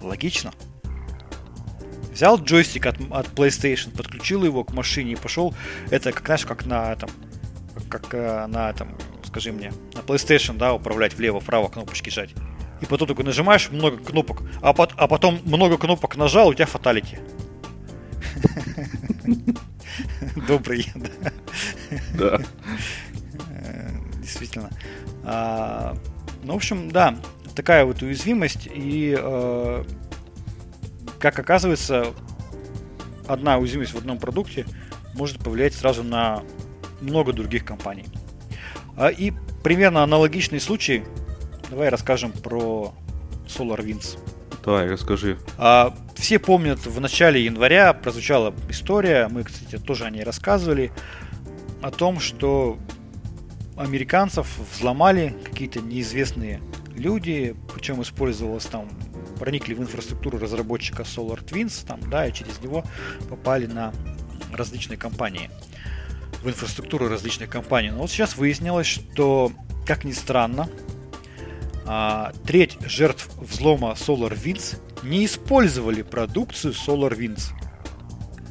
Логично. 0.00 0.54
Взял 2.14 2.42
джойстик 2.42 2.86
от, 2.86 2.96
от 3.10 3.26
PlayStation, 3.34 3.94
подключил 3.94 4.42
его 4.42 4.64
к 4.64 4.72
машине 4.72 5.12
и 5.12 5.16
пошел. 5.16 5.54
Это 5.90 6.12
как 6.12 6.24
знаешь, 6.24 6.46
как 6.46 6.64
на 6.64 6.92
этом, 6.92 7.10
как 7.88 8.12
э, 8.14 8.46
на 8.46 8.70
этом, 8.70 8.96
скажи 9.24 9.52
мне, 9.52 9.72
на 9.94 10.00
PlayStation, 10.00 10.56
да, 10.58 10.74
управлять 10.74 11.14
влево-вправо 11.14 11.68
кнопочки 11.68 12.10
жать 12.10 12.30
и 12.80 12.86
потом 12.86 13.06
только 13.06 13.22
нажимаешь 13.22 13.70
много 13.70 13.96
кнопок, 13.98 14.42
а, 14.60 14.72
по- 14.72 14.88
а 14.96 15.06
потом 15.06 15.38
много 15.44 15.78
кнопок 15.78 16.16
нажал, 16.16 16.48
у 16.48 16.54
тебя 16.54 16.66
фаталити. 16.66 17.18
Добрый, 20.48 20.90
да. 20.94 21.32
Да. 22.14 22.40
Э, 23.50 23.90
действительно. 24.20 24.70
А, 25.24 25.96
ну, 26.42 26.54
в 26.54 26.56
общем, 26.56 26.90
да, 26.90 27.16
такая 27.54 27.84
вот 27.84 28.02
уязвимость. 28.02 28.68
И, 28.72 29.16
э, 29.18 29.84
как 31.18 31.38
оказывается, 31.38 32.06
одна 33.28 33.58
уязвимость 33.58 33.92
в 33.92 33.98
одном 33.98 34.18
продукте 34.18 34.66
может 35.14 35.38
повлиять 35.38 35.74
сразу 35.74 36.02
на 36.02 36.42
много 37.02 37.32
других 37.32 37.64
компаний. 37.64 38.06
А, 38.96 39.08
и 39.08 39.32
примерно 39.62 40.02
аналогичный 40.02 40.60
случай 40.60 41.04
Давай 41.72 41.88
расскажем 41.88 42.32
про 42.32 42.92
SolarWinds. 43.46 44.18
Давай, 44.62 44.90
расскажи. 44.90 45.38
А, 45.56 45.96
все 46.14 46.38
помнят, 46.38 46.84
в 46.84 47.00
начале 47.00 47.42
января 47.42 47.94
прозвучала 47.94 48.54
история, 48.68 49.26
мы, 49.28 49.42
кстати, 49.42 49.78
тоже 49.82 50.04
о 50.04 50.10
ней 50.10 50.22
рассказывали, 50.22 50.92
о 51.80 51.90
том, 51.90 52.20
что 52.20 52.76
американцев 53.78 54.46
взломали 54.70 55.34
какие-то 55.44 55.80
неизвестные 55.80 56.60
люди, 56.94 57.56
причем 57.74 58.02
использовалось 58.02 58.66
там, 58.66 58.86
проникли 59.38 59.72
в 59.72 59.80
инфраструктуру 59.80 60.36
разработчика 60.36 61.04
SolarTwins, 61.04 61.86
там, 61.86 62.00
да, 62.10 62.26
и 62.26 62.34
через 62.34 62.60
него 62.60 62.84
попали 63.30 63.64
на 63.64 63.94
различные 64.52 64.98
компании, 64.98 65.48
в 66.42 66.48
инфраструктуру 66.48 67.08
различных 67.08 67.48
компаний. 67.48 67.90
Но 67.90 67.98
вот 67.98 68.10
сейчас 68.10 68.36
выяснилось, 68.36 68.86
что, 68.86 69.52
как 69.86 70.04
ни 70.04 70.12
странно, 70.12 70.68
а, 71.86 72.32
треть 72.46 72.78
жертв 72.86 73.28
взлома 73.38 73.92
SolarWinds 73.92 74.78
не 75.02 75.26
использовали 75.26 76.02
продукцию 76.02 76.74
SolarWinds. 76.74 77.52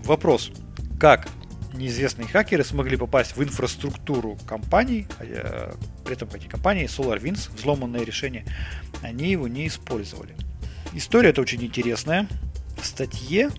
Вопрос. 0.06 0.52
Как 1.00 1.28
неизвестные 1.74 2.28
хакеры 2.28 2.64
смогли 2.64 2.98
попасть 2.98 3.36
в 3.36 3.44
инфраструктуру 3.44 4.38
компаний, 4.46 5.08
а, 5.20 5.74
при 6.04 6.14
этом 6.14 6.30
эти 6.34 6.48
компании 6.48 6.86
SolarWinds, 6.86 7.56
взломанное 7.56 8.04
решение, 8.04 8.46
они 9.02 9.32
его 9.32 9.48
не 9.48 9.68
использовали. 9.68 10.36
История 10.94 11.30
эта 11.30 11.42
очень 11.42 11.64
интересная. 11.64 12.28
В 12.82 12.86
статье 12.86 13.50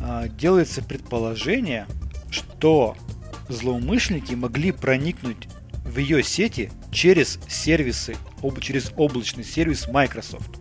а, 0.00 0.28
делается 0.28 0.82
предположение, 0.82 1.86
что 2.30 2.96
злоумышленники 3.48 4.34
могли 4.34 4.72
проникнуть 4.72 5.48
в 5.84 5.98
ее 5.98 6.22
сети 6.22 6.70
через 6.90 7.38
сервисы, 7.48 8.16
через 8.60 8.92
облачный 8.96 9.44
сервис 9.44 9.88
Microsoft. 9.88 10.58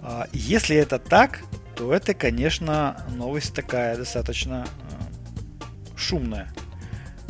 А, 0.00 0.28
если 0.32 0.76
это 0.76 0.98
так, 0.98 1.42
то 1.76 1.92
это, 1.92 2.14
конечно, 2.14 3.04
новость 3.16 3.54
такая 3.54 3.96
достаточно 3.96 4.66
э, 4.66 5.96
шумная. 5.96 6.52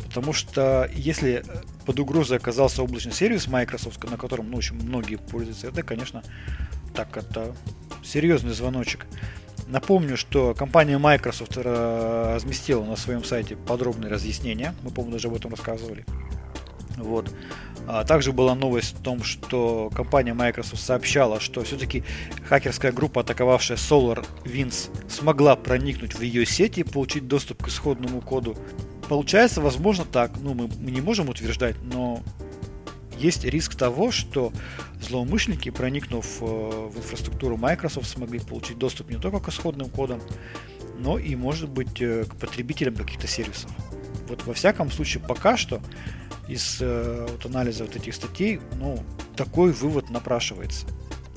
Потому 0.05 0.33
что 0.33 0.91
если 0.93 1.45
под 1.87 2.01
угрозой 2.01 2.39
оказался 2.39 2.83
облачный 2.83 3.13
сервис 3.13 3.47
Microsoft, 3.47 4.03
на 4.11 4.17
котором 4.17 4.51
ну, 4.51 4.57
очень 4.57 4.75
многие 4.75 5.17
пользуются, 5.17 5.69
это, 5.69 5.83
конечно, 5.83 6.23
так 6.95 7.17
это 7.17 7.55
серьезный 8.03 8.53
звоночек. 8.53 9.07
Напомню, 9.71 10.17
что 10.17 10.53
компания 10.53 10.99
Microsoft 10.99 11.57
разместила 11.57 12.85
на 12.85 12.97
своем 12.97 13.23
сайте 13.23 13.55
подробные 13.57 14.11
разъяснения. 14.11 14.75
Мы, 14.83 14.91
по-моему, 14.91 15.13
даже 15.13 15.29
об 15.29 15.35
этом 15.35 15.53
рассказывали. 15.53 16.05
Вот. 16.97 17.33
А 17.87 18.05
также 18.05 18.33
была 18.33 18.55
новость 18.55 18.97
о 18.99 19.03
том, 19.03 19.23
что 19.23 19.91
компания 19.95 20.35
Microsoft 20.35 20.83
сообщала, 20.83 21.41
что 21.41 21.63
все-таки 21.63 22.03
хакерская 22.49 22.91
группа, 22.91 23.21
атаковавшая 23.21 23.79
SolarWinds, 23.79 24.91
смогла 25.09 25.55
проникнуть 25.55 26.15
в 26.15 26.21
ее 26.21 26.45
сети 26.45 26.81
и 26.81 26.85
получить 26.85 27.29
доступ 27.29 27.63
к 27.63 27.69
исходному 27.69 28.21
коду. 28.21 28.57
Получается, 29.09 29.61
возможно 29.61 30.05
так, 30.05 30.33
ну 30.41 30.55
мы, 30.55 30.69
мы 30.79 30.91
не 30.91 31.01
можем 31.01 31.29
утверждать, 31.29 31.77
но 31.83 32.23
есть 33.21 33.45
риск 33.45 33.75
того, 33.75 34.11
что 34.11 34.53
злоумышленники, 35.01 35.71
проникнув 35.71 36.27
э, 36.41 36.45
в 36.45 36.97
инфраструктуру 36.97 37.57
Microsoft, 37.57 38.09
смогли 38.09 38.41
получить 38.41 38.79
доступ 38.79 39.11
не 39.11 39.17
только 39.17 39.41
к 39.41 39.49
исходным 39.49 39.91
кодам, 39.91 40.21
но 40.99 41.19
и, 41.19 41.37
может 41.37 41.69
быть, 41.69 42.01
э, 42.01 42.25
к 42.25 42.35
потребителям 42.37 42.95
каких-то 42.95 43.27
сервисов. 43.27 43.71
Вот 44.29 44.45
во 44.47 44.55
всяком 44.55 44.91
случае, 44.91 45.23
пока 45.23 45.57
что 45.57 45.83
из 46.49 46.79
э, 46.81 47.27
вот, 47.31 47.45
анализа 47.47 47.85
вот 47.85 47.95
этих 47.95 48.15
статей, 48.15 48.61
ну, 48.77 48.99
такой 49.37 49.73
вывод 49.73 50.11
напрашивается. 50.11 50.87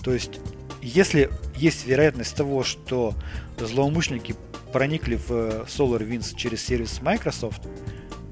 То 0.04 0.14
есть, 0.14 0.40
если 0.82 1.30
есть 1.56 1.86
вероятность 1.86 2.36
того, 2.36 2.64
что 2.64 3.14
злоумышленники 3.58 4.36
проникли 4.72 5.16
в 5.16 5.66
SolarWinds 5.68 6.36
через 6.36 6.64
сервис 6.66 7.02
Microsoft, 7.02 7.62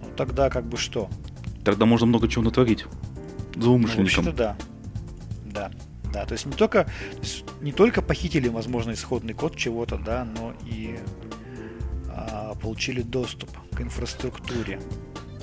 ну, 0.02 0.08
тогда 0.16 0.50
как 0.50 0.66
бы 0.66 0.78
что? 0.78 1.10
Тогда 1.64 1.86
можно 1.86 2.08
много 2.08 2.28
чего 2.28 2.44
натворить 2.44 2.86
злоумышленникам. 3.56 4.26
Ну, 4.26 4.34
да. 4.34 4.58
Да. 5.46 5.72
Да, 6.14 6.26
то 6.26 6.34
есть 6.34 6.46
не 6.46 6.52
только, 6.52 6.88
не 7.62 7.72
только 7.72 8.02
похитили, 8.02 8.50
возможно, 8.50 8.92
исходный 8.92 9.34
код 9.34 9.56
чего-то, 9.56 9.98
да, 9.98 10.26
но 10.26 10.54
и 10.66 11.00
а, 12.10 12.56
получили 12.56 13.02
доступ 13.02 13.50
к 13.74 13.80
инфраструктуре. 13.82 14.82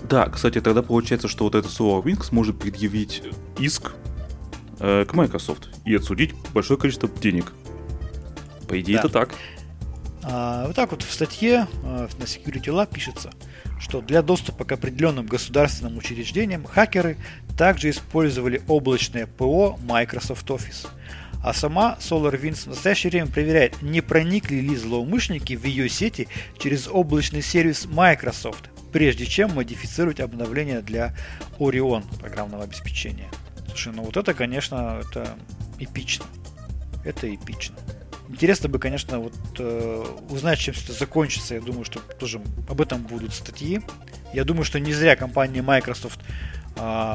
Да, 0.08 0.26
кстати, 0.28 0.60
тогда 0.60 0.82
получается, 0.82 1.28
что 1.28 1.44
вот 1.44 1.54
этот 1.54 1.70
SolarWinds 1.70 2.28
может 2.32 2.58
предъявить 2.58 3.22
иск 3.58 3.92
э, 4.78 5.04
к 5.06 5.14
Microsoft 5.14 5.70
и 5.84 5.94
отсудить 5.94 6.34
большое 6.52 6.78
количество 6.78 7.08
денег. 7.08 7.52
По 8.68 8.78
идее, 8.80 8.96
да. 8.96 9.00
это 9.00 9.08
так. 9.08 9.34
А, 10.30 10.66
вот 10.66 10.76
так 10.76 10.90
вот 10.90 11.02
в 11.02 11.10
статье 11.10 11.66
э, 11.84 12.08
на 12.18 12.24
Security 12.24 12.66
Lab 12.66 12.92
пишется, 12.92 13.30
что 13.80 14.02
для 14.02 14.20
доступа 14.20 14.66
к 14.66 14.72
определенным 14.72 15.24
государственным 15.24 15.96
учреждениям 15.96 16.64
хакеры 16.64 17.16
также 17.56 17.88
использовали 17.88 18.60
облачное 18.68 19.26
ПО 19.26 19.78
Microsoft 19.82 20.46
Office. 20.50 20.86
А 21.42 21.54
сама 21.54 21.96
SolarWinds 22.00 22.64
в 22.64 22.66
настоящее 22.66 23.10
время 23.10 23.28
проверяет, 23.28 23.80
не 23.80 24.02
проникли 24.02 24.56
ли 24.56 24.76
злоумышленники 24.76 25.54
в 25.54 25.64
ее 25.64 25.88
сети 25.88 26.28
через 26.58 26.88
облачный 26.88 27.40
сервис 27.40 27.86
Microsoft, 27.86 28.68
прежде 28.92 29.24
чем 29.24 29.54
модифицировать 29.54 30.20
обновление 30.20 30.82
для 30.82 31.16
Orion 31.58 32.04
программного 32.18 32.64
обеспечения. 32.64 33.30
Слушай, 33.68 33.94
ну 33.94 34.02
вот 34.02 34.18
это, 34.18 34.34
конечно, 34.34 35.00
это 35.00 35.38
эпично. 35.78 36.26
Это 37.04 37.34
эпично. 37.34 37.76
Интересно 38.28 38.68
бы, 38.68 38.78
конечно, 38.78 39.18
вот 39.20 39.34
э, 39.58 40.04
узнать, 40.28 40.58
чем 40.58 40.74
это 40.74 40.92
закончится. 40.92 41.54
Я 41.54 41.60
думаю, 41.60 41.84
что 41.84 42.00
тоже 42.00 42.40
об 42.68 42.80
этом 42.80 43.02
будут 43.02 43.32
статьи. 43.32 43.80
Я 44.34 44.44
думаю, 44.44 44.64
что 44.64 44.78
не 44.78 44.92
зря 44.92 45.16
компания 45.16 45.62
Microsoft 45.62 46.20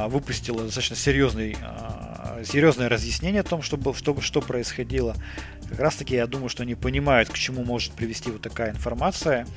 выпустила 0.09 0.63
достаточно 0.63 0.95
серьезный, 0.95 1.55
э, 1.59 2.43
серьезное 2.45 2.89
разъяснение 2.89 3.41
о 3.41 3.43
том, 3.43 3.61
что, 3.61 3.93
что, 3.93 4.19
что 4.21 4.41
происходило. 4.41 5.15
Как 5.69 5.79
раз 5.79 5.95
таки 5.95 6.15
я 6.15 6.27
думаю, 6.27 6.49
что 6.49 6.63
они 6.63 6.75
понимают, 6.75 7.29
к 7.29 7.33
чему 7.33 7.63
может 7.63 7.93
привести 7.93 8.29
вот 8.29 8.41
такая 8.41 8.71
информация, 8.71 9.47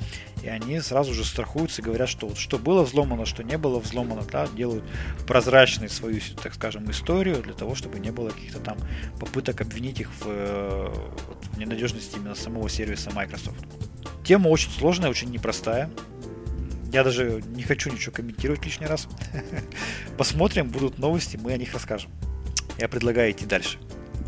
и 0.41 0.47
они 0.47 0.79
сразу 0.79 1.13
же 1.13 1.25
страхуются 1.25 1.81
и 1.81 1.85
говорят, 1.85 2.09
что 2.09 2.27
вот 2.27 2.37
что 2.37 2.57
было 2.57 2.83
взломано, 2.83 3.25
что 3.25 3.43
не 3.43 3.57
было 3.57 3.79
взломано, 3.79 4.23
да, 4.31 4.47
делают 4.47 4.83
прозрачной 5.27 5.89
свою, 5.89 6.21
так 6.41 6.53
скажем, 6.53 6.89
историю 6.89 7.41
для 7.43 7.53
того, 7.53 7.75
чтобы 7.75 7.99
не 7.99 8.11
было 8.11 8.29
каких-то 8.29 8.59
там 8.59 8.77
попыток 9.19 9.61
обвинить 9.61 9.99
их 9.99 10.09
в, 10.09 10.23
э, 10.25 10.93
в 11.53 11.57
ненадежности 11.59 12.15
именно 12.15 12.35
самого 12.35 12.69
сервиса 12.69 13.11
Microsoft. 13.11 13.65
Тема 14.23 14.47
очень 14.47 14.71
сложная, 14.71 15.09
очень 15.09 15.29
непростая. 15.29 15.89
Я 16.91 17.03
даже 17.03 17.41
не 17.55 17.63
хочу 17.63 17.91
ничего 17.91 18.13
комментировать 18.13 18.63
лишний 18.65 18.87
раз. 18.87 19.07
Посмотрим, 20.17 20.69
будут 20.69 20.97
новости, 20.97 21.37
мы 21.41 21.53
о 21.53 21.57
них 21.57 21.73
расскажем. 21.73 22.11
Я 22.77 22.87
предлагаю 22.87 23.31
идти 23.31 23.45
дальше. 23.45 23.77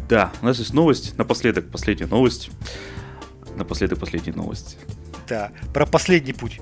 Да, 0.09 0.31
у 0.41 0.45
нас 0.45 0.59
есть 0.59 0.73
новость. 0.73 1.17
Напоследок, 1.17 1.69
последняя 1.71 2.07
новость. 2.07 2.49
Напоследок, 3.55 3.99
последняя 3.99 4.33
новость. 4.33 4.77
Да, 5.27 5.51
про 5.73 5.85
последний 5.85 6.33
путь. 6.33 6.59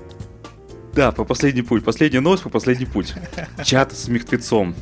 Да, 0.94 1.12
про 1.12 1.24
последний 1.24 1.62
путь. 1.62 1.84
Последняя 1.84 2.20
новость 2.20 2.42
про 2.42 2.50
последний 2.50 2.86
путь. 2.86 3.14
Чат 3.64 3.92
с 3.92 4.08
мертвецом. 4.08 4.74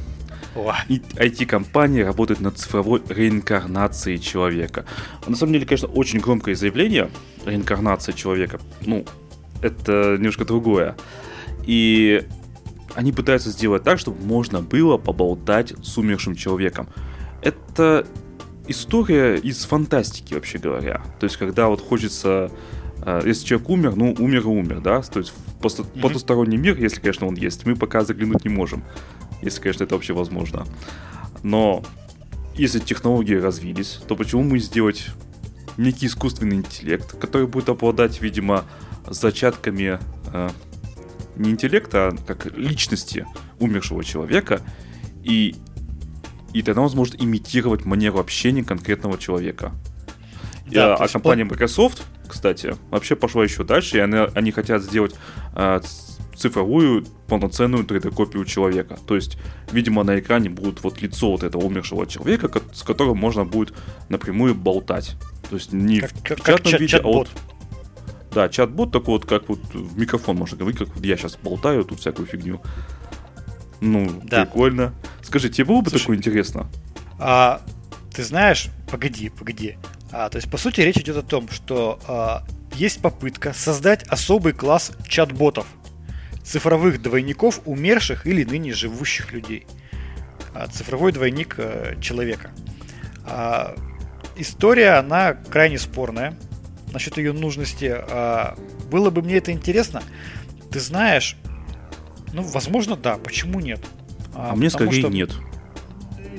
IT-компания 0.55 2.05
работает 2.05 2.41
над 2.41 2.59
цифровой 2.59 3.03
реинкарнацией 3.09 4.19
человека. 4.19 4.87
На 5.27 5.37
самом 5.37 5.53
деле, 5.53 5.67
конечно, 5.67 5.89
очень 5.89 6.19
громкое 6.21 6.55
заявление 6.55 7.11
реинкарнация 7.45 8.15
человека. 8.15 8.59
Ну, 8.81 9.05
это 9.67 10.17
немножко 10.17 10.45
другое. 10.45 10.97
И 11.65 12.27
они 12.95 13.13
пытаются 13.13 13.51
сделать 13.51 13.83
так, 13.83 13.99
чтобы 13.99 14.25
можно 14.25 14.63
было 14.63 14.97
поболтать 14.97 15.75
с 15.83 15.99
умершим 15.99 16.35
человеком. 16.35 16.89
Это 17.43 18.07
история 18.69 19.37
из 19.37 19.65
фантастики, 19.65 20.35
вообще 20.35 20.59
говоря. 20.59 21.03
То 21.21 21.25
есть, 21.25 21.37
когда 21.37 21.69
вот 21.69 21.81
хочется... 21.81 22.51
Э, 23.03 23.21
если 23.25 23.47
человек 23.47 23.69
умер, 23.69 23.97
ну, 23.97 24.15
умер 24.19 24.41
и 24.41 24.47
умер, 24.47 24.81
да? 24.81 25.03
То 25.03 25.21
есть, 25.21 25.35
просто 25.61 25.83
mm-hmm. 25.83 26.01
потусторонний 26.01 26.57
мир, 26.57 26.77
если, 26.79 27.01
конечно, 27.01 27.27
он 27.27 27.35
есть, 27.35 27.67
мы 27.67 27.77
пока 27.77 28.05
заглянуть 28.05 28.45
не 28.45 28.51
можем. 28.51 28.83
Если, 29.43 29.61
конечно, 29.61 29.85
это 29.85 29.95
вообще 29.95 30.15
возможно. 30.15 30.65
Но 31.43 31.85
если 32.55 32.79
технологии 32.79 33.35
развились, 33.35 34.01
то 34.09 34.17
почему 34.17 34.43
мы 34.43 34.59
сделать 34.59 35.09
некий 35.77 36.07
искусственный 36.07 36.57
интеллект, 36.57 37.19
который 37.19 37.47
будет 37.47 37.69
обладать, 37.69 38.23
видимо, 38.23 38.65
зачатками 39.09 39.99
э, 40.33 40.51
не 41.37 41.51
интеллекта, 41.51 42.09
а 42.09 42.17
как 42.27 42.47
личности 42.57 43.27
умершего 43.59 44.05
человека, 44.05 44.61
и 45.23 45.55
и 46.53 46.63
тогда 46.63 46.81
он 46.81 46.89
сможет 46.89 47.21
имитировать 47.23 47.85
манеру 47.85 48.19
общения 48.19 48.65
конкретного 48.65 49.19
человека. 49.19 49.73
Да, 50.67 50.95
а, 50.95 51.05
а 51.05 51.09
компания 51.09 51.45
Microsoft, 51.45 52.03
кстати, 52.27 52.75
вообще 52.91 53.15
пошла 53.15 53.45
еще 53.45 53.63
дальше, 53.63 53.99
и 53.99 54.01
они, 54.01 54.17
они 54.35 54.53
хотят 54.53 54.83
сделать 54.83 55.15
а, 55.53 55.83
цифровую 56.35 57.05
полноценную 57.29 57.85
3D-копию 57.85 58.45
человека. 58.45 58.99
То 59.07 59.17
есть, 59.17 59.39
видимо, 59.71 60.03
на 60.03 60.19
экране 60.19 60.49
будет 60.49 60.83
вот 60.83 61.03
лицо 61.03 61.31
вот 61.31 61.43
этого 61.43 61.63
умершего 61.63 62.07
человека, 62.07 62.51
с 62.73 62.83
которым 62.83 63.19
можно 63.19 63.45
будет 63.45 63.75
напрямую 64.09 64.55
болтать. 64.55 65.17
То 65.51 65.57
есть 65.57 65.73
не 65.73 66.01
как, 66.01 66.11
в 66.13 66.23
как, 66.23 66.39
чатном 66.39 66.73
чат, 66.73 66.81
виде, 66.81 66.97
а 66.97 67.03
вот... 67.03 67.29
Да, 68.37 68.51
чат-бот 68.51 68.93
такой 68.93 69.15
вот, 69.15 69.25
как 69.25 69.49
вот 69.49 69.61
в 69.73 69.99
микрофон 69.99 70.37
можно 70.37 70.59
говорить, 70.59 70.79
как 70.79 70.95
вот 70.95 71.03
я 71.03 71.17
сейчас 71.17 71.39
болтаю 71.43 71.87
тут 71.87 72.01
всякую 72.01 72.29
фигню. 72.29 72.61
Ну, 73.81 74.21
да. 74.25 74.45
прикольно. 74.45 74.93
Скажи, 75.23 75.49
тебе 75.49 75.65
было 75.65 75.81
бы 75.81 75.89
Слушай, 75.89 76.03
такое 76.03 76.17
интересно? 76.19 76.67
А, 77.19 77.63
ты 78.15 78.23
знаешь, 78.23 78.69
погоди, 78.91 79.31
погоди. 79.31 79.79
А, 80.13 80.29
то 80.29 80.37
есть, 80.37 80.51
по 80.51 80.59
сути, 80.59 80.83
речь 80.83 80.99
идет 80.99 81.17
о 81.17 81.23
том, 81.23 81.49
что 81.49 81.99
а, 82.07 82.45
есть 82.75 83.01
попытка 83.01 83.55
создать 83.55 84.03
особый 84.03 84.53
класс 84.53 84.93
чат-ботов, 85.09 85.67
цифровых 86.45 87.01
двойников 87.01 87.63
умерших 87.65 88.27
или 88.27 88.45
ныне 88.45 88.75
живущих 88.75 89.33
людей. 89.33 89.67
А, 90.53 90.67
цифровой 90.67 91.13
двойник 91.13 91.55
а, 91.57 91.99
человека. 92.03 92.51
А, 93.25 93.75
история, 94.37 94.99
она 94.99 95.33
крайне 95.33 95.79
спорная 95.79 96.37
насчет 96.97 97.19
ее 97.19 97.35
нужности. 97.35 97.95
А, 97.95 98.57
было 98.91 99.11
бы 99.11 99.21
мне 99.21 99.37
это 99.37 99.53
интересно. 99.53 100.03
Ты 100.71 100.81
знаешь, 100.81 101.37
ну, 102.33 102.41
возможно, 102.43 102.97
да. 102.97 103.19
Почему 103.19 103.61
нет? 103.61 103.85
А, 104.35 104.53
а 104.53 104.57
мне 104.57 104.71
скорее 104.71 105.01
что... 105.01 105.09
нет. 105.11 105.31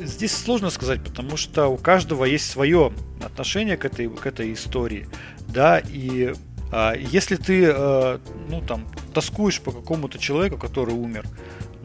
Здесь 0.03 0.35
сложно 0.35 0.71
сказать, 0.71 1.03
потому 1.03 1.37
что 1.37 1.67
у 1.67 1.77
каждого 1.77 2.25
есть 2.25 2.49
свое 2.49 2.91
отношение 3.23 3.77
к 3.77 3.85
этой, 3.85 4.09
к 4.09 4.25
этой 4.25 4.53
истории. 4.53 5.07
Да, 5.47 5.77
и 5.77 6.33
а, 6.71 6.95
если 6.95 7.35
ты, 7.35 7.69
а, 7.69 8.19
ну, 8.49 8.61
там, 8.61 8.87
тоскуешь 9.13 9.61
по 9.61 9.71
какому-то 9.71 10.17
человеку, 10.17 10.57
который 10.57 10.95
умер, 10.95 11.27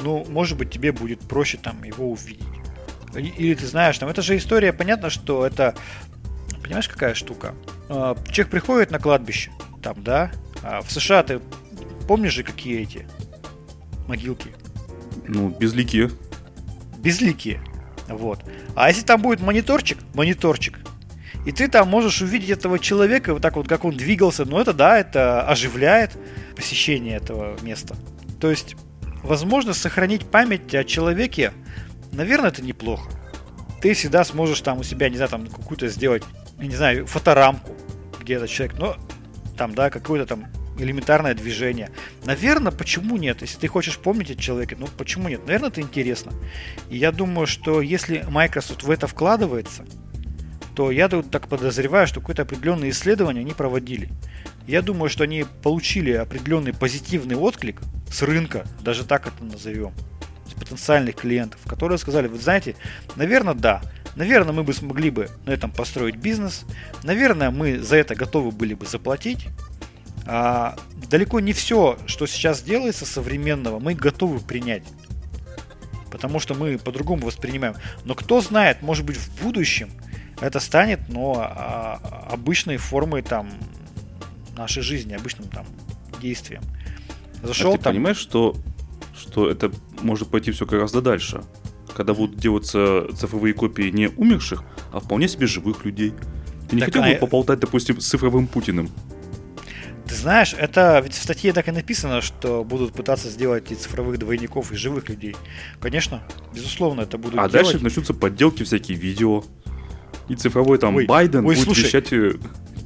ну, 0.02 0.24
может 0.30 0.56
быть, 0.56 0.70
тебе 0.70 0.92
будет 0.92 1.20
проще 1.20 1.58
там 1.58 1.84
его 1.84 2.10
увидеть. 2.10 2.46
Или 3.14 3.54
ты 3.54 3.66
знаешь, 3.66 3.98
там, 3.98 4.08
это 4.08 4.22
же 4.22 4.34
история, 4.38 4.72
понятно, 4.72 5.10
что 5.10 5.46
это, 5.46 5.74
понимаешь, 6.62 6.88
какая 6.88 7.12
штука? 7.12 7.54
А, 7.94 8.16
человек 8.30 8.50
приходит 8.50 8.90
на 8.90 8.98
кладбище, 8.98 9.50
там, 9.82 10.02
да, 10.02 10.32
а 10.62 10.80
в 10.80 10.90
США 10.90 11.22
ты 11.22 11.40
помнишь 12.08 12.32
же, 12.32 12.42
какие 12.42 12.80
эти 12.80 13.06
могилки? 14.08 14.48
Ну, 15.28 15.50
безликие. 15.50 16.10
Безликие. 16.98 17.60
Вот. 18.08 18.40
А 18.74 18.88
если 18.88 19.02
там 19.02 19.20
будет 19.20 19.40
мониторчик, 19.40 19.98
мониторчик, 20.14 20.78
и 21.44 21.52
ты 21.52 21.68
там 21.68 21.88
можешь 21.88 22.22
увидеть 22.22 22.48
этого 22.48 22.78
человека, 22.78 23.34
вот 23.34 23.42
так 23.42 23.56
вот, 23.56 23.68
как 23.68 23.84
он 23.84 23.94
двигался, 23.94 24.46
ну 24.46 24.58
это 24.58 24.72
да, 24.72 24.98
это 24.98 25.42
оживляет 25.42 26.16
посещение 26.56 27.16
этого 27.16 27.58
места. 27.60 27.94
То 28.40 28.48
есть, 28.48 28.74
возможно, 29.22 29.74
сохранить 29.74 30.24
память 30.24 30.74
о 30.74 30.84
человеке, 30.84 31.52
наверное, 32.12 32.48
это 32.48 32.62
неплохо. 32.62 33.10
Ты 33.82 33.92
всегда 33.92 34.24
сможешь 34.24 34.62
там 34.62 34.78
у 34.78 34.82
себя, 34.82 35.10
не 35.10 35.16
знаю, 35.16 35.30
там 35.30 35.46
какую-то 35.46 35.88
сделать, 35.88 36.22
не 36.58 36.74
знаю, 36.74 37.06
фоторамку, 37.06 37.72
где 38.22 38.34
этот 38.34 38.50
человек, 38.50 38.78
но 38.78 38.96
там, 39.56 39.74
да, 39.74 39.90
какое-то 39.90 40.26
там 40.26 40.46
элементарное 40.78 41.34
движение. 41.34 41.90
Наверное, 42.24 42.72
почему 42.72 43.16
нет? 43.16 43.42
Если 43.42 43.58
ты 43.58 43.68
хочешь 43.68 43.98
помнить 43.98 44.30
о 44.30 44.36
человеке, 44.36 44.76
ну 44.78 44.88
почему 44.96 45.28
нет? 45.28 45.44
Наверное, 45.46 45.68
это 45.68 45.80
интересно. 45.80 46.32
И 46.88 46.96
я 46.96 47.12
думаю, 47.12 47.46
что 47.46 47.80
если 47.80 48.24
Microsoft 48.28 48.82
в 48.82 48.90
это 48.90 49.06
вкладывается, 49.06 49.84
то 50.74 50.90
я 50.90 51.08
тут 51.08 51.30
так 51.30 51.48
подозреваю, 51.48 52.06
что 52.06 52.20
какое-то 52.20 52.42
определенное 52.42 52.90
исследование 52.90 53.42
они 53.42 53.52
проводили. 53.52 54.08
Я 54.66 54.80
думаю, 54.80 55.10
что 55.10 55.24
они 55.24 55.44
получили 55.62 56.12
определенный 56.12 56.72
позитивный 56.72 57.36
отклик 57.36 57.80
с 58.10 58.22
рынка, 58.22 58.66
даже 58.80 59.04
так 59.04 59.26
это 59.26 59.44
назовем, 59.44 59.92
с 60.48 60.54
потенциальных 60.54 61.16
клиентов, 61.16 61.60
которые 61.66 61.98
сказали, 61.98 62.28
вы 62.28 62.38
знаете, 62.38 62.76
наверное, 63.16 63.54
да, 63.54 63.82
наверное, 64.16 64.52
мы 64.52 64.62
бы 64.64 64.72
смогли 64.72 65.10
бы 65.10 65.28
на 65.46 65.50
этом 65.50 65.70
построить 65.70 66.16
бизнес, 66.16 66.64
наверное, 67.02 67.50
мы 67.50 67.78
за 67.78 67.96
это 67.96 68.14
готовы 68.14 68.50
были 68.50 68.74
бы 68.74 68.86
заплатить, 68.86 69.48
а, 70.26 70.76
далеко 71.10 71.40
не 71.40 71.52
все, 71.52 71.98
что 72.06 72.26
сейчас 72.26 72.62
делается 72.62 73.06
современного, 73.06 73.78
мы 73.78 73.94
готовы 73.94 74.40
принять. 74.40 74.84
Потому 76.10 76.40
что 76.40 76.54
мы 76.54 76.78
по-другому 76.78 77.26
воспринимаем. 77.26 77.74
Но 78.04 78.14
кто 78.14 78.40
знает, 78.40 78.82
может 78.82 79.04
быть 79.04 79.16
в 79.16 79.42
будущем 79.42 79.90
это 80.40 80.60
станет, 80.60 81.08
но 81.08 81.36
а, 81.38 82.28
обычной 82.30 82.76
формой 82.76 83.22
там 83.22 83.50
нашей 84.56 84.82
жизни, 84.82 85.14
обычным 85.14 85.48
там 85.48 85.64
действием. 86.20 86.62
Зашел 87.42 87.74
а 87.74 87.78
ты 87.78 87.84
там... 87.84 87.92
понимаешь, 87.92 88.18
что, 88.18 88.56
что 89.16 89.50
это 89.50 89.72
может 90.02 90.28
пойти 90.28 90.52
все 90.52 90.66
гораздо 90.66 91.00
дальше? 91.00 91.42
Когда 91.94 92.14
будут 92.14 92.36
делаться 92.36 93.06
цифровые 93.14 93.54
копии 93.54 93.90
не 93.90 94.08
умерших, 94.08 94.64
а 94.92 95.00
вполне 95.00 95.28
себе 95.28 95.46
живых 95.46 95.84
людей. 95.84 96.14
Ты 96.68 96.76
не 96.76 96.80
так, 96.80 96.86
хотел 96.86 97.02
бы 97.02 97.10
а... 97.10 97.18
поболтать, 97.18 97.60
допустим, 97.60 98.00
с 98.00 98.06
цифровым 98.06 98.46
Путиным? 98.46 98.90
Ты 100.06 100.14
знаешь, 100.14 100.54
это 100.58 101.00
ведь 101.02 101.14
в 101.14 101.22
статье 101.22 101.52
так 101.52 101.68
и 101.68 101.70
написано, 101.70 102.20
что 102.20 102.64
будут 102.64 102.92
пытаться 102.92 103.30
сделать 103.30 103.70
и 103.72 103.74
цифровых 103.74 104.18
двойников, 104.18 104.72
и 104.72 104.76
живых 104.76 105.08
людей. 105.08 105.36
Конечно, 105.80 106.22
безусловно, 106.54 107.02
это 107.02 107.18
будут 107.18 107.38
А 107.38 107.48
делать. 107.48 107.52
дальше 107.52 107.78
начнутся 107.78 108.12
подделки, 108.12 108.62
всякие 108.62 108.98
видео. 108.98 109.44
И 110.28 110.34
цифровой 110.34 110.78
там 110.78 110.96
ой, 110.96 111.06
Байден 111.06 111.40
ой, 111.46 111.54
будет 111.54 111.64
слушай, 111.64 111.84
вещать 111.84 112.12
э, 112.12 112.34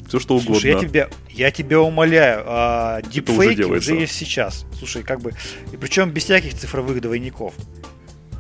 все 0.08 0.20
что 0.20 0.36
угодно. 0.36 0.54
Слушай, 0.54 0.72
я 0.72 0.78
тебя, 0.78 1.08
я 1.30 1.50
тебя 1.50 1.80
умоляю, 1.80 2.44
а, 2.46 3.02
дипфейки 3.02 3.62
уже, 3.62 3.78
уже 3.78 3.94
есть 3.94 4.14
сейчас. 4.14 4.64
Слушай, 4.78 5.02
как 5.02 5.20
бы, 5.20 5.32
и 5.72 5.76
причем 5.76 6.10
без 6.10 6.24
всяких 6.24 6.54
цифровых 6.54 7.00
двойников. 7.00 7.54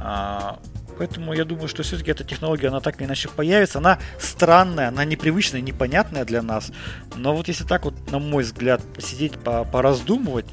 А, 0.00 0.58
Поэтому 0.98 1.34
я 1.34 1.44
думаю, 1.44 1.68
что 1.68 1.82
все-таки 1.82 2.10
эта 2.10 2.24
технология, 2.24 2.68
она 2.68 2.80
так 2.80 2.98
или 2.98 3.06
иначе 3.06 3.28
появится. 3.28 3.78
Она 3.78 3.98
странная, 4.18 4.88
она 4.88 5.04
непривычная, 5.04 5.60
непонятная 5.60 6.24
для 6.24 6.42
нас. 6.42 6.72
Но 7.14 7.36
вот 7.36 7.48
если 7.48 7.64
так 7.64 7.84
вот, 7.84 8.10
на 8.10 8.18
мой 8.18 8.44
взгляд, 8.44 8.82
посидеть, 8.94 9.34
пораздумывать, 9.38 10.46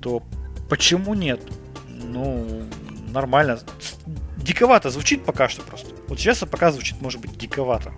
то 0.00 0.22
почему 0.68 1.14
нет? 1.14 1.40
Ну, 1.88 2.64
нормально. 3.08 3.58
Диковато 4.36 4.90
звучит 4.90 5.24
пока 5.24 5.48
что 5.48 5.62
просто. 5.62 5.88
Вот 6.08 6.18
сейчас 6.18 6.38
пока 6.38 6.72
звучит, 6.72 7.00
может 7.00 7.20
быть, 7.20 7.36
диковато. 7.36 7.92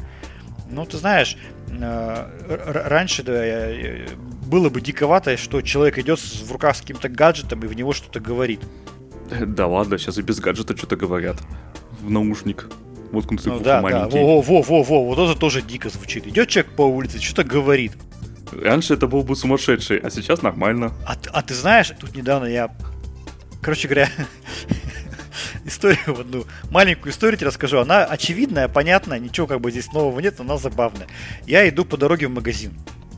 Ну, 0.69 0.85
ты 0.85 0.97
знаешь, 0.97 1.37
э, 1.69 2.83
раньше 2.87 3.23
да, 3.23 4.17
было 4.47 4.69
бы 4.69 4.81
диковато, 4.81 5.37
что 5.37 5.63
человек 5.63 5.99
идет 5.99 6.19
в 6.19 6.51
руках 6.51 6.77
с 6.77 6.81
каким-то 6.81 7.09
гаджетом 7.09 7.63
и 7.63 7.67
в 7.67 7.75
него 7.75 7.93
что-то 7.93 8.19
говорит. 8.19 8.61
Да 9.47 9.67
ладно, 9.67 9.99
сейчас 9.99 10.19
и 10.19 10.23
без 10.23 10.41
гаджета 10.41 10.77
что-то 10.77 10.97
говорят 10.97 11.37
в 12.01 12.11
наушник. 12.11 12.69
Вот 13.13 13.31
ну, 13.31 13.61
да, 13.61 13.81
маленький. 13.81 14.17
Да. 14.17 14.21
Во, 14.21 14.43
во, 14.43 14.63
во, 14.63 14.83
во, 14.83 15.05
вот 15.05 15.19
это 15.19 15.39
тоже 15.39 15.63
дико 15.63 15.89
звучит. 15.89 16.27
Идет 16.27 16.49
человек 16.49 16.73
по 16.73 16.83
улице, 16.83 17.21
что-то 17.21 17.45
говорит. 17.45 17.93
Раньше 18.53 18.95
это 18.95 19.07
был 19.07 19.23
бы 19.23 19.37
сумасшедший, 19.37 19.99
а 19.99 20.11
сейчас 20.11 20.43
нормально. 20.43 20.93
А, 21.07 21.17
а 21.33 21.43
ты 21.43 21.55
знаешь, 21.55 21.93
тут 21.99 22.15
недавно 22.15 22.47
я, 22.47 22.75
короче 23.61 23.89
говоря, 23.89 24.09
историю 25.65 26.21
одну, 26.21 26.45
маленькую 26.71 27.13
историю 27.13 27.39
тебе 27.39 27.49
расскажу. 27.49 27.79
Она 27.79 28.05
очевидная, 28.05 28.69
понятная, 28.69 29.19
ничего 29.19 29.47
как 29.47 29.61
бы 29.61 29.71
здесь 29.71 29.93
нового 29.93 30.19
нет, 30.21 30.35
но 30.39 30.45
она 30.45 30.59
забавная. 30.59 31.07
Я 31.47 31.69
иду 31.69 31.85
по 31.85 31.97
дороге 31.97 32.29
в 32.29 32.31
магазин. 32.31 32.73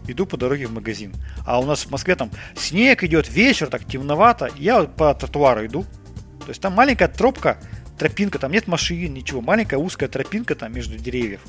Иду 0.06 0.24
по 0.24 0.38
дороге 0.38 0.66
в 0.66 0.72
магазин. 0.72 1.14
А 1.46 1.61
у 1.61 1.66
нас 1.66 1.84
в 1.84 1.90
Москве 1.90 2.14
там 2.14 2.30
снег 2.56 3.04
идет, 3.04 3.28
вечер, 3.28 3.66
так 3.66 3.84
темновато. 3.84 4.50
Я 4.56 4.84
по 4.84 5.14
тротуару 5.14 5.66
иду. 5.66 5.84
То 6.49 6.53
есть 6.53 6.62
там 6.62 6.72
маленькая 6.72 7.09
тропка, 7.09 7.59
тропинка, 7.99 8.38
там 8.38 8.53
нет 8.53 8.68
машин, 8.68 9.12
ничего. 9.12 9.42
Маленькая 9.42 9.76
узкая 9.76 10.09
тропинка 10.09 10.55
там 10.55 10.72
между 10.72 10.96
деревьев. 10.96 11.42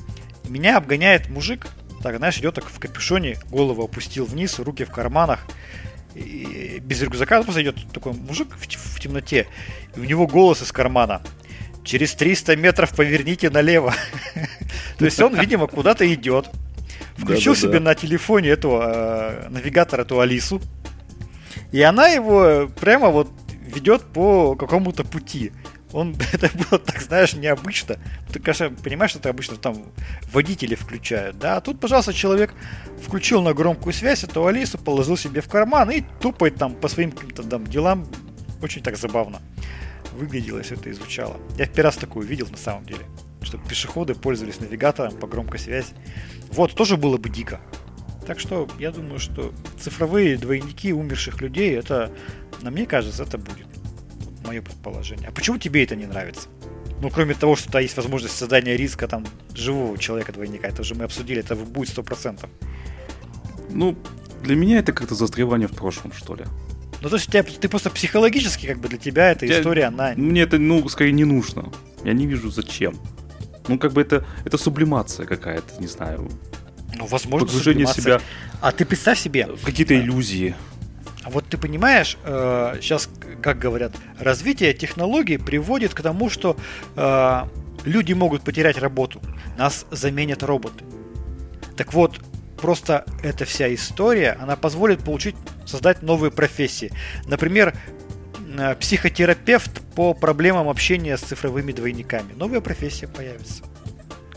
Меня 0.46 0.76
обгоняет 0.76 1.30
мужик, 1.30 1.68
так, 2.02 2.18
знаешь, 2.18 2.36
идет 2.36 2.56
так 2.56 2.66
в 2.66 2.78
капюшоне, 2.78 3.38
голову 3.48 3.82
опустил 3.82 4.26
вниз, 4.26 4.58
руки 4.58 4.84
в 4.84 4.90
карманах, 4.90 5.40
и 6.14 6.82
без 6.84 7.00
рюкзака 7.00 7.42
просто 7.42 7.62
идет 7.62 7.76
такой 7.94 8.12
мужик 8.12 8.48
в, 8.54 8.66
в 8.66 9.00
темноте, 9.00 9.46
и 9.96 10.00
у 10.00 10.04
него 10.04 10.26
голос 10.26 10.60
из 10.60 10.70
кармана. 10.70 11.22
Через 11.82 12.14
300 12.14 12.56
метров 12.56 12.94
поверните 12.94 13.48
налево. 13.48 13.94
То 14.98 15.06
есть 15.06 15.18
он, 15.22 15.34
видимо, 15.34 15.66
куда-то 15.66 16.06
идет. 16.12 16.50
Включил 17.16 17.56
себе 17.56 17.80
на 17.80 17.94
телефоне 17.94 18.50
этого 18.50 18.82
э, 18.84 19.48
навигатора, 19.48 20.02
эту 20.02 20.20
Алису. 20.20 20.60
И 21.72 21.80
она 21.80 22.08
его 22.08 22.68
прямо 22.78 23.08
вот 23.08 23.30
ведет 23.70 24.02
по 24.02 24.54
какому-то 24.56 25.04
пути 25.04 25.52
он, 25.92 26.16
это 26.32 26.50
было 26.56 26.78
так, 26.78 27.00
знаешь, 27.00 27.34
необычно. 27.34 27.96
Ты, 28.32 28.38
конечно, 28.38 28.70
понимаешь, 28.70 29.10
что 29.10 29.20
это 29.20 29.30
обычно 29.30 29.56
там 29.56 29.86
водители 30.32 30.74
включают, 30.74 31.38
да? 31.38 31.56
А 31.56 31.60
тут, 31.60 31.80
пожалуйста, 31.80 32.12
человек 32.12 32.54
включил 33.02 33.42
на 33.42 33.54
громкую 33.54 33.92
связь 33.92 34.22
эту 34.24 34.46
Алису, 34.46 34.78
положил 34.78 35.16
себе 35.16 35.40
в 35.40 35.48
карман 35.48 35.90
и 35.90 36.02
тупает 36.20 36.56
там 36.56 36.74
по 36.74 36.88
своим 36.88 37.10
каким-то 37.10 37.42
там 37.42 37.66
делам. 37.66 38.06
Очень 38.62 38.82
так 38.82 38.96
забавно 38.96 39.40
выглядело 40.12 40.62
все 40.62 40.74
это 40.74 40.90
и 40.90 40.92
звучало. 40.92 41.36
Я 41.56 41.66
в 41.66 41.70
первый 41.70 41.86
раз 41.86 41.96
такое 41.96 42.26
видел 42.26 42.46
на 42.50 42.56
самом 42.56 42.84
деле. 42.84 43.00
Чтобы 43.42 43.66
пешеходы 43.66 44.14
пользовались 44.14 44.60
навигатором 44.60 45.16
по 45.16 45.26
громкой 45.26 45.58
связи. 45.58 45.94
Вот, 46.52 46.74
тоже 46.74 46.96
было 46.96 47.16
бы 47.16 47.30
дико. 47.30 47.60
Так 48.26 48.38
что 48.38 48.68
я 48.78 48.90
думаю, 48.90 49.18
что 49.18 49.52
цифровые 49.78 50.36
двойники 50.36 50.92
умерших 50.92 51.40
людей, 51.40 51.76
это, 51.76 52.12
на 52.62 52.70
мне 52.70 52.86
кажется, 52.86 53.22
это 53.22 53.38
будет 53.38 53.66
мое 54.44 54.62
предположение. 54.62 55.28
А 55.28 55.32
почему 55.32 55.58
тебе 55.58 55.84
это 55.84 55.96
не 55.96 56.06
нравится? 56.06 56.48
Ну, 57.00 57.08
кроме 57.08 57.34
того, 57.34 57.56
что 57.56 57.78
есть 57.78 57.96
возможность 57.96 58.36
создания 58.36 58.76
риска 58.76 59.08
там 59.08 59.26
живого 59.54 59.96
человека 59.96 60.32
двойника, 60.32 60.68
это 60.68 60.82
уже 60.82 60.94
мы 60.94 61.04
обсудили, 61.04 61.40
это 61.40 61.56
будет 61.56 61.88
сто 61.88 62.02
процентов. 62.02 62.50
Ну, 63.70 63.96
для 64.42 64.54
меня 64.54 64.78
это 64.78 64.92
как-то 64.92 65.14
застревание 65.14 65.68
в 65.68 65.72
прошлом, 65.72 66.12
что 66.12 66.34
ли. 66.34 66.44
Ну, 67.00 67.08
то 67.08 67.16
есть 67.16 67.28
у 67.28 67.32
тебя, 67.32 67.42
ты 67.42 67.68
просто 67.68 67.88
психологически, 67.88 68.66
как 68.66 68.78
бы 68.78 68.88
для 68.88 68.98
тебя 68.98 69.30
эта 69.30 69.46
я, 69.46 69.58
история, 69.58 69.84
она... 69.84 70.12
Мне 70.16 70.42
это, 70.42 70.58
ну, 70.58 70.86
скорее 70.90 71.12
не 71.12 71.24
нужно. 71.24 71.72
Я 72.04 72.12
не 72.12 72.26
вижу 72.26 72.50
зачем. 72.50 72.98
Ну, 73.68 73.78
как 73.78 73.92
бы 73.92 74.02
это, 74.02 74.26
это 74.44 74.58
сублимация 74.58 75.24
какая-то, 75.26 75.80
не 75.80 75.86
знаю. 75.86 76.28
Ну, 76.94 77.06
возможно, 77.06 77.46
Погружение 77.46 77.86
себя... 77.86 78.20
А 78.60 78.72
ты 78.72 78.84
представь 78.84 79.18
себе... 79.18 79.46
В 79.46 79.64
какие-то 79.64 79.94
иллюзии. 79.94 80.54
А 81.22 81.30
вот 81.30 81.46
ты 81.46 81.58
понимаешь, 81.58 82.16
э, 82.24 82.78
сейчас, 82.80 83.08
как 83.42 83.58
говорят, 83.58 83.92
развитие 84.18 84.72
технологий 84.72 85.36
приводит 85.36 85.92
к 85.92 86.00
тому, 86.00 86.30
что 86.30 86.56
э, 86.96 87.42
люди 87.84 88.12
могут 88.14 88.42
потерять 88.42 88.78
работу, 88.78 89.20
нас 89.58 89.86
заменят 89.90 90.42
роботы. 90.42 90.84
Так 91.76 91.92
вот, 91.92 92.18
просто 92.60 93.04
эта 93.22 93.44
вся 93.44 93.72
история, 93.74 94.36
она 94.40 94.56
позволит 94.56 95.00
получить, 95.00 95.36
создать 95.66 96.02
новые 96.02 96.30
профессии. 96.30 96.90
Например, 97.26 97.76
э, 98.56 98.74
психотерапевт 98.76 99.82
по 99.94 100.14
проблемам 100.14 100.68
общения 100.68 101.18
с 101.18 101.20
цифровыми 101.20 101.72
двойниками. 101.72 102.32
Новая 102.34 102.62
профессия 102.62 103.08
появится. 103.08 103.64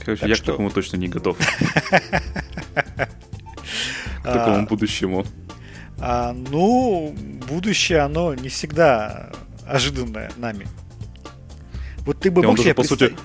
Короче, 0.06 0.22
так 0.22 0.30
я 0.30 0.36
что... 0.36 0.43
к 0.43 0.47
такому 0.47 0.70
точно 0.70 0.97
не 0.97 1.08
готов. 1.08 1.38
К 4.24 4.32
такому 4.32 4.68
будущему. 4.68 5.26
А, 5.99 6.34
ну, 6.34 7.14
будущее, 7.47 7.99
оно 7.99 8.34
не 8.34 8.47
всегда 8.47 9.32
ожиданное 9.68 10.32
нами. 10.38 10.66
Вот 11.99 12.20
ты 12.20 12.32
бы 12.32 12.41
мог 12.41 12.58
себе 12.58 12.74
по 12.74 12.84
сути, 12.84 13.16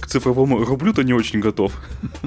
к 0.00 0.06
цифровому 0.06 0.64
рублю-то 0.64 1.02
не 1.02 1.12
очень 1.12 1.40
готов. 1.40 1.72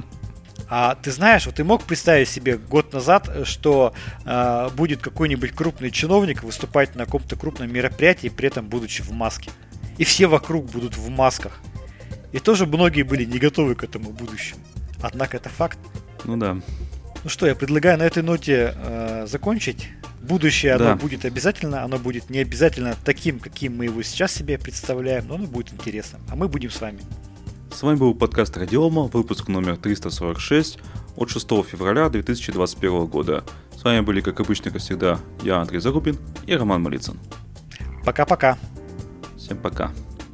А 0.67 0.95
ты 0.95 1.11
знаешь, 1.11 1.45
вот 1.45 1.55
ты 1.55 1.63
мог 1.63 1.83
представить 1.83 2.27
себе 2.27 2.57
год 2.57 2.91
назад, 2.91 3.29
что 3.43 3.93
э, 4.25 4.69
будет 4.75 4.99
какой-нибудь 4.99 5.51
крупный 5.51 5.91
чиновник 5.91 6.43
выступать 6.43 6.95
на 6.95 7.05
каком-то 7.05 7.36
крупном 7.36 7.71
мероприятии, 7.71 8.29
при 8.29 8.47
этом 8.47 8.67
будучи 8.67 9.03
в 9.03 9.11
маске. 9.11 9.51
И 9.99 10.03
все 10.03 10.25
вокруг 10.25 10.65
будут 10.65 10.97
в 10.97 11.07
масках. 11.09 11.61
И 12.36 12.39
тоже 12.39 12.65
многие 12.65 13.03
были 13.03 13.23
не 13.23 13.39
готовы 13.39 13.75
к 13.75 13.83
этому 13.86 14.09
будущему. 14.09 14.59
Однако 15.01 15.38
это 15.38 15.47
факт. 15.47 15.79
Ну 16.25 16.36
да. 16.36 16.57
Ну 17.23 17.29
что, 17.29 17.47
я 17.47 17.55
предлагаю 17.55 17.97
на 17.97 18.03
этой 18.03 18.23
ноте 18.23 18.73
э, 18.75 19.25
закончить. 19.25 19.88
Будущее 20.21 20.73
оно 20.73 20.83
Да. 20.83 20.95
будет 20.97 21.23
обязательно, 21.23 21.83
оно 21.83 21.97
будет 21.97 22.29
не 22.29 22.39
обязательно 22.39 22.93
таким, 23.05 23.39
каким 23.39 23.77
мы 23.77 23.86
его 23.86 24.03
сейчас 24.03 24.33
себе 24.33 24.57
представляем, 24.57 25.29
но 25.29 25.36
оно 25.36 25.47
будет 25.47 25.71
интересным. 25.71 26.19
А 26.29 26.36
мы 26.36 26.49
будем 26.49 26.71
с 26.71 26.81
вами. 26.81 26.99
С 27.73 27.81
вами 27.83 27.95
был 27.95 28.13
подкаст 28.13 28.57
Радиома, 28.57 29.03
выпуск 29.03 29.47
номер 29.47 29.77
346 29.77 30.79
от 31.15 31.29
6 31.29 31.47
февраля 31.65 32.09
2021 32.09 33.05
года. 33.05 33.45
С 33.79 33.83
вами 33.86 34.01
были, 34.01 34.19
как 34.19 34.41
обычно, 34.41 34.71
как 34.71 34.81
всегда, 34.81 35.21
я, 35.41 35.61
Андрей 35.61 35.79
Зарубин 35.79 36.17
и 36.47 36.53
Роман 36.53 36.81
Малицын. 36.83 37.17
Пока-пока. 38.03 38.57
Всем 39.38 39.57
пока. 39.57 39.93